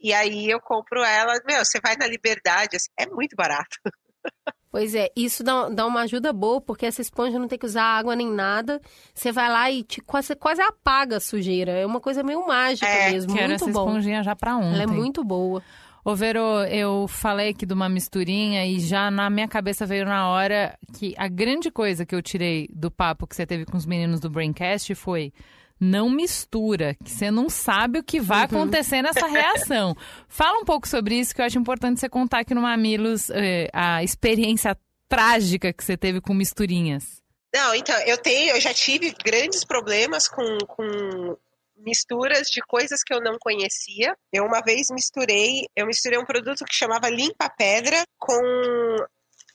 E 0.00 0.12
aí 0.12 0.48
eu 0.48 0.60
compro 0.60 1.02
ela, 1.02 1.34
meu, 1.46 1.64
você 1.64 1.80
vai 1.82 1.96
na 1.96 2.06
Liberdade, 2.06 2.76
assim, 2.76 2.90
é 2.98 3.06
muito 3.06 3.34
barato. 3.36 3.76
Pois 4.70 4.94
é, 4.94 5.08
isso 5.16 5.42
dá, 5.42 5.70
dá 5.70 5.86
uma 5.86 6.02
ajuda 6.02 6.30
boa, 6.30 6.60
porque 6.60 6.84
essa 6.84 7.00
esponja 7.00 7.38
não 7.38 7.48
tem 7.48 7.58
que 7.58 7.64
usar 7.64 7.84
água 7.84 8.14
nem 8.14 8.30
nada. 8.30 8.78
Você 9.14 9.32
vai 9.32 9.48
lá 9.48 9.70
e 9.70 9.82
te, 9.82 10.02
quase, 10.02 10.36
quase 10.36 10.60
apaga 10.60 11.16
a 11.16 11.20
sujeira. 11.20 11.72
É 11.72 11.86
uma 11.86 12.00
coisa 12.00 12.22
meio 12.22 12.46
mágica 12.46 12.86
É, 12.86 13.10
mesmo, 13.10 13.32
Quero 13.32 13.48
muito 13.48 13.64
essa 13.64 13.72
bom. 13.72 13.86
esponjinha 13.88 14.22
já 14.22 14.36
pra 14.36 14.56
ontem. 14.58 14.74
Ela 14.74 14.82
é 14.82 14.86
muito 14.86 15.24
boa. 15.24 15.62
Ô, 16.04 16.14
Vero, 16.14 16.40
eu 16.70 17.08
falei 17.08 17.48
aqui 17.48 17.64
de 17.64 17.72
uma 17.72 17.88
misturinha 17.88 18.66
e 18.66 18.78
já 18.78 19.10
na 19.10 19.30
minha 19.30 19.48
cabeça 19.48 19.86
veio 19.86 20.04
na 20.04 20.28
hora 20.28 20.78
que 20.98 21.14
a 21.16 21.28
grande 21.28 21.70
coisa 21.70 22.04
que 22.04 22.14
eu 22.14 22.20
tirei 22.20 22.68
do 22.70 22.90
papo 22.90 23.26
que 23.26 23.34
você 23.34 23.46
teve 23.46 23.64
com 23.64 23.76
os 23.78 23.86
meninos 23.86 24.20
do 24.20 24.28
Braincast 24.28 24.94
foi 24.94 25.32
não 25.80 26.10
mistura, 26.10 26.96
que 27.04 27.10
você 27.10 27.30
não 27.30 27.48
sabe 27.48 27.98
o 27.98 28.02
que 28.02 28.20
vai 28.20 28.44
acontecer 28.44 29.02
nessa 29.02 29.26
reação. 29.28 29.96
Fala 30.28 30.58
um 30.58 30.64
pouco 30.64 30.88
sobre 30.88 31.18
isso, 31.18 31.34
que 31.34 31.40
eu 31.40 31.46
acho 31.46 31.58
importante 31.58 32.00
você 32.00 32.08
contar 32.08 32.40
aqui 32.40 32.54
no 32.54 32.62
Mamilos 32.62 33.30
eh, 33.30 33.68
a 33.72 34.02
experiência 34.02 34.76
trágica 35.08 35.72
que 35.72 35.82
você 35.82 35.96
teve 35.96 36.20
com 36.20 36.34
misturinhas. 36.34 37.22
Não, 37.54 37.74
então, 37.74 37.98
eu 38.00 38.18
tenho, 38.18 38.54
eu 38.54 38.60
já 38.60 38.74
tive 38.74 39.14
grandes 39.24 39.64
problemas 39.64 40.28
com, 40.28 40.58
com 40.66 41.36
misturas 41.78 42.48
de 42.48 42.60
coisas 42.60 43.02
que 43.02 43.14
eu 43.14 43.20
não 43.20 43.38
conhecia. 43.38 44.14
Eu 44.32 44.44
uma 44.44 44.60
vez 44.60 44.88
misturei, 44.90 45.66
eu 45.74 45.86
misturei 45.86 46.18
um 46.18 46.26
produto 46.26 46.64
que 46.64 46.74
chamava 46.74 47.08
limpa 47.08 47.48
pedra 47.48 48.04
com 48.18 48.38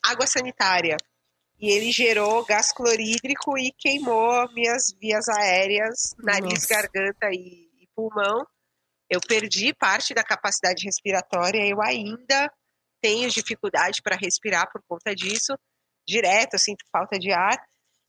água 0.04 0.26
sanitária. 0.26 0.98
E 1.60 1.72
ele 1.72 1.92
gerou 1.92 2.44
gás 2.46 2.74
clorídrico 2.74 3.58
e 3.58 3.72
queimou 3.78 4.52
minhas 4.54 4.94
vias 5.00 5.28
aéreas, 5.30 6.14
nariz, 6.18 6.54
Nossa. 6.54 6.68
garganta 6.68 7.30
e, 7.32 7.70
e 7.80 7.88
pulmão. 7.96 8.46
Eu 9.10 9.20
perdi 9.22 9.74
parte 9.74 10.14
da 10.14 10.24
capacidade 10.24 10.84
respiratória, 10.86 11.66
eu 11.66 11.82
ainda 11.82 12.52
tenho 13.02 13.30
dificuldade 13.30 14.02
para 14.02 14.16
respirar 14.16 14.72
por 14.72 14.82
conta 14.88 15.14
disso. 15.14 15.54
Direto, 16.08 16.54
eu 16.54 16.60
sinto 16.60 16.86
falta 16.92 17.20
de 17.20 17.32
ar. 17.32 17.58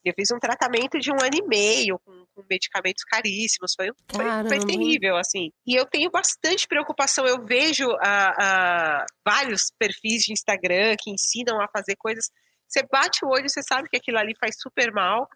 Eu 0.04 0.12
fiz 0.14 0.30
um 0.30 0.38
tratamento 0.38 0.98
de 1.00 1.10
um 1.10 1.16
ano 1.20 1.34
e 1.34 1.42
meio 1.46 1.98
com, 2.04 2.24
com 2.34 2.44
medicamentos 2.48 3.02
caríssimos. 3.04 3.72
Foi, 3.74 3.88
foi, 4.12 4.48
foi 4.48 4.58
terrível, 4.66 5.16
assim. 5.16 5.50
E 5.66 5.74
eu 5.74 5.86
tenho 5.86 6.10
bastante 6.10 6.68
preocupação. 6.68 7.26
Eu 7.26 7.44
vejo 7.44 7.90
ah, 8.02 8.34
ah, 8.38 9.06
vários 9.26 9.72
perfis 9.78 10.22
de 10.22 10.32
Instagram 10.32 10.94
que 11.00 11.10
ensinam 11.10 11.60
a 11.60 11.68
fazer 11.68 11.96
coisas. 11.96 12.26
Você 12.74 12.84
bate 12.90 13.24
o 13.24 13.28
olho, 13.28 13.48
você 13.48 13.62
sabe 13.62 13.88
que 13.88 13.96
aquilo 13.96 14.18
ali 14.18 14.34
faz 14.36 14.56
super 14.60 14.92
mal, 14.92 15.28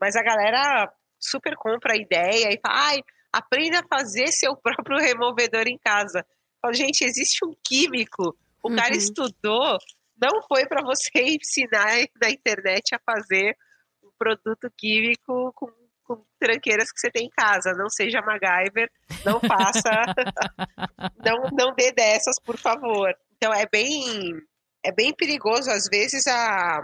mas 0.00 0.16
a 0.16 0.22
galera 0.24 0.92
super 1.20 1.54
compra 1.54 1.92
a 1.92 1.96
ideia 1.96 2.48
e 2.52 2.58
fala, 2.60 2.88
ai, 2.88 3.00
aprenda 3.32 3.78
a 3.78 3.86
fazer 3.86 4.26
seu 4.28 4.56
próprio 4.60 4.98
removedor 4.98 5.68
em 5.68 5.78
casa. 5.78 6.18
Eu 6.18 6.60
falo, 6.60 6.74
gente, 6.74 7.04
existe 7.04 7.44
um 7.44 7.54
químico. 7.64 8.36
O 8.60 8.74
cara 8.74 8.90
Uhum. 8.90 8.98
estudou, 8.98 9.78
não 10.20 10.42
foi 10.48 10.66
para 10.66 10.82
você 10.82 11.10
ensinar 11.38 11.96
na 12.20 12.28
internet 12.28 12.92
a 12.92 12.98
fazer 12.98 13.56
um 14.02 14.10
produto 14.18 14.68
químico 14.76 15.52
com, 15.54 15.70
com 16.02 16.24
tranqueiras 16.40 16.90
que 16.90 16.98
você 16.98 17.08
tem 17.08 17.26
em 17.26 17.30
casa. 17.30 17.72
Não 17.72 17.88
seja 17.88 18.20
MacGyver, 18.20 18.90
não 19.24 19.38
faça, 19.40 19.90
não, 21.24 21.50
não 21.52 21.72
dê 21.72 21.92
dessas, 21.92 22.34
por 22.44 22.58
favor. 22.58 23.14
Então 23.36 23.54
é 23.54 23.66
bem, 23.70 24.34
é 24.84 24.92
bem 24.92 25.14
perigoso. 25.14 25.70
Às 25.70 25.86
vezes 25.90 26.26
a, 26.26 26.78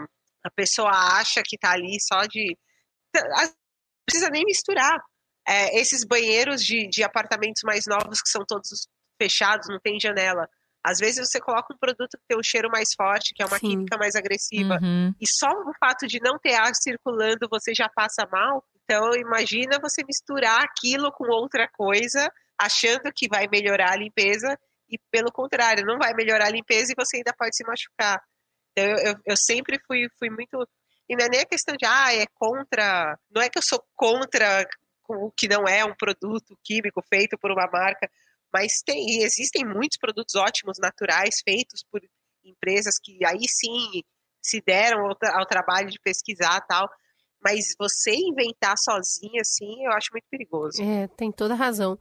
a 0.44 0.50
pessoa 0.54 0.90
acha 0.90 1.42
que 1.44 1.58
tá 1.58 1.72
ali 1.72 1.98
só 2.00 2.24
de. 2.26 2.56
Não 3.14 3.52
precisa 4.06 4.30
nem 4.30 4.44
misturar. 4.44 4.98
É, 5.48 5.78
esses 5.78 6.04
banheiros 6.04 6.64
de, 6.64 6.88
de 6.88 7.04
apartamentos 7.04 7.62
mais 7.64 7.84
novos 7.86 8.20
que 8.20 8.28
são 8.28 8.44
todos 8.46 8.88
fechados, 9.20 9.68
não 9.68 9.78
tem 9.78 9.98
janela. 10.00 10.48
Às 10.84 10.98
vezes 10.98 11.28
você 11.28 11.40
coloca 11.40 11.72
um 11.72 11.78
produto 11.78 12.16
que 12.16 12.24
tem 12.28 12.38
um 12.38 12.42
cheiro 12.42 12.68
mais 12.70 12.90
forte, 12.96 13.32
que 13.34 13.42
é 13.42 13.46
uma 13.46 13.58
Sim. 13.58 13.70
química 13.70 13.96
mais 13.96 14.14
agressiva, 14.14 14.78
Uhum. 14.82 15.12
e 15.20 15.26
só 15.26 15.48
o 15.48 15.72
fato 15.80 16.06
de 16.06 16.20
não 16.20 16.38
ter 16.38 16.54
ar 16.54 16.74
circulando 16.74 17.48
você 17.50 17.72
já 17.74 17.88
passa 17.88 18.26
mal. 18.30 18.64
Então 18.84 19.12
imagina 19.14 19.78
você 19.80 20.04
misturar 20.04 20.62
aquilo 20.62 21.10
com 21.12 21.28
outra 21.28 21.68
coisa, 21.68 22.28
achando 22.58 23.12
que 23.14 23.28
vai 23.28 23.48
melhorar 23.50 23.92
a 23.92 23.96
limpeza, 23.96 24.58
e 24.88 24.98
pelo 25.10 25.32
contrário, 25.32 25.84
não 25.84 25.98
vai 25.98 26.14
melhorar 26.14 26.46
a 26.46 26.50
limpeza 26.50 26.92
e 26.92 26.96
você 26.96 27.18
ainda 27.18 27.34
pode 27.36 27.56
se 27.56 27.64
machucar. 27.64 28.22
Então 28.72 28.84
eu, 28.84 28.98
eu, 28.98 29.14
eu 29.26 29.36
sempre 29.36 29.78
fui, 29.86 30.08
fui 30.18 30.30
muito. 30.30 30.68
E 31.08 31.16
não 31.16 31.24
é 31.24 31.28
nem 31.28 31.40
a 31.40 31.46
questão 31.46 31.76
de, 31.76 31.84
ah, 31.86 32.14
é 32.14 32.26
contra. 32.34 33.18
Não 33.30 33.42
é 33.42 33.48
que 33.48 33.58
eu 33.58 33.62
sou 33.62 33.82
contra 33.94 34.66
o 35.08 35.30
que 35.30 35.48
não 35.48 35.64
é 35.68 35.84
um 35.84 35.94
produto 35.94 36.58
químico 36.64 37.00
feito 37.08 37.38
por 37.38 37.50
uma 37.52 37.68
marca, 37.70 38.10
mas 38.52 38.82
tem, 38.84 39.22
existem 39.22 39.64
muitos 39.64 39.98
produtos 39.98 40.34
ótimos, 40.34 40.78
naturais, 40.80 41.40
feitos 41.44 41.84
por 41.90 42.00
empresas 42.44 42.94
que 43.02 43.24
aí 43.24 43.46
sim 43.48 44.02
se 44.42 44.60
deram 44.64 45.06
ao, 45.06 45.16
ao 45.38 45.46
trabalho 45.46 45.90
de 45.90 45.98
pesquisar 46.00 46.60
tal. 46.62 46.88
Mas 47.42 47.74
você 47.78 48.12
inventar 48.14 48.76
sozinha, 48.78 49.40
assim, 49.40 49.84
eu 49.84 49.92
acho 49.92 50.08
muito 50.12 50.24
perigoso. 50.30 50.82
É, 50.82 51.06
tem 51.08 51.30
toda 51.30 51.54
a 51.54 51.56
razão. 51.56 51.98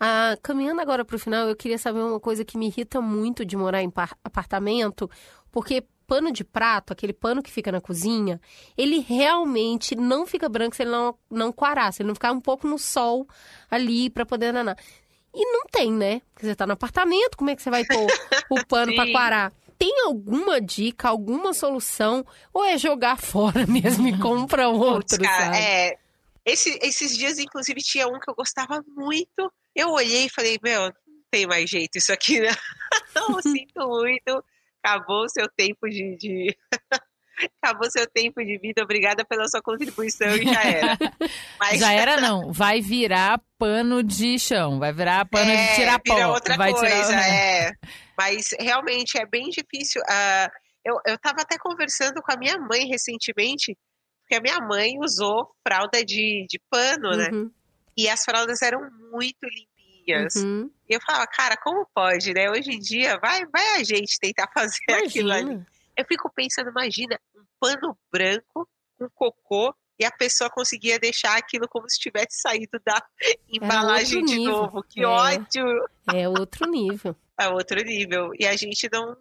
Ah, 0.00 0.36
caminhando 0.42 0.80
agora 0.80 1.04
para 1.04 1.14
o 1.16 1.18
final, 1.18 1.48
eu 1.48 1.54
queria 1.56 1.78
saber 1.78 2.00
uma 2.00 2.18
coisa 2.18 2.44
que 2.44 2.58
me 2.58 2.66
irrita 2.66 3.00
muito 3.00 3.44
de 3.44 3.56
morar 3.56 3.82
em 3.82 3.90
par- 3.90 4.16
apartamento, 4.24 5.08
porque 5.52 5.84
pano 6.06 6.32
de 6.32 6.42
prato, 6.42 6.92
aquele 6.92 7.12
pano 7.12 7.42
que 7.42 7.50
fica 7.50 7.70
na 7.70 7.80
cozinha, 7.82 8.40
ele 8.76 8.98
realmente 8.98 9.94
não 9.94 10.26
fica 10.26 10.48
branco 10.48 10.74
se 10.74 10.82
ele 10.82 10.90
não, 10.90 11.14
não 11.30 11.52
quarar, 11.52 11.92
se 11.92 12.00
ele 12.02 12.08
não 12.08 12.14
ficar 12.14 12.32
um 12.32 12.40
pouco 12.40 12.66
no 12.66 12.78
sol 12.78 13.28
ali 13.70 14.08
para 14.08 14.24
poder 14.24 14.52
nanar. 14.52 14.76
E 15.34 15.44
não 15.52 15.66
tem, 15.66 15.92
né? 15.92 16.22
Porque 16.32 16.46
você 16.46 16.56
tá 16.56 16.66
no 16.66 16.72
apartamento, 16.72 17.36
como 17.36 17.50
é 17.50 17.54
que 17.56 17.62
você 17.62 17.70
vai 17.70 17.84
pôr 17.84 18.08
o 18.48 18.64
pano 18.66 18.94
para 18.94 19.12
quarar? 19.12 19.52
Tem 19.78 20.02
alguma 20.06 20.60
dica, 20.60 21.08
alguma 21.08 21.54
solução? 21.54 22.26
Ou 22.52 22.64
é 22.64 22.76
jogar 22.76 23.16
fora 23.20 23.66
mesmo 23.66 24.08
e 24.08 24.18
compra 24.18 24.68
outro, 24.68 25.16
Putz, 25.16 25.18
cara, 25.18 25.44
sabe? 25.44 25.56
é, 25.58 25.96
esse- 26.44 26.78
esses 26.82 27.16
dias, 27.16 27.38
inclusive, 27.38 27.80
tinha 27.80 28.08
um 28.08 28.18
que 28.18 28.28
eu 28.30 28.34
gostava 28.34 28.82
muito. 28.96 29.52
Eu 29.74 29.90
olhei 29.90 30.26
e 30.26 30.30
falei, 30.30 30.58
meu, 30.62 30.82
não 30.86 30.92
tem 31.30 31.46
mais 31.46 31.68
jeito 31.70 31.96
isso 31.98 32.12
aqui, 32.12 32.40
né? 32.40 32.48
Não, 33.14 33.40
sinto 33.42 33.86
muito. 33.86 34.44
acabou 34.82 35.24
o 35.24 35.28
seu 35.28 35.46
tempo 35.56 35.88
de. 35.88 36.16
de... 36.16 36.56
acabou 37.62 37.90
seu 37.90 38.06
tempo 38.06 38.42
de 38.44 38.58
vida, 38.58 38.82
obrigada 38.82 39.24
pela 39.24 39.46
sua 39.46 39.60
contribuição 39.62 40.34
e 40.34 40.44
já 40.44 40.62
era. 40.64 40.98
Mas... 41.58 41.78
Já 41.80 41.92
era 41.92 42.20
não, 42.20 42.52
vai 42.52 42.80
virar 42.80 43.40
pano 43.58 44.02
de 44.02 44.38
chão, 44.38 44.78
vai 44.78 44.92
virar 44.92 45.24
pano 45.26 45.50
é, 45.50 45.68
de 45.68 45.74
tirar 45.74 46.00
pó. 46.00 46.32
Outra 46.32 46.56
vai 46.56 46.72
coisa, 46.72 47.06
tirar... 47.06 47.28
é. 47.28 47.72
Mas 48.18 48.48
realmente 48.58 49.16
é 49.16 49.24
bem 49.24 49.48
difícil. 49.48 50.02
Uh, 50.02 50.50
eu, 50.84 50.96
eu 51.06 51.18
tava 51.18 51.42
até 51.42 51.56
conversando 51.56 52.20
com 52.20 52.32
a 52.32 52.36
minha 52.36 52.58
mãe 52.58 52.86
recentemente, 52.86 53.76
porque 54.22 54.34
a 54.34 54.40
minha 54.40 54.58
mãe 54.60 54.98
usou 54.98 55.50
fralda 55.66 56.04
de, 56.04 56.44
de 56.48 56.60
pano, 56.68 57.16
né? 57.16 57.28
Uhum. 57.32 57.50
E 57.96 58.08
as 58.08 58.24
fraldas 58.24 58.60
eram 58.62 58.80
muito 59.12 59.38
limpinhas. 59.42 60.34
Uhum. 60.36 60.70
E 60.88 60.94
eu 60.94 61.00
falava, 61.00 61.26
cara, 61.26 61.56
como 61.56 61.86
pode, 61.94 62.32
né? 62.32 62.50
Hoje 62.50 62.72
em 62.72 62.78
dia, 62.78 63.18
vai, 63.20 63.46
vai 63.46 63.80
a 63.80 63.84
gente 63.84 64.18
tentar 64.18 64.50
fazer 64.52 64.84
aquilo 65.04 65.32
ali. 65.32 65.42
Imagina. 65.42 65.66
Eu 65.96 66.04
fico 66.06 66.32
pensando, 66.32 66.70
imagina, 66.70 67.18
um 67.34 67.44
pano 67.60 67.98
branco, 68.10 68.68
um 69.00 69.08
cocô, 69.14 69.74
e 69.98 70.04
a 70.04 70.10
pessoa 70.10 70.48
conseguia 70.50 70.98
deixar 70.98 71.36
aquilo 71.36 71.68
como 71.68 71.88
se 71.90 71.98
tivesse 71.98 72.40
saído 72.40 72.78
da 72.84 73.02
embalagem 73.50 74.18
outro 74.20 74.32
de 74.32 74.38
nível. 74.38 74.52
novo. 74.56 74.82
Que 74.88 75.02
É. 75.02 75.06
ódio! 75.06 75.64
É 76.14 76.28
outro 76.28 76.70
nível. 76.70 77.16
É 77.38 77.48
outro 77.48 77.82
nível. 77.82 78.30
E 78.38 78.46
a 78.46 78.56
gente 78.56 78.88
não, 78.92 79.16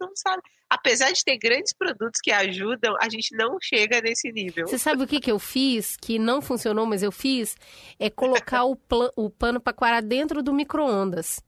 não 0.00 0.10
sabe. 0.14 0.42
Apesar 0.68 1.10
de 1.10 1.24
ter 1.24 1.36
grandes 1.36 1.72
produtos 1.72 2.20
que 2.22 2.30
ajudam, 2.30 2.94
a 3.00 3.08
gente 3.08 3.34
não 3.36 3.58
chega 3.60 4.00
nesse 4.00 4.30
nível. 4.30 4.68
Você 4.68 4.78
sabe 4.78 5.02
o 5.02 5.06
que, 5.06 5.18
que 5.18 5.30
eu 5.30 5.38
fiz 5.38 5.96
que 5.96 6.16
não 6.16 6.40
funcionou, 6.40 6.86
mas 6.86 7.02
eu 7.02 7.10
fiz? 7.10 7.56
É 7.98 8.08
colocar 8.08 8.64
o, 8.64 8.78
o 9.16 9.28
pano 9.28 9.60
para 9.60 9.72
coarar 9.72 10.00
dentro 10.02 10.44
do 10.44 10.52
micro-ondas. 10.52 11.42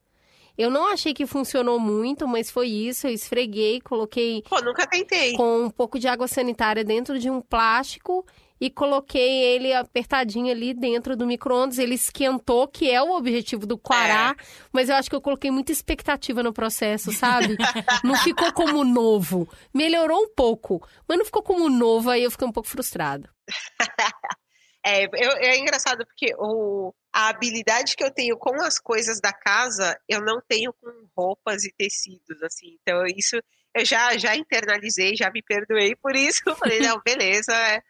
Eu 0.58 0.70
não 0.70 0.86
achei 0.92 1.14
que 1.14 1.24
funcionou 1.24 1.78
muito, 1.78 2.26
mas 2.28 2.50
foi 2.50 2.66
isso. 2.68 3.06
Eu 3.06 3.12
esfreguei, 3.12 3.80
coloquei 3.80 4.42
Pô, 4.42 4.60
nunca 4.60 4.86
tentei. 4.88 5.34
com 5.34 5.62
um 5.66 5.70
pouco 5.70 5.98
de 6.00 6.08
água 6.08 6.26
sanitária 6.28 6.84
dentro 6.84 7.16
de 7.18 7.30
um 7.30 7.40
plástico 7.40 8.26
e 8.64 8.70
coloquei 8.70 9.42
ele 9.42 9.72
apertadinho 9.72 10.48
ali 10.52 10.72
dentro 10.72 11.16
do 11.16 11.26
micro-ondas. 11.26 11.78
Ele 11.80 11.96
esquentou, 11.96 12.68
que 12.68 12.88
é 12.88 13.02
o 13.02 13.10
objetivo 13.10 13.66
do 13.66 13.76
quará, 13.76 14.36
mas 14.72 14.88
eu 14.88 14.94
acho 14.94 15.10
que 15.10 15.16
eu 15.16 15.20
coloquei 15.20 15.50
muita 15.50 15.72
expectativa 15.72 16.44
no 16.44 16.52
processo, 16.52 17.10
sabe? 17.12 17.56
não 18.04 18.14
ficou 18.14 18.52
como 18.52 18.84
novo. 18.84 19.48
Melhorou 19.74 20.22
um 20.22 20.28
pouco, 20.32 20.80
mas 21.08 21.18
não 21.18 21.24
ficou 21.24 21.42
como 21.42 21.68
novo, 21.68 22.08
aí 22.08 22.22
eu 22.22 22.30
fiquei 22.30 22.46
um 22.46 22.52
pouco 22.52 22.68
frustrada. 22.68 23.28
É, 24.84 25.04
eu- 25.04 25.36
é 25.38 25.56
engraçado 25.58 26.04
porque 26.04 26.34
o, 26.36 26.92
a 27.12 27.28
habilidade 27.28 27.94
que 27.94 28.02
eu 28.02 28.10
tenho 28.10 28.36
com 28.36 28.60
as 28.62 28.80
coisas 28.80 29.20
da 29.20 29.32
casa, 29.32 29.96
eu 30.08 30.20
não 30.20 30.40
tenho 30.48 30.72
com 30.72 30.90
roupas 31.16 31.62
e 31.64 31.72
tecidos, 31.78 32.42
assim. 32.42 32.76
Então, 32.82 33.04
isso 33.16 33.36
eu 33.76 33.84
já, 33.84 34.16
já 34.18 34.34
internalizei, 34.34 35.14
já 35.16 35.30
me 35.30 35.40
perdoei 35.40 35.94
por 35.94 36.16
isso. 36.16 36.40
Eu 36.44 36.56
falei, 36.56 36.80
não, 36.80 37.00
beleza, 37.04 37.52
é, 37.54 37.80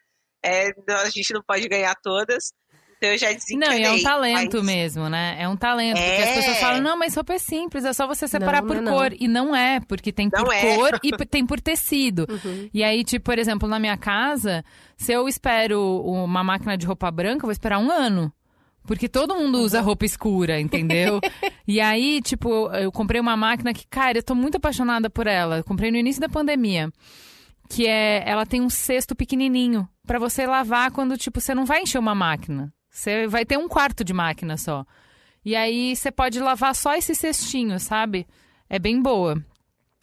é, 0.43 0.71
não, 0.87 0.97
a 0.97 1.09
gente 1.09 1.33
não 1.33 1.41
pode 1.47 1.67
ganhar 1.67 1.95
todas. 2.03 2.51
Então, 2.97 3.11
eu 3.11 3.17
já 3.17 3.27
Não, 3.31 3.35
desencanei. 3.35 3.81
e 3.81 3.83
é 3.83 3.91
um 3.91 4.01
talento 4.01 4.57
mas- 4.57 4.65
mesmo, 4.65 5.09
né? 5.09 5.35
É 5.37 5.45
um 5.49 5.57
talento. 5.57 5.97
Porque 5.97 6.21
as 6.21 6.29
É. 6.29 6.33
pessoas 6.35 6.57
falam, 6.59 6.81
não, 6.81 6.97
mas 6.97 7.13
roupa 7.13 7.33
é 7.33 7.37
simples, 7.37 7.83
é 7.83 7.91
só 7.91 8.07
você 8.07 8.29
separar 8.29 8.61
Não, 8.61 8.67
por 8.67 8.81
não 8.81 8.93
é 8.93 8.95
cor. 9.09 9.17
E 9.19 9.27
não 9.27 9.53
é, 9.53 9.81
porque 9.81 10.09
tem 10.13 10.29
por 10.29 10.39
Não 10.45 10.51
é. 10.53 10.75
cor 10.77 10.99
e 11.03 11.09
tem 11.27 11.45
por 11.45 11.59
tecido. 11.59 12.25
Uhum. 12.29 12.69
E 12.73 12.81
aí, 12.81 13.03
tipo, 13.03 13.25
por 13.25 13.37
exemplo, 13.37 13.67
na 13.67 13.77
minha 13.77 13.97
casa, 13.97 14.63
se 14.95 15.11
eu 15.11 15.27
espero 15.27 15.81
uma 16.01 16.45
máquina 16.45 16.77
de 16.77 16.85
roupa 16.85 17.11
branca, 17.11 17.39
eu 17.43 17.47
vou 17.47 17.51
esperar 17.51 17.77
um 17.77 17.91
ano. 17.91 18.31
Porque 18.87 19.09
todo 19.09 19.35
mundo 19.35 19.59
usa 19.59 19.81
roupa 19.81 20.05
escura, 20.05 20.59
entendeu? 20.59 21.19
e 21.67 21.81
aí, 21.81 22.21
tipo, 22.21 22.49
eu, 22.49 22.83
eu 22.83 22.91
comprei 22.91 23.19
uma 23.19 23.35
máquina 23.35 23.73
que, 23.73 23.85
cara, 23.87 24.17
eu 24.19 24.23
tô 24.23 24.33
muito 24.33 24.55
apaixonada 24.55 25.09
por 25.09 25.27
ela. 25.27 25.57
Eu 25.57 25.63
comprei 25.65 25.91
no 25.91 25.97
início 25.97 26.21
da 26.21 26.29
pandemia. 26.29 26.89
Que 27.69 27.85
é, 27.85 28.23
ela 28.25 28.45
tem 28.45 28.61
um 28.61 28.69
cesto 28.69 29.13
pequenininho 29.15 29.87
pra 30.05 30.19
você 30.19 30.45
lavar 30.45 30.91
quando, 30.91 31.17
tipo, 31.17 31.39
você 31.39 31.53
não 31.55 31.65
vai 31.65 31.81
encher 31.81 31.99
uma 31.99 32.15
máquina. 32.15 32.73
Você 32.89 33.27
vai 33.27 33.45
ter 33.45 33.57
um 33.57 33.67
quarto 33.67 34.03
de 34.03 34.13
máquina 34.13 34.57
só. 34.57 34.85
E 35.43 35.55
aí 35.55 35.95
você 35.95 36.11
pode 36.11 36.39
lavar 36.39 36.75
só 36.75 36.93
esse 36.95 37.15
cestinho, 37.15 37.79
sabe? 37.79 38.27
É 38.69 38.79
bem 38.79 39.01
boa. 39.01 39.43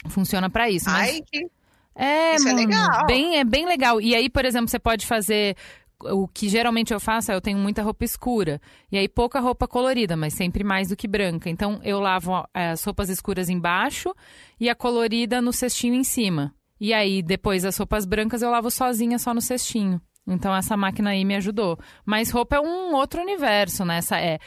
Funciona 0.08 0.50
pra 0.50 0.70
isso. 0.70 0.90
Mas... 0.90 1.10
Ai, 1.10 1.20
que... 1.26 1.46
É, 1.94 2.36
Isso 2.36 2.48
é 2.48 2.52
legal. 2.52 3.06
Bem, 3.06 3.38
é 3.38 3.44
bem 3.44 3.66
legal. 3.66 4.00
E 4.00 4.14
aí, 4.14 4.30
por 4.30 4.44
exemplo, 4.44 4.68
você 4.68 4.78
pode 4.78 5.06
fazer. 5.06 5.54
O 6.02 6.26
que 6.26 6.48
geralmente 6.48 6.94
eu 6.94 7.00
faço 7.00 7.30
é 7.30 7.34
eu 7.34 7.42
tenho 7.42 7.58
muita 7.58 7.82
roupa 7.82 8.04
escura. 8.06 8.58
E 8.90 8.96
aí, 8.96 9.06
pouca 9.06 9.38
roupa 9.38 9.68
colorida, 9.68 10.16
mas 10.16 10.32
sempre 10.32 10.64
mais 10.64 10.88
do 10.88 10.96
que 10.96 11.06
branca. 11.06 11.50
Então, 11.50 11.78
eu 11.84 12.00
lavo 12.00 12.42
é, 12.54 12.70
as 12.70 12.82
roupas 12.82 13.10
escuras 13.10 13.50
embaixo 13.50 14.14
e 14.58 14.70
a 14.70 14.74
colorida 14.74 15.42
no 15.42 15.52
cestinho 15.52 15.94
em 15.94 16.04
cima. 16.04 16.54
E 16.80 16.94
aí, 16.94 17.22
depois 17.22 17.64
as 17.64 17.76
roupas 17.76 18.06
brancas 18.06 18.40
eu 18.40 18.50
lavo 18.50 18.70
sozinha 18.70 19.18
só 19.18 19.34
no 19.34 19.40
cestinho. 19.40 20.00
Então, 20.26 20.54
essa 20.54 20.76
máquina 20.76 21.10
aí 21.10 21.24
me 21.24 21.36
ajudou. 21.36 21.78
Mas 22.06 22.30
roupa 22.30 22.56
é 22.56 22.60
um 22.60 22.94
outro 22.94 23.20
universo, 23.20 23.84
né? 23.84 23.98
Essa 23.98 24.18
é. 24.18 24.38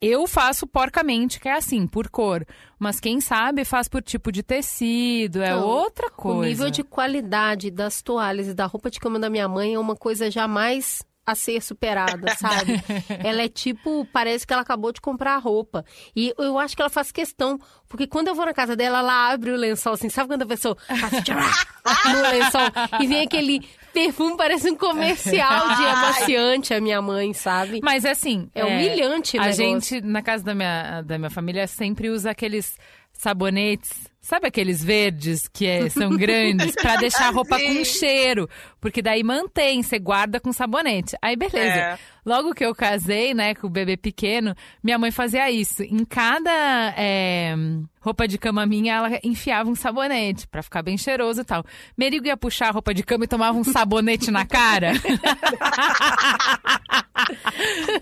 Eu 0.00 0.26
faço 0.26 0.66
porcamente, 0.66 1.38
que 1.38 1.48
é 1.48 1.52
assim, 1.52 1.86
por 1.86 2.08
cor. 2.08 2.44
Mas 2.78 2.98
quem 2.98 3.20
sabe 3.20 3.64
faz 3.64 3.86
por 3.86 4.02
tipo 4.02 4.32
de 4.32 4.42
tecido, 4.42 5.42
é 5.42 5.54
outra 5.54 6.10
coisa. 6.10 6.38
O 6.40 6.44
nível 6.44 6.70
de 6.70 6.82
qualidade 6.82 7.70
das 7.70 8.02
toalhas 8.02 8.48
e 8.48 8.54
da 8.54 8.66
roupa 8.66 8.90
de 8.90 8.98
cama 8.98 9.20
da 9.20 9.30
minha 9.30 9.46
mãe 9.46 9.74
é 9.74 9.78
uma 9.78 9.94
coisa 9.94 10.28
jamais 10.28 11.04
a 11.30 11.34
ser 11.34 11.62
superada, 11.62 12.34
sabe? 12.36 12.82
ela 13.22 13.42
é 13.42 13.48
tipo, 13.48 14.06
parece 14.12 14.46
que 14.46 14.52
ela 14.52 14.62
acabou 14.62 14.92
de 14.92 15.00
comprar 15.00 15.34
a 15.34 15.38
roupa. 15.38 15.84
E 16.14 16.34
eu 16.38 16.58
acho 16.58 16.76
que 16.76 16.82
ela 16.82 16.90
faz 16.90 17.10
questão, 17.12 17.58
porque 17.88 18.06
quando 18.06 18.28
eu 18.28 18.34
vou 18.34 18.46
na 18.46 18.54
casa 18.54 18.76
dela, 18.76 18.98
ela 18.98 19.30
abre 19.32 19.50
o 19.50 19.56
lençol 19.56 19.94
assim, 19.94 20.08
sabe 20.08 20.28
quando 20.28 20.42
a 20.42 20.46
pessoa 20.46 20.76
faz 20.86 21.14
assim, 21.14 22.12
no 22.12 22.22
lençol 22.22 23.00
e 23.00 23.06
vem 23.06 23.22
aquele 23.22 23.60
perfume, 23.92 24.36
parece 24.36 24.70
um 24.70 24.76
comercial 24.76 25.76
de 25.76 25.84
amaciante, 25.84 26.74
a 26.74 26.80
minha 26.80 27.02
mãe, 27.02 27.32
sabe? 27.32 27.80
Mas 27.82 28.04
assim. 28.04 28.48
É 28.54 28.64
humilhante 28.64 29.36
o 29.36 29.40
A 29.40 29.50
gente, 29.50 30.00
na 30.00 30.22
casa 30.22 30.44
da 30.44 30.54
minha, 30.54 31.02
da 31.02 31.18
minha 31.18 31.30
família, 31.30 31.66
sempre 31.66 32.10
usa 32.10 32.30
aqueles 32.30 32.76
sabonetes. 33.12 34.09
Sabe 34.22 34.46
aqueles 34.48 34.84
verdes 34.84 35.48
que 35.48 35.66
é- 35.66 35.88
são 35.88 36.10
grandes 36.10 36.74
pra 36.74 36.96
deixar 36.96 37.28
a 37.28 37.30
roupa 37.30 37.58
com 37.58 37.84
cheiro? 37.84 38.48
Porque 38.78 39.00
daí 39.00 39.22
mantém, 39.22 39.82
você 39.82 39.98
guarda 39.98 40.38
com 40.38 40.52
sabonete. 40.52 41.16
Aí 41.22 41.36
beleza. 41.36 41.58
É. 41.58 41.98
Logo 42.24 42.54
que 42.54 42.62
eu 42.64 42.74
casei, 42.74 43.32
né, 43.32 43.54
com 43.54 43.66
o 43.66 43.70
bebê 43.70 43.96
pequeno, 43.96 44.54
minha 44.84 44.98
mãe 44.98 45.10
fazia 45.10 45.50
isso. 45.50 45.82
Em 45.82 46.04
cada 46.04 46.50
é, 46.96 47.54
roupa 47.98 48.28
de 48.28 48.36
cama 48.36 48.66
minha, 48.66 48.94
ela 48.94 49.18
enfiava 49.24 49.70
um 49.70 49.74
sabonete 49.74 50.46
pra 50.46 50.62
ficar 50.62 50.82
bem 50.82 50.98
cheiroso 50.98 51.40
e 51.40 51.44
tal. 51.44 51.64
Merigo 51.96 52.26
ia 52.26 52.36
puxar 52.36 52.68
a 52.68 52.72
roupa 52.72 52.92
de 52.92 53.02
cama 53.02 53.24
e 53.24 53.28
tomava 53.28 53.56
um 53.56 53.64
sabonete 53.64 54.30
na 54.30 54.44
cara. 54.44 54.92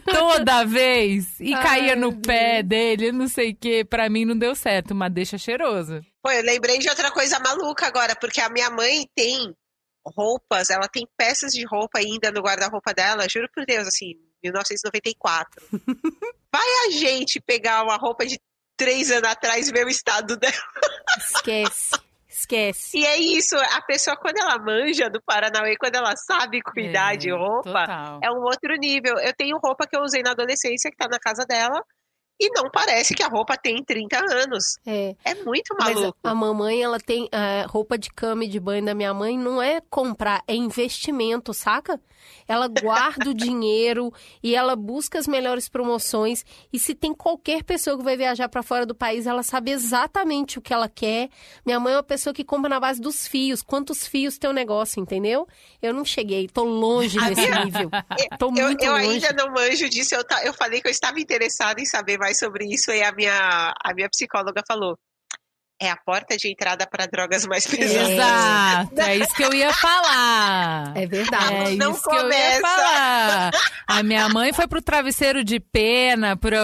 Toda 0.05 0.64
vez. 0.64 1.39
E 1.41 1.55
Ai, 1.55 1.62
caía 1.62 1.95
no 1.97 2.11
meu 2.11 2.21
pé 2.21 2.62
dele, 2.62 3.12
não 3.12 3.29
sei 3.29 3.51
o 3.53 3.57
que. 3.57 3.85
Pra 3.85 4.09
mim 4.09 4.25
não 4.25 4.37
deu 4.37 4.55
certo, 4.55 4.95
mas 4.95 5.12
deixa 5.12 5.39
cheiroso. 5.39 6.01
Pô, 6.29 6.33
eu 6.33 6.43
lembrei 6.43 6.79
de 6.79 6.91
outra 6.91 7.11
coisa 7.11 7.41
maluca 7.41 7.87
agora, 7.87 8.14
porque 8.14 8.39
a 8.39 8.51
minha 8.51 8.68
mãe 8.68 9.09
tem 9.14 9.57
roupas, 10.05 10.68
ela 10.68 10.87
tem 10.87 11.09
peças 11.16 11.53
de 11.53 11.64
roupa 11.64 12.01
ainda 12.01 12.31
no 12.31 12.43
guarda-roupa 12.43 12.93
dela, 12.93 13.26
juro 13.31 13.49
por 13.51 13.64
Deus, 13.64 13.89
assim, 13.89 14.12
1994. 14.45 15.66
Vai 16.53 16.68
a 16.87 16.91
gente 16.91 17.41
pegar 17.41 17.83
uma 17.83 17.97
roupa 17.97 18.26
de 18.26 18.39
três 18.76 19.11
anos 19.11 19.31
atrás 19.31 19.68
e 19.68 19.72
ver 19.72 19.87
o 19.87 19.89
estado 19.89 20.37
dela. 20.37 20.53
Esquece. 21.16 21.99
Esquece. 22.29 22.99
E 22.99 23.07
é 23.07 23.16
isso, 23.16 23.57
a 23.57 23.81
pessoa, 23.81 24.14
quando 24.14 24.37
ela 24.37 24.59
manja 24.59 25.09
do 25.09 25.22
Paranauê, 25.22 25.79
quando 25.79 25.95
ela 25.95 26.14
sabe 26.14 26.61
cuidar 26.61 27.14
É, 27.14 27.16
de 27.16 27.31
roupa, 27.33 27.87
Total. 27.87 28.20
é 28.22 28.31
um 28.31 28.43
outro 28.43 28.76
nível. 28.76 29.16
Eu 29.18 29.33
tenho 29.33 29.57
roupa 29.57 29.87
que 29.87 29.97
eu 29.97 30.03
usei 30.03 30.22
na 30.22 30.33
adolescência, 30.33 30.91
que 30.91 30.97
tá 30.99 31.09
na 31.09 31.18
casa 31.18 31.47
dela, 31.47 31.83
e 32.41 32.49
não 32.51 32.70
parece 32.70 33.14
que 33.14 33.22
a 33.22 33.28
roupa 33.28 33.57
tem 33.57 33.82
30 33.82 34.18
anos. 34.18 34.78
É. 34.86 35.14
É 35.24 35.34
muito 35.45 35.74
Mas 35.78 35.95
maluco. 35.95 36.18
a 36.22 36.34
mamãe, 36.34 36.82
ela 36.82 36.99
tem 37.01 37.28
a 37.32 37.66
roupa 37.68 37.97
de 37.99 38.11
cama 38.11 38.45
e 38.45 38.49
de 38.49 38.61
banho 38.61 38.84
da 38.84 38.95
minha 38.95 39.12
mãe, 39.14 39.36
não 39.39 39.61
é 39.62 39.80
comprar, 39.91 40.43
é 40.47 40.55
investimento, 40.55 41.53
saca? 41.55 42.01
Ela 42.47 42.66
guarda 42.68 43.30
o 43.30 43.34
dinheiro 43.34 44.12
e 44.43 44.55
ela 44.55 44.74
busca 44.76 45.18
as 45.18 45.26
melhores 45.26 45.68
promoções. 45.68 46.45
E 46.72 46.78
se 46.78 46.95
tem 46.95 47.14
qualquer 47.14 47.62
pessoa 47.62 47.97
que 47.97 48.05
vai 48.05 48.16
viajar 48.16 48.49
pra 48.49 48.62
fora 48.62 48.84
do 48.84 48.95
país, 48.95 49.26
ela 49.26 49.43
sabe 49.43 49.70
exatamente 49.70 50.59
o 50.59 50.62
que 50.62 50.72
ela 50.74 50.89
quer. 50.89 51.28
Minha 51.64 51.78
mãe 51.80 51.93
é 51.93 51.97
uma 51.97 52.03
pessoa 52.03 52.34
que 52.34 52.45
compra 52.45 52.68
na 52.68 52.80
base 52.80 53.01
dos 53.01 53.26
fios. 53.26 53.62
Quantos 53.62 54.07
fios 54.07 54.36
tem 54.39 54.49
o 54.51 54.53
negócio, 54.53 55.01
entendeu? 55.01 55.47
Eu 55.80 55.95
não 55.95 56.05
cheguei, 56.05 56.49
tô 56.49 56.64
longe 56.64 57.18
desse 57.20 57.49
nível. 57.64 57.91
Tô 58.39 58.47
Eu, 58.47 58.53
muito 58.66 58.84
eu 58.84 58.93
longe. 58.93 59.07
ainda 59.26 59.32
não 59.32 59.53
manjo 59.53 59.89
disso, 59.89 60.14
eu, 60.14 60.22
ta- 60.24 60.43
eu 60.45 60.53
falei 60.53 60.80
que 60.80 60.86
eu 60.89 60.91
estava 60.93 61.18
interessada 61.20 61.80
em 61.80 61.86
saber 61.86 62.18
mais 62.18 62.28
sobre 62.35 62.64
isso, 62.66 62.91
e 62.91 63.03
a 63.03 63.12
minha, 63.12 63.74
a 63.85 63.95
minha 63.95 64.09
psicóloga 64.09 64.62
falou: 64.66 64.97
é 65.81 65.91
a 65.91 65.97
porta 65.97 66.37
de 66.37 66.51
entrada 66.51 66.87
para 66.91 67.07
drogas 67.07 67.47
mais 67.47 67.66
pesadas. 67.66 68.11
Exato, 68.11 69.01
é 69.01 69.16
isso 69.16 69.35
que 69.35 69.45
eu 69.45 69.55
ia 69.55 69.72
falar. 69.72 70.93
É 70.97 71.07
verdade. 71.07 71.55
É 71.74 71.76
Não 71.76 71.93
isso 71.93 72.03
que 72.03 72.11
eu 72.11 72.16
ia 72.16 72.22
começa. 72.22 72.61
falar. 72.61 73.51
A 73.87 74.03
minha 74.03 74.29
mãe 74.29 74.53
foi 74.53 74.66
pro 74.66 74.83
travesseiro 74.83 75.45
de 75.45 75.61
pena, 75.61 76.37
pro, 76.37 76.57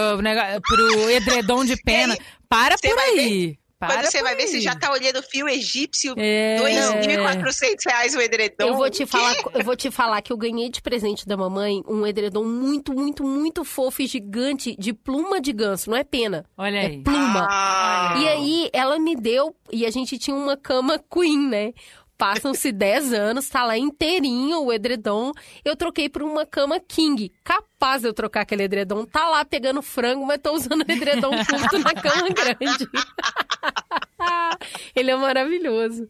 pro 0.67 1.09
edredom 1.09 1.63
de 1.63 1.77
pena. 1.81 2.17
Para 2.49 2.77
Você 2.77 2.89
por 2.89 2.99
aí. 2.99 3.57
Para 3.87 3.95
Quando 3.97 4.11
você 4.11 4.21
vai 4.23 4.35
por 4.35 4.41
ver, 4.41 4.47
você 4.47 4.55
aí. 4.57 4.61
já 4.61 4.75
tá 4.75 4.91
olhando 4.91 5.21
fio 5.23 5.47
egípcio, 5.47 6.13
É. 6.17 6.57
2.400 6.59 7.85
reais 7.85 8.15
o 8.15 8.21
edredom. 8.21 8.67
Eu 8.67 8.75
vou 8.75 8.89
te 8.89 9.03
O 9.03 9.07
falar, 9.07 9.35
eu 9.53 9.63
vou 9.63 9.75
te 9.75 9.91
falar 9.91 10.21
que 10.21 10.31
eu 10.33 10.37
ganhei 10.37 10.69
de 10.69 10.81
presente 10.81 11.27
da 11.27 11.35
mamãe 11.37 11.81
um 11.87 12.05
edredom 12.05 12.43
muito, 12.43 12.93
muito, 12.93 13.23
muito 13.23 13.63
fofo 13.63 14.01
e 14.01 14.07
gigante 14.07 14.75
de 14.77 14.93
pluma 14.93 15.39
de 15.39 15.51
ganso, 15.53 15.89
não 15.89 15.97
é 15.97 16.03
pena, 16.03 16.45
Olha 16.57 16.77
é 16.77 16.85
aí. 16.87 17.01
pluma. 17.03 17.47
Ah. 17.49 18.15
E 18.21 18.27
aí 18.27 18.69
ela 18.73 18.97
me 18.99 19.15
deu 19.15 19.55
e 19.71 19.85
a 19.85 19.91
gente 19.91 20.17
tinha 20.17 20.35
uma 20.35 20.57
cama 20.57 20.99
queen, 21.11 21.47
né? 21.47 21.73
Passam-se 22.17 22.71
10 22.71 23.13
anos, 23.13 23.49
tá 23.49 23.65
lá 23.65 23.77
inteirinho 23.77 24.63
o 24.63 24.71
edredom. 24.71 25.31
Eu 25.63 25.75
troquei 25.75 26.07
por 26.07 26.23
uma 26.23 26.45
cama 26.45 26.79
king. 26.79 27.31
Capaz 27.43 28.01
de 28.01 28.07
eu 28.07 28.13
trocar 28.13 28.41
aquele 28.41 28.63
edredom. 28.63 29.05
Tá 29.05 29.27
lá 29.27 29.43
pegando 29.43 29.81
frango, 29.81 30.25
mas 30.25 30.39
tô 30.41 30.53
usando 30.53 30.85
o 30.87 30.91
edredom 30.91 31.31
curto 31.31 31.79
na 31.79 31.93
cama 31.93 32.29
grande. 32.29 32.87
Ele 34.95 35.11
é 35.11 35.15
maravilhoso. 35.15 36.07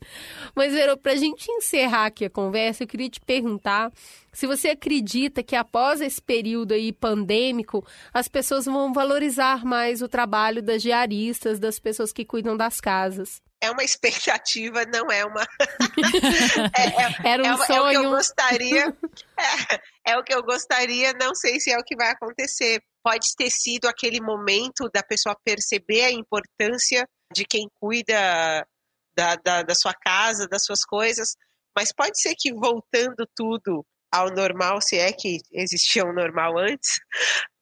Mas, 0.55 0.73
Verô, 0.73 0.95
pra 0.95 1.15
gente 1.15 1.51
encerrar 1.51 2.05
aqui 2.05 2.25
a 2.25 2.29
conversa, 2.29 2.83
eu 2.83 2.87
queria 2.87 3.09
te 3.09 3.19
perguntar 3.19 3.91
se 4.31 4.45
você 4.45 4.69
acredita 4.69 5.41
que 5.41 5.55
após 5.55 6.01
esse 6.01 6.21
período 6.21 6.73
aí 6.73 6.91
pandêmico, 6.91 7.85
as 8.13 8.27
pessoas 8.27 8.65
vão 8.65 8.93
valorizar 8.93 9.65
mais 9.65 10.01
o 10.01 10.07
trabalho 10.07 10.61
das 10.61 10.81
diaristas, 10.81 11.59
das 11.59 11.79
pessoas 11.79 12.11
que 12.11 12.25
cuidam 12.25 12.55
das 12.55 12.79
casas. 12.79 13.41
É 13.65 13.71
uma 13.71 13.83
expectativa, 13.83 14.85
não 14.85 15.11
é 15.11 15.25
uma. 15.25 15.41
é, 16.77 17.27
é- 17.27 17.33
Era 17.33 17.43
um 17.43 17.45
é 17.45 17.55
uma- 17.55 17.65
é 17.65 17.81
o 17.81 17.89
que 17.89 17.95
eu 17.97 18.01
sonho. 18.03 18.09
gostaria. 18.11 18.97
É, 20.07 20.13
é 20.13 20.17
o 20.17 20.23
que 20.23 20.33
eu 20.33 20.41
gostaria, 20.41 21.11
não 21.13 21.35
sei 21.35 21.59
se 21.59 21.69
é 21.69 21.77
o 21.77 21.83
que 21.83 21.93
vai 21.95 22.09
acontecer. 22.09 22.81
Pode 23.03 23.27
ter 23.37 23.49
sido 23.51 23.85
aquele 23.85 24.21
momento 24.21 24.89
da 24.93 25.03
pessoa 25.03 25.35
perceber 25.43 26.05
a 26.05 26.11
importância 26.11 27.05
de 27.33 27.43
quem 27.43 27.67
cuida 27.79 28.65
da, 29.13 29.35
da, 29.35 29.61
da 29.63 29.75
sua 29.75 29.93
casa, 29.93 30.47
das 30.47 30.63
suas 30.63 30.85
coisas, 30.85 31.35
mas 31.75 31.91
pode 31.91 32.19
ser 32.21 32.33
que 32.37 32.53
voltando 32.53 33.27
tudo 33.35 33.85
ao 34.09 34.29
normal, 34.29 34.79
se 34.81 34.97
é 34.97 35.11
que 35.11 35.39
existia 35.51 36.05
um 36.05 36.13
normal 36.13 36.57
antes, 36.57 36.99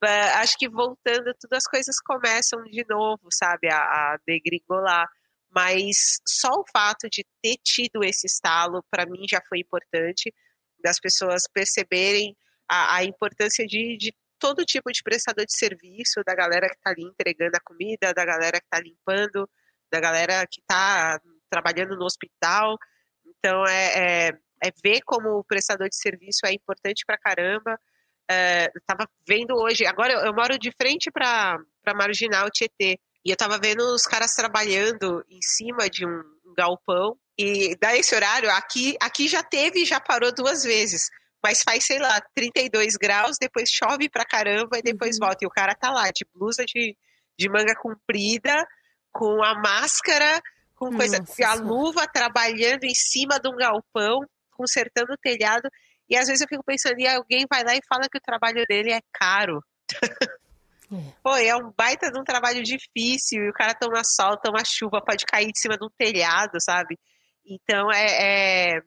eh, 0.04 0.30
acho 0.36 0.56
que 0.60 0.70
voltando 0.70 1.34
tudo 1.42 1.54
as 1.54 1.64
coisas 1.66 1.96
começam 2.06 2.62
de 2.66 2.86
novo, 2.88 3.28
sabe, 3.32 3.68
a, 3.72 3.78
a 3.80 4.18
degringolar. 4.28 5.08
Mas 5.54 6.20
só 6.28 6.50
o 6.50 6.66
fato 6.72 7.08
de 7.10 7.24
ter 7.42 7.58
tido 7.64 8.04
esse 8.04 8.26
estalo, 8.26 8.84
para 8.90 9.06
mim, 9.06 9.26
já 9.30 9.42
foi 9.48 9.60
importante, 9.60 10.34
das 10.80 11.00
pessoas 11.00 11.44
perceberem 11.54 12.36
a, 12.68 12.98
a 12.98 13.04
importância 13.04 13.66
de, 13.66 13.98
de 13.98 14.14
todo 14.40 14.66
tipo 14.66 14.92
de 14.92 15.02
prestador 15.04 15.46
de 15.46 15.56
serviço, 15.56 16.24
da 16.26 16.36
galera 16.36 16.68
que 16.68 16.76
está 16.76 16.90
ali 16.90 17.04
entregando 17.04 17.56
a 17.56 17.64
comida, 17.64 18.14
da 18.14 18.26
galera 18.26 18.60
que 18.60 18.66
está 18.66 18.80
limpando, 18.80 19.50
da 19.92 20.00
galera 20.00 20.46
que 20.48 20.60
está 20.60 21.20
trabalhando 21.50 21.96
no 21.96 22.04
hospital. 22.04 22.78
Então, 23.26 23.64
é, 23.68 24.28
é, 24.28 24.30
é 24.64 24.72
ver 24.84 25.02
como 25.06 25.38
o 25.38 25.44
prestador 25.44 25.88
de 25.88 25.96
serviço 25.96 26.46
é 26.46 26.52
importante 26.52 27.06
pra 27.06 27.18
caramba. 27.18 27.80
É, 28.30 28.72
vendo 29.28 29.54
hoje, 29.56 29.86
agora 29.86 30.14
eu, 30.14 30.20
eu 30.22 30.34
moro 30.34 30.58
de 30.58 30.72
frente 30.72 31.12
para 31.12 31.60
Marginal 31.96 32.50
Tietê, 32.50 33.00
e 33.26 33.32
eu 33.32 33.38
tava 33.38 33.58
vendo 33.58 33.82
os 33.94 34.04
caras 34.04 34.34
trabalhando 34.34 35.24
em 35.30 35.42
cima 35.42 35.90
de 35.90 36.06
um 36.06 36.24
galpão, 36.56 37.18
e 37.38 37.76
dá 37.78 37.96
esse 37.96 38.14
horário, 38.14 38.50
aqui, 38.52 38.96
aqui 39.02 39.28
já 39.28 39.42
teve 39.42 39.82
e 39.82 39.86
já 39.86 40.00
parou 40.00 40.34
duas 40.34 40.64
vezes. 40.64 41.10
Mas 41.44 41.64
faz, 41.64 41.86
sei 41.86 42.00
lá, 42.00 42.22
32 42.36 42.96
graus, 42.96 43.38
depois 43.40 43.70
chove 43.70 44.10
pra 44.10 44.24
caramba 44.24 44.78
e 44.78 44.82
depois 44.82 45.18
Uhum. 45.18 45.28
volta. 45.28 45.44
E 45.44 45.48
o 45.48 45.52
cara 45.52 45.74
tá 45.76 45.90
lá, 45.90 46.10
de 46.12 46.26
blusa 46.34 46.64
de, 46.66 46.96
de 47.38 47.50
manga 47.50 47.76
comprida, 47.76 48.66
com 49.12 49.44
a 49.44 49.56
máscara, 49.56 50.42
com 50.76 50.96
coisa, 50.96 51.20
Nossa 51.20 51.48
a 51.48 51.54
luva 51.56 52.08
trabalhando 52.08 52.84
em 52.84 52.96
cima 52.96 53.40
de 53.40 53.50
um 53.50 53.56
galpão, 53.56 54.22
consertando 54.52 55.14
o 55.14 55.18
telhado. 55.18 55.68
E 56.10 56.16
às 56.16 56.28
vezes 56.28 56.42
eu 56.42 56.48
fico 56.48 56.64
pensando, 56.64 57.00
e 57.00 57.08
alguém 57.08 57.46
vai 57.50 57.64
lá 57.64 57.76
e 57.76 57.82
fala 57.88 58.08
que 58.10 58.18
o 58.18 58.22
trabalho 58.22 58.64
dele 58.68 58.92
é 58.92 59.02
caro. 59.12 59.62
É. 60.92 61.14
Pô, 61.24 61.36
é 61.36 61.56
um 61.56 61.72
baita 61.78 62.12
de 62.12 62.20
um 62.20 62.24
trabalho 62.24 62.62
difícil, 62.64 63.44
e 63.44 63.50
o 63.50 63.54
cara 63.54 63.74
toma 63.74 64.04
sol, 64.04 64.38
toma 64.38 64.64
chuva, 64.66 65.02
pode 65.04 65.26
cair 65.26 65.52
de 65.52 65.60
cima 65.60 65.78
de 65.78 65.86
um 65.86 65.90
telhado, 65.98 66.60
sabe? 66.60 66.98
Então 67.46 67.92
é. 67.92 68.76
é... 68.76 68.82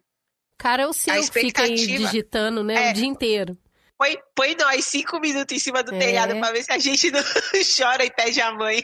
Cara, 0.59 0.85
é 0.85 0.87
o 0.87 0.93
seu 0.93 1.15
que 1.15 1.23
fica 1.33 1.63
aí 1.63 1.75
expectativa- 1.75 1.99
digitando, 2.11 2.65
né? 2.65 2.89
É. 2.89 2.91
O 2.91 2.95
dia 2.95 3.07
inteiro. 3.07 3.57
Põe, 3.99 4.17
põe 4.35 4.55
nós 4.57 4.85
cinco 4.87 5.19
minutos 5.21 5.57
em 5.57 5.59
cima 5.59 5.83
do 5.83 5.95
É. 5.95 5.99
telhado 5.99 6.39
pra 6.39 6.53
ver 6.53 6.63
se 6.63 6.73
a 6.73 6.79
gente 6.79 7.11
não 7.11 7.21
chora 7.77 8.05
e 8.05 8.11
pede 8.11 8.41
a 8.41 8.53
mãe. 8.53 8.83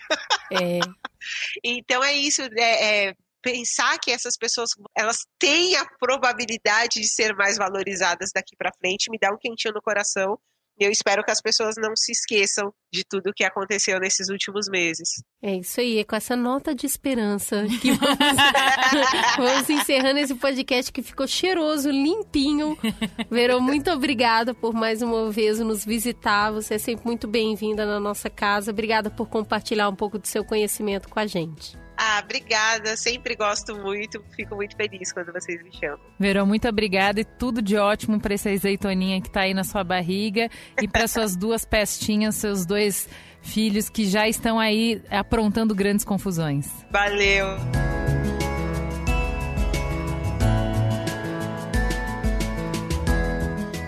É. 0.50 0.78
Então 1.62 2.02
é 2.02 2.14
isso, 2.14 2.42
é, 2.56 3.08
é 3.08 3.14
pensar 3.42 3.98
que 3.98 4.10
essas 4.10 4.36
pessoas 4.36 4.70
elas 4.96 5.18
têm 5.38 5.76
a 5.76 5.84
probabilidade 5.98 7.00
de 7.00 7.08
ser 7.08 7.34
mais 7.34 7.56
valorizadas 7.58 8.30
daqui 8.34 8.56
pra 8.56 8.72
frente, 8.78 9.10
me 9.10 9.18
dá 9.18 9.30
um 9.32 9.38
quentinho 9.38 9.74
no 9.74 9.82
coração. 9.82 10.38
E 10.78 10.84
eu 10.84 10.90
espero 10.90 11.22
que 11.22 11.30
as 11.30 11.40
pessoas 11.40 11.74
não 11.78 11.94
se 11.94 12.12
esqueçam 12.12 12.72
de 12.92 13.04
tudo 13.08 13.30
o 13.30 13.32
que 13.32 13.44
aconteceu 13.44 13.98
nesses 13.98 14.28
últimos 14.28 14.68
meses. 14.68 15.22
É 15.42 15.56
isso 15.56 15.80
aí, 15.80 15.98
é 15.98 16.04
com 16.04 16.16
essa 16.16 16.36
nota 16.36 16.74
de 16.74 16.86
esperança 16.86 17.64
que 17.80 17.92
vamos, 17.92 18.16
vamos 19.36 19.70
encerrando 19.70 20.20
esse 20.20 20.34
podcast 20.34 20.92
que 20.92 21.02
ficou 21.02 21.26
cheiroso, 21.26 21.90
limpinho. 21.90 22.76
Verô, 23.30 23.60
muito 23.60 23.90
obrigada 23.90 24.54
por 24.54 24.74
mais 24.74 25.02
uma 25.02 25.30
vez 25.30 25.58
nos 25.58 25.84
visitar. 25.84 26.50
Você 26.52 26.74
é 26.74 26.78
sempre 26.78 27.06
muito 27.06 27.26
bem-vinda 27.28 27.86
na 27.86 28.00
nossa 28.00 28.28
casa. 28.28 28.70
Obrigada 28.70 29.10
por 29.10 29.28
compartilhar 29.28 29.88
um 29.88 29.96
pouco 29.96 30.18
do 30.18 30.26
seu 30.26 30.44
conhecimento 30.44 31.08
com 31.08 31.18
a 31.18 31.26
gente. 31.26 31.78
Ah, 31.96 32.20
obrigada, 32.24 32.96
sempre 32.96 33.36
gosto 33.36 33.76
muito, 33.76 34.22
fico 34.34 34.56
muito 34.56 34.76
feliz 34.76 35.12
quando 35.12 35.32
vocês 35.32 35.62
me 35.62 35.72
chamam. 35.72 36.00
Verão, 36.18 36.46
muito 36.46 36.68
obrigada 36.68 37.20
e 37.20 37.24
tudo 37.24 37.62
de 37.62 37.76
ótimo 37.76 38.20
para 38.20 38.34
essa 38.34 38.50
azeitoninha 38.50 39.20
que 39.20 39.30
tá 39.30 39.42
aí 39.42 39.54
na 39.54 39.64
sua 39.64 39.84
barriga 39.84 40.48
e 40.80 40.88
para 40.88 41.06
suas 41.06 41.36
duas 41.36 41.64
pestinhas, 41.64 42.34
seus 42.36 42.66
dois 42.66 43.08
filhos 43.42 43.88
que 43.88 44.06
já 44.06 44.26
estão 44.28 44.58
aí 44.58 45.02
aprontando 45.10 45.74
grandes 45.74 46.04
confusões. 46.04 46.68
Valeu! 46.90 47.46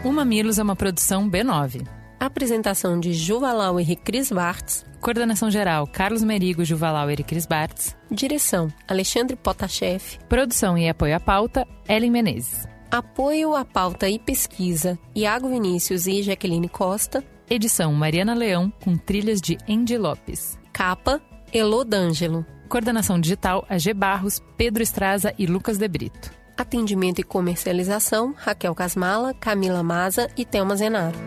O 0.04 0.12
Mamilos 0.12 0.58
é 0.58 0.62
uma 0.62 0.76
produção 0.76 1.30
B9. 1.30 2.03
Apresentação 2.18 2.98
de 2.98 3.12
Juvalau 3.12 3.80
e 3.80 3.96
Cris 3.96 4.30
Bartz. 4.30 4.84
Coordenação 5.00 5.50
geral: 5.50 5.86
Carlos 5.86 6.22
Merigo, 6.22 6.64
Juvalauer 6.64 7.20
e 7.20 7.24
Cris 7.24 7.46
Bartz. 7.46 7.96
Direção: 8.10 8.72
Alexandre 8.88 9.36
Potashev. 9.36 10.18
Produção 10.28 10.78
e 10.78 10.88
apoio 10.88 11.16
à 11.16 11.20
pauta: 11.20 11.66
Ellen 11.88 12.10
Menezes. 12.10 12.66
Apoio 12.90 13.54
à 13.54 13.64
pauta 13.64 14.08
e 14.08 14.18
pesquisa: 14.18 14.98
Iago 15.14 15.48
Vinícius 15.48 16.06
e 16.06 16.22
Jaqueline 16.22 16.68
Costa. 16.68 17.24
Edição: 17.50 17.92
Mariana 17.92 18.34
Leão, 18.34 18.72
com 18.82 18.96
trilhas 18.96 19.40
de 19.40 19.58
Andy 19.68 19.98
Lopes. 19.98 20.58
Capa: 20.72 21.20
Elô 21.52 21.84
D'Angelo. 21.84 22.46
Coordenação 22.68 23.20
digital: 23.20 23.66
AG 23.68 23.92
Barros, 23.92 24.40
Pedro 24.56 24.82
Estraza 24.82 25.34
e 25.38 25.46
Lucas 25.46 25.76
De 25.76 25.88
Brito. 25.88 26.32
Atendimento 26.56 27.18
e 27.18 27.24
comercialização: 27.24 28.34
Raquel 28.36 28.74
Casmala, 28.74 29.34
Camila 29.34 29.82
Maza 29.82 30.30
e 30.36 30.44
Thelma 30.44 30.76
Zenaro. 30.76 31.18